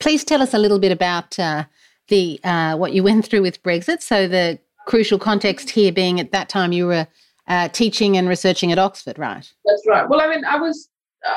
please 0.00 0.22
tell 0.22 0.42
us 0.42 0.52
a 0.52 0.58
little 0.58 0.78
bit 0.78 0.92
about 0.92 1.38
uh, 1.38 1.64
the 2.08 2.38
uh, 2.44 2.76
what 2.76 2.92
you 2.92 3.02
went 3.02 3.24
through 3.24 3.40
with 3.40 3.62
Brexit. 3.62 4.02
So, 4.02 4.28
the 4.28 4.58
crucial 4.86 5.18
context 5.18 5.70
here 5.70 5.92
being 5.92 6.20
at 6.20 6.30
that 6.32 6.50
time 6.50 6.72
you 6.72 6.86
were 6.86 7.06
uh, 7.46 7.68
teaching 7.68 8.16
and 8.16 8.28
researching 8.28 8.72
at 8.72 8.78
Oxford, 8.78 9.18
right? 9.18 9.50
That's 9.64 9.82
right. 9.86 10.08
Well, 10.08 10.20
I 10.20 10.28
mean, 10.28 10.44
I 10.44 10.56
was 10.56 10.88
uh, 11.26 11.36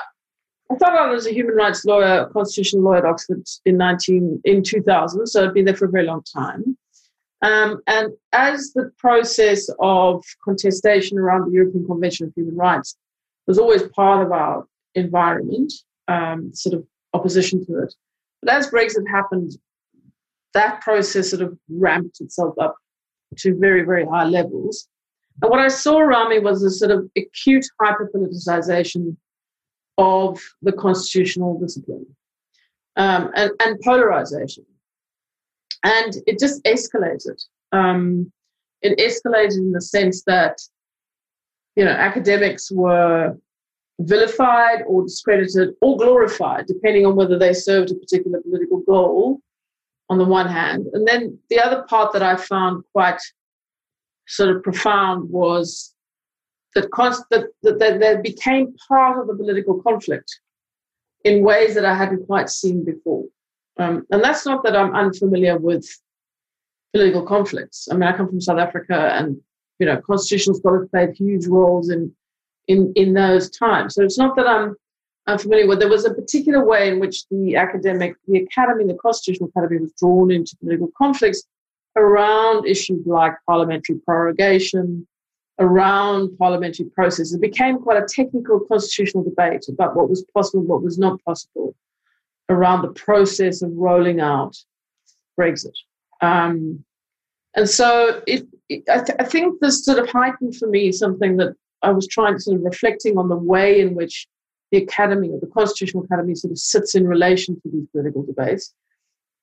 I 0.72 0.76
started 0.78 0.98
out 0.98 1.16
as 1.16 1.26
a 1.26 1.34
human 1.34 1.56
rights 1.56 1.86
lawyer, 1.86 2.30
constitutional 2.34 2.84
lawyer 2.84 2.98
at 2.98 3.06
Oxford 3.06 3.44
in 3.66 3.78
19 3.78 4.42
in 4.44 4.64
2000, 4.64 5.28
so 5.28 5.46
I'd 5.46 5.54
been 5.54 5.66
there 5.66 5.76
for 5.76 5.86
a 5.86 5.90
very 5.90 6.06
long 6.06 6.24
time. 6.24 6.78
Um, 7.42 7.82
and 7.88 8.14
as 8.34 8.74
the 8.74 8.92
process 8.98 9.70
of 9.80 10.24
contestation 10.44 11.20
around 11.20 11.46
the 11.46 11.54
European 11.54 11.86
Convention 11.86 12.28
of 12.28 12.34
Human 12.36 12.56
Rights 12.56 12.98
was 13.46 13.60
always 13.60 13.84
part 13.90 14.26
of 14.26 14.32
our 14.32 14.66
environment, 14.96 15.72
um, 16.08 16.52
sort 16.54 16.76
of 16.76 16.86
opposition 17.14 17.66
to 17.66 17.84
it. 17.84 17.94
But 18.42 18.54
as 18.54 18.70
Brexit 18.70 19.08
happened, 19.10 19.52
that 20.54 20.82
process 20.82 21.30
sort 21.30 21.44
of 21.44 21.58
ramped 21.70 22.20
itself 22.22 22.56
up 22.60 22.76
to 23.38 23.56
very, 23.58 23.84
very 23.84 24.06
high 24.06 24.26
levels. 24.26 24.88
And 25.42 25.52
what 25.52 25.60
I 25.60 25.68
saw 25.68 26.00
around 26.00 26.30
me 26.30 26.40
was 26.40 26.64
a 26.64 26.72
sort 26.72 26.92
of 26.92 27.10
acute 27.16 27.66
hyper 27.80 28.10
politicization 28.14 29.16
of 29.98 30.42
the 30.62 30.72
constitutional 30.72 31.60
discipline 31.60 32.06
um, 32.96 33.32
and, 33.36 33.52
and, 33.60 33.80
polarization. 33.82 34.66
And 35.84 36.16
it 36.26 36.40
just 36.40 36.64
escalated. 36.64 37.44
Um, 37.72 38.32
it 38.82 38.98
escalated 39.00 39.58
in 39.58 39.72
the 39.72 39.82
sense 39.82 40.24
that, 40.24 40.60
you 41.76 41.86
know, 41.86 41.92
academics 41.92 42.72
were 42.72 43.38
vilified 44.00 44.84
or 44.88 45.04
discredited 45.04 45.74
or 45.82 45.98
glorified, 45.98 46.68
depending 46.68 47.06
on 47.06 47.16
whether 47.16 47.38
they 47.38 47.54
served 47.54 47.92
a 47.92 47.96
particular 47.96 48.42
political 48.42 48.80
goal, 48.82 49.42
on 50.10 50.18
the 50.18 50.26
one 50.26 50.48
hand. 50.48 50.88
And 50.94 51.08
then 51.08 51.38
the 51.50 51.60
other 51.60 51.84
part 51.84 52.14
that 52.14 52.24
I 52.24 52.38
found 52.38 52.84
quite 52.94 53.20
sort 54.28 54.56
of 54.56 54.64
profound 54.64 55.30
was 55.30 55.94
that, 56.76 56.92
const- 56.92 57.26
that, 57.32 57.46
that, 57.64 57.80
that, 57.80 58.24
became 58.24 58.76
part 58.88 59.20
of 59.20 59.28
the 59.28 59.36
political 59.36 59.82
conflict 59.82 60.40
in 61.24 61.44
ways 61.44 61.76
that 61.76 61.86
I 61.86 61.96
hadn't 61.96 62.26
quite 62.26 62.50
seen 62.50 62.86
before. 62.86 63.26
Um, 63.80 64.06
and 64.12 64.24
that's 64.24 64.46
not 64.46 64.64
that 64.64 64.76
I'm 64.76 64.96
unfamiliar 64.96 65.58
with 65.58 65.88
political 66.94 67.24
conflicts. 67.24 67.88
I 67.90 67.96
mean, 67.96 68.04
I 68.04 68.16
come 68.16 68.28
from 68.28 68.42
South 68.42 68.60
Africa, 68.60 69.14
and 69.14 69.38
you 69.80 69.86
know, 69.86 70.02
constitutional 70.02 70.56
scholars 70.56 70.90
played 70.90 71.16
huge 71.16 71.48
roles 71.48 71.90
in 71.90 72.14
in 72.68 72.92
in 72.96 73.14
those 73.14 73.50
times. 73.50 73.96
So 73.96 74.04
it's 74.04 74.18
not 74.18 74.36
that 74.36 74.48
I'm 74.48 74.76
I'm 75.28 75.38
familiar 75.38 75.68
with, 75.68 75.80
there 75.80 75.90
was 75.90 76.06
a 76.06 76.14
particular 76.14 76.64
way 76.66 76.88
in 76.88 77.00
which 77.00 77.28
the 77.30 77.58
academic, 77.58 78.16
the 78.28 78.40
academy, 78.40 78.86
the 78.86 78.98
Constitutional 79.02 79.50
Academy 79.50 79.82
was 79.82 79.92
drawn 80.00 80.32
into 80.32 80.56
political 80.58 80.90
conflicts 80.98 81.44
around 81.98 82.66
issues 82.66 83.06
like 83.06 83.34
parliamentary 83.46 83.96
prorogation, 84.06 85.06
around 85.60 86.38
parliamentary 86.38 86.86
process. 86.86 87.34
It 87.34 87.42
became 87.42 87.80
quite 87.80 88.02
a 88.02 88.06
technical 88.08 88.60
constitutional 88.60 89.24
debate 89.24 89.66
about 89.68 89.96
what 89.96 90.10
was 90.10 90.24
possible, 90.34 90.64
what 90.64 90.84
was 90.84 90.98
not 90.98 91.22
possible 91.26 91.76
around 92.50 92.84
the 92.84 92.90
process 92.90 93.62
of 93.62 93.72
rolling 93.74 94.22
out 94.22 94.56
Brexit. 95.40 95.74
Um, 96.22 96.84
and 97.56 97.70
so 97.70 98.22
it, 98.28 98.48
it 98.70 98.84
I, 98.90 99.00
th- 99.00 99.18
I, 99.20 99.24
think 99.24 99.60
this 99.60 99.84
sort 99.84 100.00
of 100.00 100.10
heightened 100.10 100.56
for 100.56 100.68
me 100.68 100.92
something 100.92 101.38
that 101.38 101.56
I 101.82 101.92
was 101.92 102.08
trying 102.08 102.36
to 102.36 102.40
sort 102.40 102.58
of 102.58 102.64
reflecting 102.64 103.18
on 103.18 103.30
the 103.30 103.36
way 103.36 103.82
in 103.82 103.96
which 103.96 104.28
the 104.72 104.78
academy 104.80 105.30
or 105.30 105.40
the 105.40 105.48
constitutional 105.48 106.04
academy 106.04 106.36
sort 106.36 106.52
of 106.52 106.58
sits 106.58 106.96
in 106.96 107.08
relation 107.08 107.56
to 107.56 107.70
these 107.72 107.88
political 107.92 108.24
debates. 108.24 108.74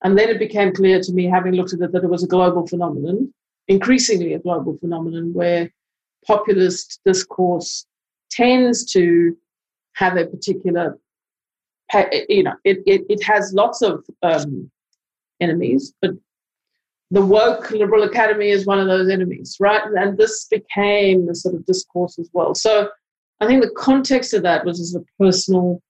And 0.04 0.18
then 0.18 0.28
it 0.28 0.38
became 0.38 0.72
clear 0.72 1.00
to 1.00 1.12
me, 1.12 1.24
having 1.24 1.54
looked 1.54 1.72
at 1.72 1.80
it, 1.80 1.92
that 1.92 2.04
it 2.04 2.10
was 2.10 2.22
a 2.22 2.28
global 2.28 2.66
phenomenon, 2.66 3.32
increasingly 3.68 4.34
a 4.34 4.38
global 4.38 4.76
phenomenon, 4.78 5.32
where 5.32 5.70
populist 6.26 7.00
discourse 7.04 7.86
tends 8.30 8.84
to 8.92 9.36
have 9.94 10.16
a 10.16 10.26
particular, 10.26 10.98
you 12.28 12.42
know, 12.42 12.54
it, 12.64 12.78
it, 12.86 13.02
it 13.08 13.22
has 13.22 13.52
lots 13.54 13.80
of 13.80 14.04
um, 14.22 14.70
enemies, 15.40 15.94
but 16.02 16.10
the 17.10 17.24
woke 17.24 17.70
liberal 17.70 18.02
academy 18.02 18.50
is 18.50 18.66
one 18.66 18.80
of 18.80 18.88
those 18.88 19.08
enemies, 19.08 19.56
right? 19.60 19.82
And 19.96 20.18
this 20.18 20.46
became 20.50 21.26
the 21.26 21.34
sort 21.34 21.54
of 21.54 21.64
discourse 21.64 22.18
as 22.18 22.28
well. 22.32 22.54
So 22.54 22.88
I 23.40 23.46
think 23.46 23.62
the 23.62 23.70
context 23.70 24.34
of 24.34 24.42
that 24.42 24.64
was 24.64 24.80
as 24.80 24.94
a 24.94 25.04
personal 25.18 25.80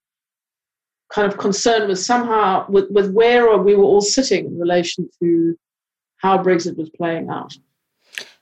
kind 1.12 1.30
of 1.30 1.38
concern 1.38 1.88
with 1.88 1.98
somehow 1.98 2.66
with, 2.68 2.90
with 2.90 3.12
where 3.12 3.56
we 3.58 3.74
were 3.74 3.84
all 3.84 4.00
sitting 4.00 4.46
in 4.46 4.58
relation 4.58 5.08
to 5.20 5.56
how 6.16 6.38
Brexit 6.38 6.76
was 6.76 6.90
playing 6.90 7.28
out. 7.28 7.56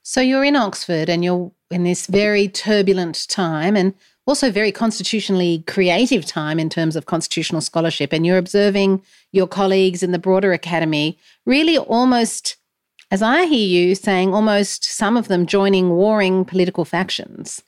So 0.02 0.20
you're 0.20 0.44
in 0.44 0.56
Oxford 0.56 1.08
and 1.08 1.24
you're 1.24 1.52
in 1.70 1.84
this 1.84 2.06
very 2.06 2.48
turbulent 2.48 3.28
time 3.28 3.76
and 3.76 3.94
also 4.26 4.50
very 4.50 4.70
constitutionally 4.70 5.64
creative 5.66 6.24
time 6.24 6.60
in 6.60 6.68
terms 6.68 6.96
of 6.96 7.06
constitutional 7.06 7.60
scholarship. 7.60 8.12
And 8.12 8.24
you're 8.24 8.38
observing 8.38 9.02
your 9.32 9.46
colleagues 9.46 10.02
in 10.02 10.12
the 10.12 10.18
broader 10.18 10.52
academy 10.52 11.18
really 11.44 11.78
almost, 11.78 12.56
as 13.10 13.22
I 13.22 13.46
hear 13.46 13.66
you 13.66 13.94
saying, 13.94 14.32
almost 14.32 14.84
some 14.84 15.16
of 15.16 15.28
them 15.28 15.46
joining 15.46 15.90
warring 15.90 16.44
political 16.44 16.84
factions. 16.84 17.62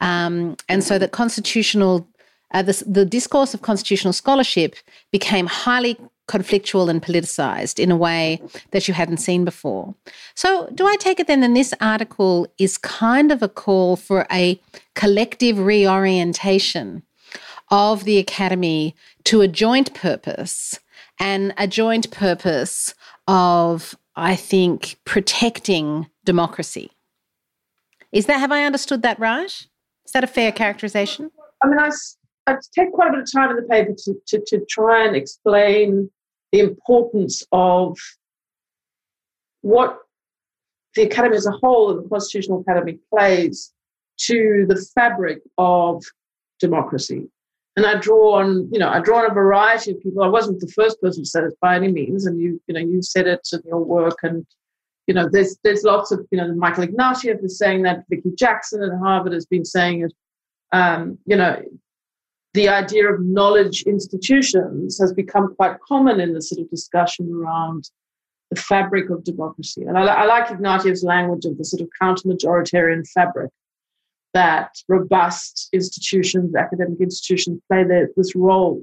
Um, 0.00 0.56
and 0.68 0.84
so 0.84 0.98
that 0.98 1.12
constitutional, 1.12 2.06
uh, 2.52 2.62
the, 2.62 2.84
the 2.86 3.04
discourse 3.04 3.54
of 3.54 3.62
constitutional 3.62 4.12
scholarship 4.12 4.76
became 5.10 5.46
highly 5.46 5.98
conflictual 6.28 6.88
and 6.88 7.02
politicized 7.02 7.78
in 7.78 7.90
a 7.90 7.96
way 7.96 8.40
that 8.72 8.88
you 8.88 8.94
hadn't 8.94 9.18
seen 9.18 9.44
before. 9.44 9.94
So, 10.34 10.68
do 10.74 10.86
I 10.86 10.96
take 10.96 11.20
it 11.20 11.26
then 11.26 11.40
that 11.40 11.54
this 11.54 11.72
article 11.80 12.48
is 12.58 12.78
kind 12.78 13.30
of 13.30 13.42
a 13.42 13.48
call 13.48 13.96
for 13.96 14.26
a 14.30 14.60
collective 14.94 15.58
reorientation 15.58 17.02
of 17.70 18.04
the 18.04 18.18
academy 18.18 18.94
to 19.24 19.40
a 19.40 19.48
joint 19.48 19.94
purpose 19.94 20.78
and 21.18 21.54
a 21.56 21.66
joint 21.66 22.10
purpose 22.10 22.94
of, 23.26 23.96
I 24.14 24.36
think, 24.36 24.98
protecting 25.04 26.08
democracy? 26.24 26.90
Is 28.12 28.26
that, 28.26 28.38
have 28.38 28.52
I 28.52 28.64
understood 28.64 29.02
that 29.02 29.18
right? 29.18 29.66
Is 30.04 30.12
that 30.12 30.24
a 30.24 30.28
fair 30.28 30.52
characterization? 30.52 31.30
I 31.62 31.66
mean, 31.66 31.78
I, 31.78 31.90
I 32.46 32.56
take 32.74 32.92
quite 32.92 33.08
a 33.08 33.12
bit 33.12 33.20
of 33.22 33.32
time 33.32 33.50
in 33.50 33.56
the 33.56 33.62
paper 33.62 33.92
to, 34.04 34.14
to, 34.28 34.44
to 34.46 34.64
try 34.66 35.06
and 35.06 35.16
explain 35.16 36.10
the 36.52 36.60
importance 36.60 37.42
of 37.52 37.98
what 39.62 39.98
the 40.94 41.02
academy 41.02 41.36
as 41.36 41.46
a 41.46 41.50
whole 41.50 41.90
and 41.90 42.04
the 42.04 42.08
constitutional 42.08 42.60
academy 42.60 42.98
plays 43.10 43.72
to 44.18 44.64
the 44.68 44.76
fabric 44.94 45.40
of 45.58 46.02
democracy. 46.60 47.28
And 47.76 47.84
i 47.84 47.94
draw 47.96 48.36
on 48.36 48.70
you 48.72 48.78
know 48.78 48.88
i 48.88 49.00
draw 49.00 49.18
on 49.18 49.30
a 49.30 49.34
variety 49.34 49.90
of 49.90 50.00
people. 50.00 50.22
I 50.22 50.28
wasn't 50.28 50.60
the 50.60 50.68
first 50.68 50.98
person 51.02 51.24
to 51.24 51.28
say 51.28 51.40
it 51.40 51.60
by 51.60 51.76
any 51.76 51.92
means 51.92 52.24
and 52.24 52.40
you 52.40 52.58
you 52.66 52.74
know 52.74 52.80
you 52.80 53.02
said 53.02 53.26
it 53.26 53.46
in 53.52 53.60
your 53.66 53.84
work 53.84 54.18
and 54.22 54.46
you 55.06 55.12
know 55.12 55.28
there's 55.30 55.58
there's 55.62 55.82
lots 55.82 56.10
of 56.10 56.26
you 56.30 56.38
know 56.38 56.54
michael 56.54 56.86
ignatieff 56.86 57.44
is 57.44 57.58
saying 57.58 57.82
that 57.82 58.04
vicky 58.08 58.30
jackson 58.34 58.82
at 58.82 58.98
harvard 58.98 59.34
has 59.34 59.44
been 59.44 59.64
saying 59.64 60.04
it. 60.04 60.12
Um, 60.72 61.18
you 61.26 61.36
know 61.36 61.62
the 62.56 62.68
idea 62.70 63.06
of 63.12 63.20
knowledge 63.20 63.82
institutions 63.82 64.98
has 64.98 65.12
become 65.12 65.54
quite 65.54 65.78
common 65.86 66.20
in 66.20 66.32
the 66.32 66.40
sort 66.40 66.62
of 66.62 66.70
discussion 66.70 67.30
around 67.30 67.90
the 68.50 68.56
fabric 68.56 69.10
of 69.10 69.24
democracy. 69.24 69.82
And 69.82 69.98
I, 69.98 70.06
I 70.06 70.24
like 70.24 70.46
Ignatieff's 70.48 71.04
language 71.04 71.44
of 71.44 71.58
the 71.58 71.64
sort 71.64 71.82
of 71.82 71.88
counter-majoritarian 72.00 73.06
fabric 73.08 73.50
that 74.32 74.70
robust 74.88 75.68
institutions, 75.74 76.54
academic 76.54 76.98
institutions, 76.98 77.60
play 77.68 77.84
their, 77.84 78.08
this 78.16 78.34
role. 78.34 78.82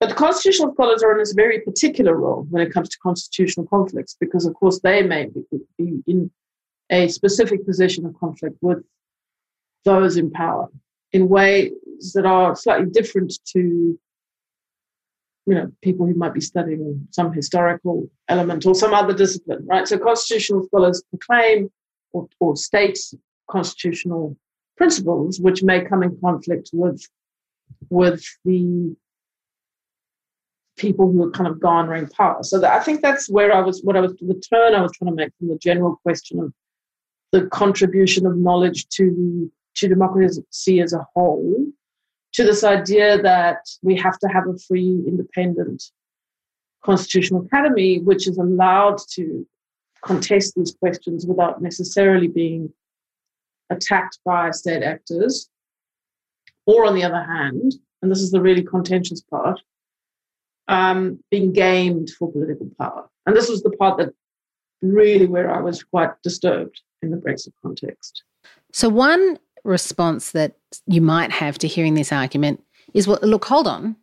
But 0.00 0.16
constitutional 0.16 0.72
scholars 0.74 1.04
are 1.04 1.12
in 1.12 1.18
this 1.18 1.32
very 1.32 1.60
particular 1.60 2.16
role 2.16 2.46
when 2.50 2.60
it 2.66 2.72
comes 2.72 2.88
to 2.88 2.98
constitutional 2.98 3.66
conflicts, 3.66 4.16
because 4.18 4.46
of 4.46 4.54
course 4.54 4.80
they 4.80 5.02
may 5.02 5.28
be 5.78 6.02
in 6.08 6.30
a 6.90 7.06
specific 7.06 7.64
position 7.64 8.04
of 8.04 8.18
conflict 8.18 8.56
with 8.60 8.78
those 9.84 10.16
in 10.16 10.32
power 10.32 10.68
in 11.12 11.28
ways 11.28 11.72
that 12.14 12.26
are 12.26 12.54
slightly 12.56 12.86
different 12.86 13.32
to 13.52 13.98
you 15.46 15.54
know 15.54 15.70
people 15.82 16.06
who 16.06 16.14
might 16.14 16.34
be 16.34 16.40
studying 16.40 17.08
some 17.10 17.32
historical 17.32 18.08
element 18.28 18.64
or 18.66 18.74
some 18.74 18.94
other 18.94 19.14
discipline 19.14 19.66
right? 19.66 19.88
So 19.88 19.98
constitutional 19.98 20.64
scholars 20.64 21.02
proclaim 21.10 21.70
or, 22.12 22.28
or 22.38 22.56
state 22.56 22.98
constitutional 23.48 24.36
principles 24.76 25.40
which 25.40 25.62
may 25.62 25.84
come 25.84 26.02
in 26.02 26.18
conflict 26.20 26.70
with 26.72 27.02
with 27.88 28.24
the 28.44 28.94
people 30.76 31.10
who 31.10 31.22
are 31.24 31.30
kind 31.30 31.48
of 31.48 31.60
garnering 31.60 32.08
power. 32.08 32.42
So 32.42 32.58
that, 32.60 32.72
i 32.72 32.82
think 32.82 33.02
that's 33.02 33.28
where 33.28 33.52
i 33.52 33.60
was 33.60 33.82
what 33.82 33.96
i 33.96 34.00
was 34.00 34.14
the 34.14 34.40
turn 34.52 34.74
i 34.74 34.82
was 34.82 34.92
trying 34.92 35.10
to 35.10 35.14
make 35.14 35.32
from 35.38 35.48
the 35.48 35.58
general 35.58 35.96
question 36.02 36.40
of 36.40 36.52
the 37.32 37.46
contribution 37.46 38.26
of 38.26 38.36
knowledge 38.36 38.88
to 38.88 39.04
the 39.10 39.50
to 39.76 39.88
democracy 39.88 40.80
as 40.80 40.92
a 40.92 41.06
whole 41.14 41.66
to 42.32 42.44
this 42.44 42.64
idea 42.64 43.20
that 43.22 43.68
we 43.82 43.96
have 43.96 44.18
to 44.20 44.28
have 44.28 44.46
a 44.46 44.56
free, 44.58 45.02
independent 45.06 45.82
constitutional 46.84 47.44
academy, 47.44 47.98
which 47.98 48.26
is 48.28 48.38
allowed 48.38 48.98
to 49.12 49.46
contest 50.02 50.54
these 50.54 50.74
questions 50.78 51.26
without 51.26 51.60
necessarily 51.60 52.28
being 52.28 52.72
attacked 53.70 54.18
by 54.24 54.50
state 54.50 54.82
actors. 54.82 55.48
Or, 56.66 56.86
on 56.86 56.94
the 56.94 57.02
other 57.02 57.22
hand, 57.22 57.74
and 58.00 58.10
this 58.10 58.20
is 58.20 58.30
the 58.30 58.40
really 58.40 58.62
contentious 58.62 59.22
part, 59.22 59.60
um, 60.68 61.18
being 61.30 61.52
gamed 61.52 62.10
for 62.10 62.30
political 62.30 62.70
power. 62.78 63.08
And 63.26 63.34
this 63.34 63.48
was 63.48 63.62
the 63.62 63.70
part 63.70 63.98
that 63.98 64.14
really 64.82 65.26
where 65.26 65.52
I 65.52 65.60
was 65.60 65.82
quite 65.82 66.10
disturbed 66.22 66.80
in 67.02 67.10
the 67.10 67.16
Brexit 67.16 67.52
context. 67.62 68.22
So, 68.72 68.88
one 68.88 69.38
response 69.64 70.32
that 70.32 70.56
you 70.86 71.00
might 71.00 71.30
have 71.30 71.58
to 71.58 71.68
hearing 71.68 71.94
this 71.94 72.12
argument 72.12 72.64
is 72.94 73.06
well, 73.06 73.18
look, 73.22 73.44
hold 73.44 73.66
on. 73.66 73.96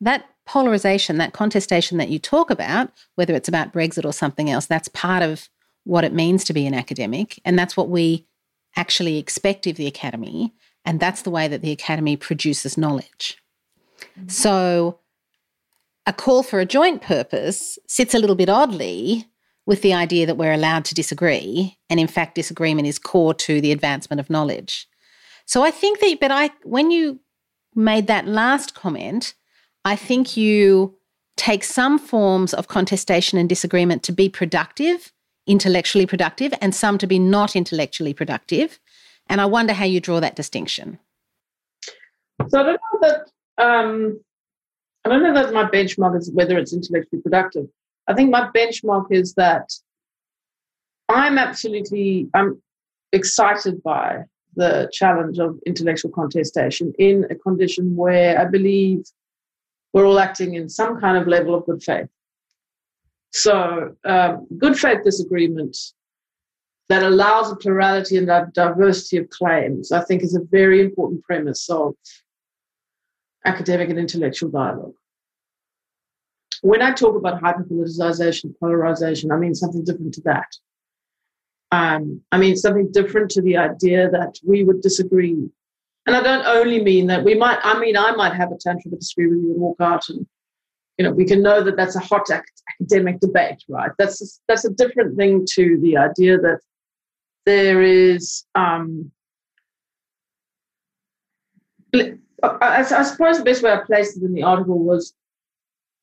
That 0.00 0.26
polarization, 0.46 1.18
that 1.18 1.32
contestation 1.32 1.98
that 1.98 2.10
you 2.10 2.18
talk 2.18 2.50
about, 2.50 2.90
whether 3.14 3.34
it's 3.34 3.48
about 3.48 3.72
Brexit 3.72 4.04
or 4.04 4.12
something 4.12 4.50
else, 4.50 4.66
that's 4.66 4.88
part 4.88 5.22
of 5.22 5.48
what 5.84 6.04
it 6.04 6.12
means 6.12 6.44
to 6.44 6.52
be 6.52 6.66
an 6.66 6.74
academic. 6.74 7.40
And 7.44 7.58
that's 7.58 7.76
what 7.76 7.88
we 7.88 8.26
actually 8.76 9.18
expect 9.18 9.66
of 9.66 9.76
the 9.76 9.86
academy. 9.86 10.52
And 10.84 11.00
that's 11.00 11.22
the 11.22 11.30
way 11.30 11.48
that 11.48 11.62
the 11.62 11.72
academy 11.72 12.16
produces 12.16 12.76
knowledge. 12.76 13.38
Mm-hmm. 14.18 14.28
So, 14.28 14.98
a 16.06 16.12
call 16.12 16.42
for 16.42 16.60
a 16.60 16.66
joint 16.66 17.00
purpose 17.00 17.78
sits 17.86 18.14
a 18.14 18.18
little 18.18 18.36
bit 18.36 18.50
oddly 18.50 19.26
with 19.66 19.82
the 19.82 19.94
idea 19.94 20.26
that 20.26 20.36
we're 20.36 20.52
allowed 20.52 20.84
to 20.86 20.94
disagree. 20.94 21.78
And 21.88 21.98
in 21.98 22.06
fact, 22.06 22.34
disagreement 22.34 22.86
is 22.86 22.98
core 22.98 23.34
to 23.34 23.60
the 23.60 23.72
advancement 23.72 24.20
of 24.20 24.30
knowledge. 24.30 24.86
So 25.46 25.62
I 25.62 25.70
think 25.70 26.00
that, 26.00 26.18
but 26.20 26.30
I, 26.30 26.50
when 26.62 26.90
you 26.90 27.20
made 27.74 28.06
that 28.06 28.26
last 28.26 28.74
comment, 28.74 29.34
I 29.84 29.96
think 29.96 30.36
you 30.36 30.96
take 31.36 31.64
some 31.64 31.98
forms 31.98 32.54
of 32.54 32.68
contestation 32.68 33.38
and 33.38 33.48
disagreement 33.48 34.02
to 34.04 34.12
be 34.12 34.28
productive, 34.28 35.12
intellectually 35.46 36.06
productive, 36.06 36.54
and 36.60 36.74
some 36.74 36.98
to 36.98 37.06
be 37.06 37.18
not 37.18 37.56
intellectually 37.56 38.14
productive. 38.14 38.78
And 39.28 39.40
I 39.40 39.46
wonder 39.46 39.72
how 39.72 39.84
you 39.84 40.00
draw 40.00 40.20
that 40.20 40.36
distinction. 40.36 40.98
So 42.48 42.60
I 42.60 42.62
don't 42.62 42.80
know 42.92 43.00
that 43.08 43.30
um, 43.58 44.20
I 45.04 45.08
don't 45.08 45.22
know 45.22 45.34
that 45.34 45.52
my 45.52 45.64
benchmark 45.64 46.18
is 46.18 46.30
whether 46.32 46.58
it's 46.58 46.72
intellectually 46.72 47.22
productive. 47.22 47.68
I 48.06 48.14
think 48.14 48.30
my 48.30 48.50
benchmark 48.54 49.06
is 49.10 49.34
that 49.34 49.70
I'm 51.08 51.38
absolutely 51.38 52.28
I'm 52.34 52.62
excited 53.12 53.82
by 53.82 54.24
the 54.56 54.88
challenge 54.92 55.38
of 55.38 55.58
intellectual 55.66 56.10
contestation 56.10 56.92
in 56.98 57.26
a 57.30 57.34
condition 57.34 57.96
where 57.96 58.40
I 58.40 58.44
believe 58.44 59.04
we're 59.92 60.06
all 60.06 60.18
acting 60.18 60.54
in 60.54 60.68
some 60.68 61.00
kind 61.00 61.16
of 61.16 61.26
level 61.26 61.54
of 61.54 61.66
good 61.66 61.82
faith. 61.82 62.08
So, 63.32 63.96
um, 64.04 64.46
good 64.58 64.78
faith 64.78 65.02
disagreement 65.04 65.76
that 66.88 67.02
allows 67.02 67.50
a 67.50 67.56
plurality 67.56 68.16
and 68.16 68.30
a 68.30 68.48
diversity 68.52 69.16
of 69.16 69.30
claims, 69.30 69.90
I 69.90 70.04
think, 70.04 70.22
is 70.22 70.36
a 70.36 70.44
very 70.50 70.80
important 70.80 71.24
premise 71.24 71.68
of 71.70 71.94
academic 73.44 73.88
and 73.90 73.98
intellectual 73.98 74.50
dialogue. 74.50 74.94
When 76.64 76.80
I 76.80 76.92
talk 76.92 77.14
about 77.14 77.42
hyperpoliticization, 77.42 78.58
polarization, 78.58 79.30
I 79.30 79.36
mean 79.36 79.54
something 79.54 79.84
different 79.84 80.14
to 80.14 80.22
that. 80.22 80.50
Um, 81.70 82.22
I 82.32 82.38
mean 82.38 82.56
something 82.56 82.90
different 82.90 83.30
to 83.32 83.42
the 83.42 83.58
idea 83.58 84.08
that 84.08 84.36
we 84.42 84.64
would 84.64 84.80
disagree. 84.80 85.50
And 86.06 86.16
I 86.16 86.22
don't 86.22 86.46
only 86.46 86.82
mean 86.82 87.06
that 87.08 87.22
we 87.22 87.34
might, 87.34 87.58
I 87.62 87.78
mean, 87.78 87.98
I 87.98 88.12
might 88.12 88.32
have 88.32 88.50
a 88.50 88.56
tantrum 88.56 88.92
to 88.92 88.96
disagree 88.96 89.26
with 89.26 89.42
you 89.42 89.52
and 89.52 89.60
walk 89.60 89.76
out 89.78 90.08
and, 90.08 90.26
you 90.96 91.04
know, 91.04 91.12
we 91.12 91.26
can 91.26 91.42
know 91.42 91.62
that 91.62 91.76
that's 91.76 91.96
a 91.96 92.00
hot 92.00 92.30
academic 92.30 93.20
debate, 93.20 93.62
right? 93.68 93.90
That's 93.98 94.22
a, 94.22 94.26
that's 94.48 94.64
a 94.64 94.70
different 94.70 95.18
thing 95.18 95.44
to 95.56 95.78
the 95.82 95.98
idea 95.98 96.38
that 96.38 96.60
there 97.44 97.82
is 97.82 98.46
um, 98.54 99.12
I, 101.94 102.16
I, 102.42 103.02
suppose 103.02 103.36
the 103.36 103.44
best 103.44 103.62
way 103.62 103.70
I 103.70 103.80
placed 103.84 104.16
it 104.16 104.22
in 104.22 104.32
the 104.32 104.44
article 104.44 104.78
was 104.78 105.14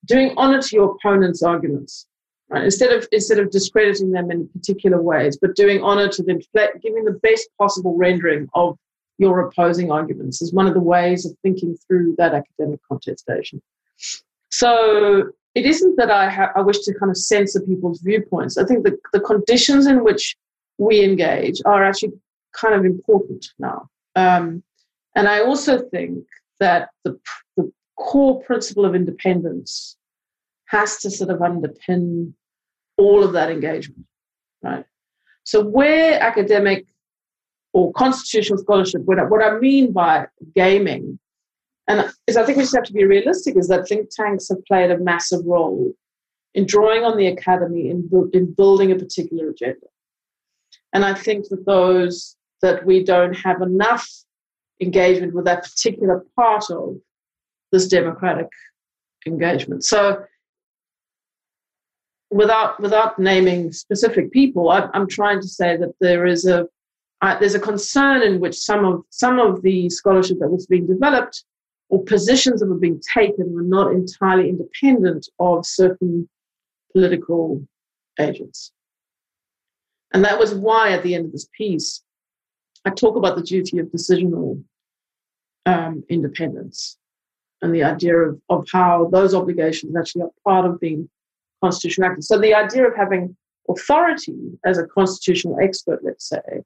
doing 0.05 0.33
honor 0.37 0.61
to 0.61 0.75
your 0.75 0.95
opponent's 0.95 1.43
arguments, 1.43 2.07
right? 2.49 2.63
Instead 2.63 2.91
of 2.91 3.07
instead 3.11 3.39
of 3.39 3.51
discrediting 3.51 4.11
them 4.11 4.31
in 4.31 4.47
particular 4.49 5.01
ways, 5.01 5.37
but 5.41 5.55
doing 5.55 5.81
honor 5.83 6.07
to 6.09 6.23
them, 6.23 6.39
giving 6.81 7.05
the 7.05 7.19
best 7.21 7.49
possible 7.57 7.95
rendering 7.95 8.47
of 8.53 8.77
your 9.17 9.41
opposing 9.41 9.91
arguments 9.91 10.41
is 10.41 10.51
one 10.51 10.67
of 10.67 10.73
the 10.73 10.79
ways 10.79 11.25
of 11.25 11.33
thinking 11.43 11.77
through 11.87 12.15
that 12.17 12.33
academic 12.33 12.79
contestation. 12.87 13.61
So 14.49 15.31
it 15.53 15.65
isn't 15.65 15.95
that 15.97 16.09
I, 16.09 16.29
ha- 16.29 16.51
I 16.55 16.61
wish 16.61 16.79
to 16.79 16.93
kind 16.93 17.11
of 17.11 17.17
censor 17.17 17.61
people's 17.61 18.01
viewpoints. 18.01 18.57
I 18.57 18.65
think 18.65 18.83
the, 18.83 18.97
the 19.13 19.19
conditions 19.19 19.85
in 19.85 20.03
which 20.03 20.35
we 20.77 21.03
engage 21.03 21.61
are 21.65 21.83
actually 21.83 22.13
kind 22.53 22.73
of 22.73 22.83
important 22.83 23.49
now. 23.59 23.89
Um, 24.15 24.63
and 25.15 25.27
I 25.27 25.41
also 25.41 25.79
think 25.89 26.25
that 26.59 26.89
the, 27.03 27.19
the 27.57 27.71
core 28.01 28.41
principle 28.41 28.85
of 28.85 28.95
independence 28.95 29.97
has 30.67 30.97
to 30.99 31.11
sort 31.11 31.29
of 31.29 31.39
underpin 31.39 32.33
all 32.97 33.23
of 33.23 33.33
that 33.33 33.51
engagement, 33.51 34.05
right? 34.63 34.85
So, 35.43 35.63
where 35.63 36.19
academic 36.21 36.85
or 37.73 37.91
constitutional 37.93 38.59
scholarship, 38.59 39.01
what 39.05 39.19
I, 39.19 39.23
what 39.23 39.43
I 39.43 39.57
mean 39.59 39.91
by 39.91 40.27
gaming, 40.55 41.19
and 41.87 42.11
is 42.27 42.37
I 42.37 42.45
think 42.45 42.57
we 42.57 42.63
just 42.63 42.75
have 42.75 42.85
to 42.85 42.93
be 42.93 43.05
realistic, 43.05 43.57
is 43.57 43.67
that 43.67 43.87
think 43.87 44.09
tanks 44.11 44.49
have 44.49 44.63
played 44.65 44.91
a 44.91 44.97
massive 44.97 45.45
role 45.45 45.93
in 46.53 46.65
drawing 46.65 47.03
on 47.03 47.17
the 47.17 47.27
academy 47.27 47.89
in, 47.89 48.09
in 48.33 48.53
building 48.53 48.91
a 48.91 48.95
particular 48.95 49.49
agenda. 49.49 49.87
And 50.93 51.05
I 51.05 51.13
think 51.13 51.47
that 51.49 51.65
those 51.65 52.35
that 52.61 52.85
we 52.85 53.03
don't 53.03 53.33
have 53.33 53.61
enough 53.61 54.07
engagement 54.81 55.33
with 55.33 55.45
that 55.45 55.63
particular 55.63 56.25
part 56.35 56.69
of 56.69 56.97
this 57.71 57.87
democratic 57.87 58.47
engagement. 59.25 59.83
So 59.83 60.23
without 62.29 62.79
without 62.79 63.19
naming 63.19 63.71
specific 63.71 64.31
people, 64.31 64.69
I, 64.69 64.89
am 64.93 65.07
trying 65.07 65.41
to 65.41 65.47
say 65.47 65.77
that 65.77 65.93
there 65.99 66.25
is 66.25 66.45
a 66.45 66.67
uh, 67.21 67.37
there's 67.39 67.55
a 67.55 67.59
concern 67.59 68.23
in 68.23 68.39
which 68.39 68.57
some 68.57 68.83
of 68.85 69.03
some 69.09 69.39
of 69.39 69.61
the 69.61 69.89
scholarship 69.89 70.39
that 70.39 70.49
was 70.49 70.65
being 70.65 70.87
developed 70.87 71.43
or 71.89 72.03
positions 72.03 72.61
that 72.61 72.67
were 72.67 72.77
being 72.77 73.01
taken 73.13 73.53
were 73.53 73.61
not 73.61 73.91
entirely 73.91 74.49
independent 74.49 75.27
of 75.39 75.65
certain 75.65 76.27
political 76.93 77.61
agents. 78.17 78.71
And 80.13 80.23
that 80.25 80.39
was 80.39 80.53
why, 80.53 80.91
at 80.91 81.03
the 81.03 81.15
end 81.15 81.25
of 81.25 81.31
this 81.31 81.47
piece, 81.55 82.01
I 82.85 82.89
talk 82.89 83.15
about 83.15 83.35
the 83.35 83.43
duty 83.43 83.77
of 83.79 83.87
decisional 83.87 84.63
um, 85.65 86.03
independence 86.09 86.97
and 87.61 87.73
the 87.73 87.83
idea 87.83 88.15
of, 88.17 88.41
of 88.49 88.67
how 88.71 89.09
those 89.11 89.33
obligations 89.33 89.95
actually 89.95 90.23
are 90.23 90.31
part 90.43 90.65
of 90.65 90.79
being 90.79 91.09
constitutional 91.63 92.09
active. 92.09 92.23
So 92.23 92.39
the 92.39 92.53
idea 92.53 92.87
of 92.87 92.95
having 92.95 93.35
authority 93.69 94.57
as 94.65 94.77
a 94.77 94.87
constitutional 94.87 95.57
expert, 95.61 96.03
let's 96.03 96.27
say, 96.27 96.63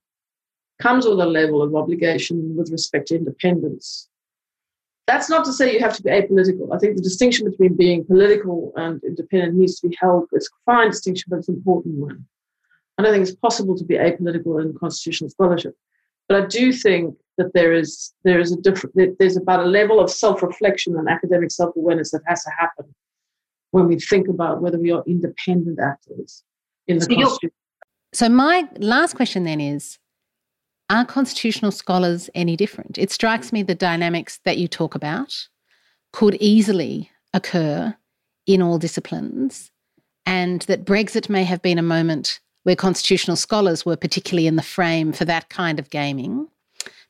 comes 0.82 1.06
with 1.06 1.20
a 1.20 1.26
level 1.26 1.62
of 1.62 1.76
obligation 1.76 2.56
with 2.56 2.72
respect 2.72 3.08
to 3.08 3.16
independence. 3.16 4.10
That's 5.08 5.30
not 5.30 5.46
to 5.46 5.54
say 5.54 5.72
you 5.72 5.80
have 5.80 5.96
to 5.98 6.04
be 6.04 6.10
apolitical. 6.10 6.74
I 6.74 6.80
think 6.80 6.96
the 6.96 7.02
distinction 7.02 7.50
between 7.50 7.76
being 7.76 8.06
political 8.06 8.74
and 8.76 9.04
independent 9.04 9.56
needs 9.56 9.80
to 9.80 9.90
be 9.90 9.98
held. 10.00 10.28
It's 10.32 10.48
a 10.48 10.72
fine 10.72 10.90
distinction, 10.90 11.26
but 11.30 11.40
it's 11.40 11.50
an 11.50 11.56
important 11.56 11.96
one. 11.96 12.26
I 12.98 13.04
don't 13.04 13.12
think 13.14 13.28
it's 13.28 13.36
possible 13.36 13.78
to 13.78 13.84
be 13.84 13.96
apolitical 13.96 14.62
in 14.62 14.74
constitutional 14.78 15.30
scholarship. 15.30 15.76
But 16.28 16.44
I 16.44 16.48
do 16.48 16.74
think 16.74 17.16
that 17.38 17.54
there 17.54 17.74
is 17.74 18.14
there 18.24 18.40
is 18.40 18.52
a 18.52 18.58
different 18.58 18.96
there's 19.20 19.38
about 19.38 19.60
a 19.60 19.66
level 19.66 20.00
of 20.00 20.10
self-reflection 20.10 20.96
and 20.96 21.10
academic 21.10 21.52
self-awareness 21.52 22.12
that 22.12 22.22
has 22.28 22.44
to 22.44 22.52
happen 22.58 22.86
when 23.72 23.88
we 23.88 24.00
think 24.00 24.28
about 24.28 24.62
whether 24.62 24.80
we 24.80 24.92
are 24.92 25.04
independent 25.06 25.80
actors 25.80 26.44
in 26.88 26.98
the 26.98 27.06
so 27.06 27.16
constitution. 27.16 27.52
So 28.14 28.30
my 28.30 28.68
last 28.78 29.16
question 29.16 29.44
then 29.44 29.60
is 29.60 30.00
are 30.90 31.06
constitutional 31.06 31.72
scholars 31.72 32.30
any 32.36 32.56
different? 32.56 32.98
It 32.98 33.12
strikes 33.12 33.52
me 33.52 33.64
the 33.64 33.76
dynamics 33.76 34.40
that 34.46 34.58
you 34.58 34.68
talk 34.68 34.96
about 34.96 35.48
could 36.14 36.36
easily 36.36 37.10
occur 37.34 37.96
in 38.46 38.62
all 38.62 38.78
disciplines, 38.78 39.72
and 40.26 40.62
that 40.64 40.86
Brexit 40.86 41.28
may 41.28 41.44
have 41.44 41.62
been 41.62 41.80
a 41.80 41.84
moment 41.84 42.40
where 42.64 42.76
constitutional 42.76 43.36
scholars 43.36 43.86
were 43.86 43.98
particularly 43.98 44.48
in 44.48 44.56
the 44.56 44.62
frame 44.62 45.12
for 45.12 45.26
that 45.26 45.50
kind 45.50 45.80
of 45.80 45.90
gaming, 45.90 46.48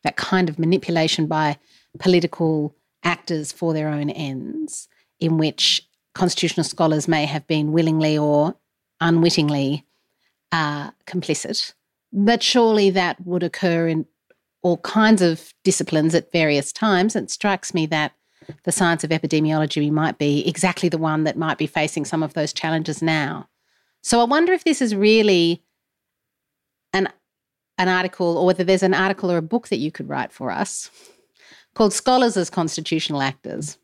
that 0.05 0.15
kind 0.15 0.47
of 0.47 0.57
manipulation 0.57 1.25
by 1.27 1.57
political 1.99 2.75
actors 3.03 3.51
for 3.51 3.73
their 3.73 3.89
own 3.89 4.09
ends, 4.09 4.87
in 5.19 5.37
which 5.37 5.85
constitutional 6.13 6.63
scholars 6.63 7.07
may 7.07 7.25
have 7.25 7.45
been 7.47 7.73
willingly 7.73 8.17
or 8.17 8.55
unwittingly 9.01 9.85
uh, 10.51 10.91
complicit. 11.05 11.73
But 12.13 12.41
surely 12.41 12.89
that 12.91 13.25
would 13.25 13.43
occur 13.43 13.87
in 13.87 14.05
all 14.61 14.77
kinds 14.77 15.21
of 15.21 15.53
disciplines 15.63 16.15
at 16.15 16.31
various 16.31 16.71
times. 16.71 17.15
It 17.15 17.29
strikes 17.29 17.73
me 17.73 17.85
that 17.87 18.13
the 18.63 18.71
science 18.71 19.03
of 19.03 19.09
epidemiology 19.09 19.91
might 19.91 20.17
be 20.17 20.47
exactly 20.47 20.87
the 20.87 20.97
one 20.97 21.23
that 21.23 21.37
might 21.37 21.57
be 21.57 21.67
facing 21.67 22.05
some 22.05 22.23
of 22.23 22.33
those 22.33 22.53
challenges 22.53 23.01
now. 23.01 23.49
So 24.01 24.21
I 24.21 24.23
wonder 24.23 24.53
if 24.53 24.63
this 24.63 24.81
is 24.81 24.95
really 24.95 25.63
an 26.93 27.09
an 27.77 27.87
article 27.87 28.37
or 28.37 28.45
whether 28.45 28.63
there's 28.63 28.83
an 28.83 28.93
article 28.93 29.31
or 29.31 29.37
a 29.37 29.41
book 29.41 29.67
that 29.69 29.77
you 29.77 29.91
could 29.91 30.09
write 30.09 30.31
for 30.31 30.51
us 30.51 30.89
called 31.73 31.93
Scholars 31.93 32.37
as 32.37 32.49
Constitutional 32.49 33.21
Actors 33.21 33.77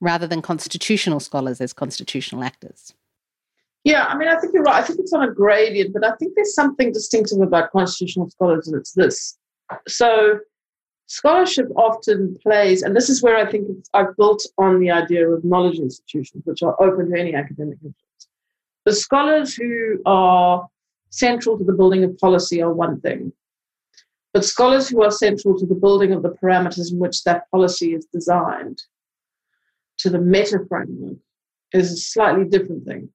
rather 0.00 0.26
than 0.26 0.42
constitutional 0.42 1.20
scholars 1.20 1.60
as 1.60 1.72
constitutional 1.72 2.44
actors. 2.44 2.94
Yeah, 3.84 4.04
I 4.04 4.16
mean, 4.16 4.28
I 4.28 4.38
think 4.38 4.52
you're 4.52 4.62
right. 4.62 4.82
I 4.82 4.86
think 4.86 5.00
it's 5.00 5.12
on 5.12 5.22
a 5.22 5.32
gradient, 5.32 5.92
but 5.92 6.04
I 6.04 6.14
think 6.16 6.34
there's 6.34 6.54
something 6.54 6.92
distinctive 6.92 7.40
about 7.40 7.70
constitutional 7.72 8.28
scholars, 8.30 8.68
and 8.68 8.76
it's 8.76 8.92
this. 8.92 9.38
So, 9.86 10.40
scholarship 11.06 11.68
often 11.76 12.36
plays, 12.42 12.82
and 12.82 12.94
this 12.94 13.08
is 13.08 13.22
where 13.22 13.36
I 13.36 13.50
think 13.50 13.68
I've 13.94 14.16
built 14.16 14.46
on 14.58 14.80
the 14.80 14.90
idea 14.90 15.28
of 15.28 15.44
knowledge 15.44 15.78
institutions, 15.78 16.42
which 16.44 16.62
are 16.62 16.80
open 16.82 17.10
to 17.10 17.18
any 17.18 17.34
academic 17.34 17.74
influence. 17.76 18.28
The 18.84 18.92
scholars 18.92 19.54
who 19.54 20.02
are 20.06 20.68
central 21.10 21.58
to 21.58 21.64
the 21.64 21.72
building 21.72 22.04
of 22.04 22.18
policy 22.18 22.62
are 22.62 22.72
one 22.72 23.00
thing, 23.00 23.32
but 24.32 24.44
scholars 24.44 24.88
who 24.88 25.02
are 25.02 25.10
central 25.10 25.58
to 25.58 25.66
the 25.66 25.74
building 25.74 26.12
of 26.12 26.22
the 26.22 26.30
parameters 26.42 26.92
in 26.92 26.98
which 26.98 27.24
that 27.24 27.50
policy 27.50 27.94
is 27.94 28.06
designed, 28.12 28.82
to 29.98 30.10
the 30.10 30.18
meta 30.18 30.60
framework, 30.68 31.16
is 31.72 31.92
a 31.92 31.96
slightly 31.96 32.44
different 32.44 32.84
thing. 32.84 33.08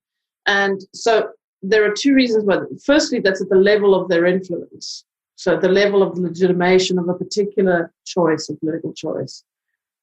And 0.45 0.81
so 0.93 1.29
there 1.61 1.89
are 1.89 1.93
two 1.93 2.13
reasons 2.13 2.43
why. 2.43 2.57
Firstly, 2.83 3.19
that's 3.19 3.41
at 3.41 3.49
the 3.49 3.55
level 3.55 3.95
of 3.95 4.09
their 4.09 4.25
influence. 4.25 5.05
So 5.35 5.57
the 5.57 5.69
level 5.69 6.03
of 6.03 6.17
legitimation 6.17 6.99
of 6.99 7.07
a 7.07 7.13
particular 7.13 7.93
choice, 8.05 8.49
a 8.49 8.55
political 8.55 8.93
choice. 8.93 9.43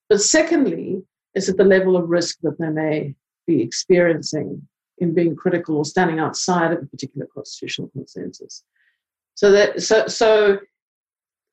But 0.09 0.21
secondly, 0.21 1.03
it's 1.35 1.49
at 1.49 1.57
the 1.57 1.63
level 1.63 1.95
of 1.95 2.09
risk 2.09 2.39
that 2.41 2.57
they 2.59 2.69
may 2.69 3.15
be 3.47 3.61
experiencing 3.61 4.67
in 5.01 5.13
being 5.13 5.35
critical 5.35 5.77
or 5.77 5.85
standing 5.85 6.19
outside 6.19 6.71
of 6.71 6.81
a 6.81 6.85
particular 6.85 7.27
constitutional 7.33 7.89
consensus. 7.89 8.63
So 9.35 9.51
that 9.51 9.81
so 9.81 10.07
so 10.07 10.59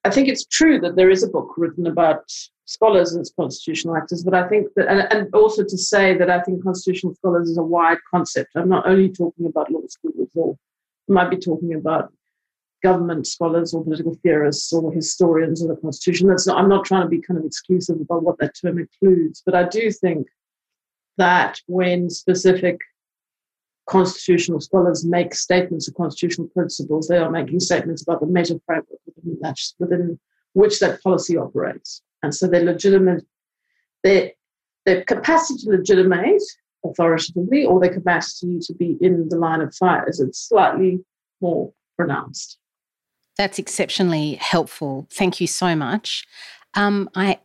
I 0.05 0.11
think 0.11 0.29
it's 0.29 0.45
true 0.45 0.79
that 0.81 0.97
there 0.97 1.11
is 1.11 1.23
a 1.23 1.29
book 1.29 1.55
written 1.57 1.87
about 1.87 2.25
scholars 2.67 3.17
as 3.17 3.33
constitutional 3.35 3.97
actors, 3.97 4.23
but 4.23 4.35
I 4.35 4.47
think 4.49 4.69
that 4.77 4.89
and, 4.89 5.11
and 5.11 5.35
also 5.35 5.65
to 5.65 5.79
say 5.79 6.17
that 6.19 6.31
I 6.31 6.41
think 6.43 6.63
constitutional 6.63 7.15
scholars 7.15 7.49
is 7.49 7.59
a 7.59 7.63
wide 7.63 7.99
concept. 8.11 8.51
I'm 8.55 8.69
not 8.69 8.87
only 8.87 9.09
talking 9.09 9.47
about 9.47 9.73
law 9.73 9.81
schools 9.89 10.31
or 10.35 10.57
I 11.09 11.13
might 11.13 11.31
be 11.31 11.39
talking 11.39 11.75
about 11.75 12.13
government 12.83 13.27
scholars 13.27 13.75
or 13.75 13.83
political 13.83 14.15
theorists 14.23 14.73
or 14.73 14.93
historians 14.93 15.63
of 15.63 15.69
the 15.69 15.77
Constitution. 15.77 16.29
That's 16.29 16.47
not, 16.47 16.59
I'm 16.59 16.69
not 16.69 16.85
trying 16.85 17.03
to 17.03 17.09
be 17.09 17.21
kind 17.21 17.39
of 17.39 17.45
exclusive 17.45 18.01
about 18.01 18.23
what 18.23 18.39
that 18.39 18.55
term 18.61 18.79
includes, 18.79 19.43
but 19.45 19.55
I 19.55 19.65
do 19.65 19.91
think 19.91 20.29
that 21.17 21.61
when 21.67 22.09
specific 22.09 22.79
constitutional 23.89 24.61
scholars 24.61 25.05
make 25.05 25.35
statements 25.35 25.89
of 25.89 25.95
constitutional 25.95 26.49
principles, 26.49 27.09
they 27.09 27.17
are 27.17 27.31
making 27.31 27.61
statements 27.61 28.03
about 28.03 28.21
the 28.21 28.27
meta 28.27 28.61
framework 28.67 28.87
within, 29.07 29.39
that, 29.41 29.59
within 29.79 30.21
which 30.53 30.79
that 30.81 31.03
policy 31.03 31.37
operates. 31.37 32.03
And 32.23 32.35
so 32.35 32.47
their 32.47 32.65
legitimate, 32.65 33.25
their, 34.05 34.33
their 34.85 35.05
capacity 35.05 35.65
to 35.65 35.71
legitimate 35.71 36.43
authoritatively 36.85 37.65
or 37.65 37.81
their 37.81 37.93
capacity 37.93 38.59
to 38.61 38.75
be 38.75 38.97
in 39.01 39.29
the 39.29 39.37
line 39.37 39.61
of 39.61 39.75
fire 39.75 40.05
is 40.09 40.23
slightly 40.33 41.01
more 41.41 41.73
pronounced. 41.97 42.59
That's 43.37 43.59
exceptionally 43.59 44.35
helpful. 44.35 45.07
Thank 45.11 45.41
you 45.41 45.47
so 45.47 45.77
much. 45.77 46.27
Um, 46.75 47.09
I 47.15 47.39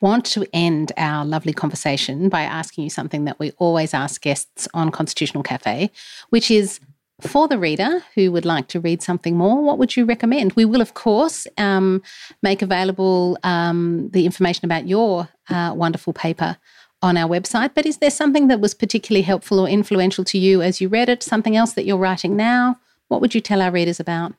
want 0.00 0.24
to 0.26 0.46
end 0.52 0.92
our 0.96 1.24
lovely 1.24 1.52
conversation 1.52 2.28
by 2.28 2.42
asking 2.42 2.84
you 2.84 2.90
something 2.90 3.24
that 3.24 3.38
we 3.38 3.50
always 3.58 3.94
ask 3.94 4.20
guests 4.20 4.68
on 4.74 4.90
Constitutional 4.90 5.42
Cafe, 5.42 5.90
which 6.30 6.50
is 6.50 6.80
for 7.20 7.48
the 7.48 7.58
reader 7.58 8.02
who 8.14 8.32
would 8.32 8.44
like 8.44 8.68
to 8.68 8.80
read 8.80 9.02
something 9.02 9.36
more, 9.36 9.62
what 9.62 9.78
would 9.78 9.96
you 9.96 10.04
recommend? 10.04 10.52
We 10.54 10.64
will, 10.64 10.80
of 10.80 10.94
course, 10.94 11.46
um, 11.56 12.02
make 12.42 12.62
available 12.62 13.38
um, 13.44 14.08
the 14.12 14.26
information 14.26 14.64
about 14.64 14.88
your 14.88 15.28
uh, 15.48 15.72
wonderful 15.74 16.12
paper 16.12 16.56
on 17.00 17.16
our 17.16 17.28
website. 17.28 17.72
But 17.74 17.86
is 17.86 17.98
there 17.98 18.10
something 18.10 18.48
that 18.48 18.60
was 18.60 18.74
particularly 18.74 19.22
helpful 19.22 19.60
or 19.60 19.68
influential 19.68 20.24
to 20.24 20.38
you 20.38 20.62
as 20.62 20.80
you 20.80 20.88
read 20.88 21.08
it? 21.08 21.22
Something 21.22 21.56
else 21.56 21.72
that 21.74 21.84
you're 21.84 21.96
writing 21.96 22.36
now? 22.36 22.78
What 23.08 23.20
would 23.20 23.34
you 23.34 23.40
tell 23.40 23.60
our 23.62 23.70
readers 23.70 24.00
about? 24.00 24.34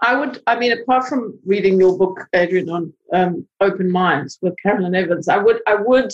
I 0.00 0.18
would, 0.18 0.42
I 0.46 0.58
mean, 0.58 0.72
apart 0.72 1.06
from 1.06 1.38
reading 1.46 1.78
your 1.78 1.96
book, 1.96 2.28
Adrienne, 2.34 2.68
on 2.68 2.92
um, 3.12 3.46
open 3.60 3.90
minds 3.90 4.38
with 4.42 4.54
Carolyn 4.62 4.94
Evans, 4.94 5.28
I 5.28 5.38
would, 5.38 5.60
I 5.66 5.76
would 5.76 6.12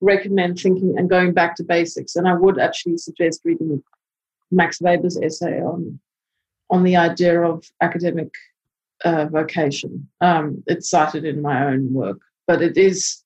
recommend 0.00 0.58
thinking 0.58 0.98
and 0.98 1.10
going 1.10 1.32
back 1.32 1.54
to 1.56 1.64
basics. 1.64 2.16
And 2.16 2.26
I 2.26 2.34
would 2.34 2.58
actually 2.58 2.96
suggest 2.96 3.42
reading 3.44 3.82
Max 4.50 4.80
Weber's 4.80 5.18
essay 5.18 5.60
on 5.60 6.00
on 6.70 6.84
the 6.84 6.96
idea 6.96 7.40
of 7.42 7.64
academic 7.80 8.32
uh, 9.04 9.26
vocation. 9.26 10.08
Um, 10.20 10.62
it's 10.68 10.88
cited 10.88 11.24
in 11.24 11.42
my 11.42 11.66
own 11.66 11.92
work, 11.92 12.18
but 12.46 12.62
it 12.62 12.76
is, 12.76 13.24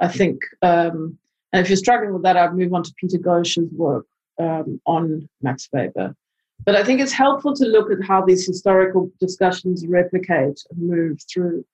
I 0.00 0.08
think, 0.08 0.40
um, 0.62 1.18
and 1.52 1.64
if 1.64 1.70
you're 1.70 1.76
struggling 1.76 2.12
with 2.12 2.22
that, 2.22 2.36
I'd 2.36 2.54
move 2.54 2.74
on 2.74 2.82
to 2.82 2.94
Peter 2.98 3.18
Ghosh's 3.18 3.70
work 3.72 4.06
um, 4.38 4.80
on 4.86 5.28
Max 5.42 5.68
Weber. 5.72 6.14
But 6.64 6.74
I 6.74 6.82
think 6.82 7.00
it's 7.00 7.12
helpful 7.12 7.54
to 7.54 7.64
look 7.64 7.90
at 7.90 8.04
how 8.04 8.24
these 8.24 8.46
historical 8.46 9.10
discussions 9.20 9.86
replicate 9.86 10.60
and 10.70 10.88
move 10.88 11.20
through. 11.32 11.64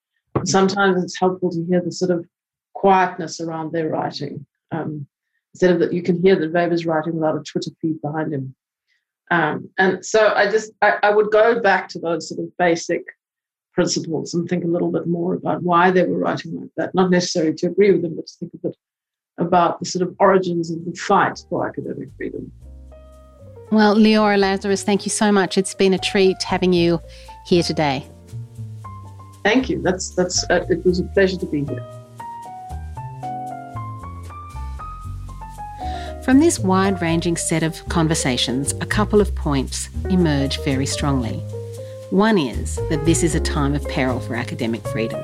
Sometimes 0.44 1.02
it's 1.02 1.18
helpful 1.18 1.50
to 1.50 1.64
hear 1.64 1.80
the 1.80 1.92
sort 1.92 2.10
of 2.10 2.26
quietness 2.74 3.40
around 3.40 3.72
their 3.72 3.88
writing. 3.88 4.44
Um, 4.70 5.06
instead 5.54 5.70
of 5.70 5.78
that, 5.80 5.92
you 5.92 6.02
can 6.02 6.20
hear 6.20 6.36
that 6.36 6.52
Weber's 6.52 6.86
writing 6.86 7.14
without 7.14 7.36
a 7.36 7.42
Twitter 7.42 7.70
feed 7.80 8.00
behind 8.02 8.32
him. 8.34 8.54
Um, 9.30 9.70
and 9.78 10.04
so 10.04 10.32
I 10.34 10.50
just 10.50 10.72
I, 10.82 10.96
I, 11.02 11.10
would 11.10 11.30
go 11.30 11.58
back 11.58 11.88
to 11.90 11.98
those 11.98 12.28
sort 12.28 12.40
of 12.40 12.54
basic 12.58 13.02
principles 13.72 14.34
and 14.34 14.46
think 14.46 14.62
a 14.62 14.66
little 14.66 14.92
bit 14.92 15.06
more 15.06 15.32
about 15.32 15.62
why 15.62 15.90
they 15.90 16.02
were 16.02 16.18
writing 16.18 16.60
like 16.60 16.70
that. 16.76 16.94
Not 16.94 17.10
necessarily 17.10 17.54
to 17.54 17.68
agree 17.68 17.92
with 17.92 18.02
them, 18.02 18.16
but 18.16 18.26
to 18.26 18.34
think 18.38 18.52
a 18.54 18.58
bit 18.58 18.76
about 19.38 19.78
the 19.78 19.86
sort 19.86 20.06
of 20.06 20.14
origins 20.18 20.70
of 20.70 20.84
the 20.84 20.92
fight 20.92 21.42
for 21.48 21.66
academic 21.66 22.08
freedom. 22.16 22.52
Well, 23.72 23.96
Liora 23.96 24.38
Lazarus, 24.38 24.82
thank 24.82 25.06
you 25.06 25.10
so 25.10 25.32
much. 25.32 25.56
It's 25.56 25.74
been 25.74 25.94
a 25.94 25.98
treat 25.98 26.42
having 26.42 26.74
you 26.74 27.00
here 27.46 27.62
today. 27.62 28.06
Thank 29.44 29.70
you. 29.70 29.80
That's 29.80 30.10
that's 30.10 30.44
uh, 30.50 30.66
it 30.68 30.84
was 30.84 31.00
a 31.00 31.04
pleasure 31.04 31.38
to 31.38 31.46
be 31.46 31.64
here. 31.64 31.82
From 36.22 36.38
this 36.38 36.58
wide 36.58 37.00
ranging 37.00 37.38
set 37.38 37.62
of 37.62 37.88
conversations, 37.88 38.74
a 38.82 38.86
couple 38.86 39.22
of 39.22 39.34
points 39.34 39.88
emerge 40.10 40.62
very 40.64 40.84
strongly. 40.84 41.38
One 42.10 42.36
is 42.36 42.76
that 42.90 43.06
this 43.06 43.22
is 43.22 43.34
a 43.34 43.40
time 43.40 43.74
of 43.74 43.88
peril 43.88 44.20
for 44.20 44.34
academic 44.34 44.86
freedom. 44.88 45.20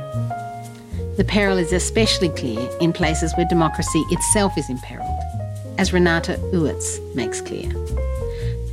The 1.18 1.26
peril 1.28 1.58
is 1.58 1.74
especially 1.74 2.30
clear 2.30 2.66
in 2.80 2.94
places 2.94 3.34
where 3.36 3.46
democracy 3.50 4.02
itself 4.10 4.56
is 4.56 4.70
imperiled, 4.70 5.20
as 5.76 5.92
Renata 5.92 6.38
Uitz 6.54 6.98
makes 7.14 7.42
clear. 7.42 7.70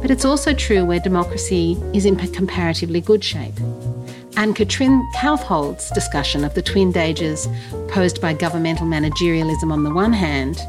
But 0.06 0.12
it's 0.12 0.24
also 0.24 0.53
true 0.53 0.86
where 0.86 0.99
democracy 0.99 1.76
is 1.91 2.06
in 2.06 2.16
comparatively 2.16 3.01
good 3.01 3.24
shape. 3.24 3.60
Ann-Katrin 4.38 5.03
Kaufhold's 5.16 5.89
discussion 5.89 6.43
of 6.43 6.53
the 6.53 6.62
twin 6.62 6.91
dangers 6.91 7.47
posed 7.88 8.22
by 8.22 8.34
governmental 8.34 8.86
managerialism 8.86 9.72
on 9.72 9.84
the 9.84 9.91
one 9.91 10.14
hand, 10.14 10.62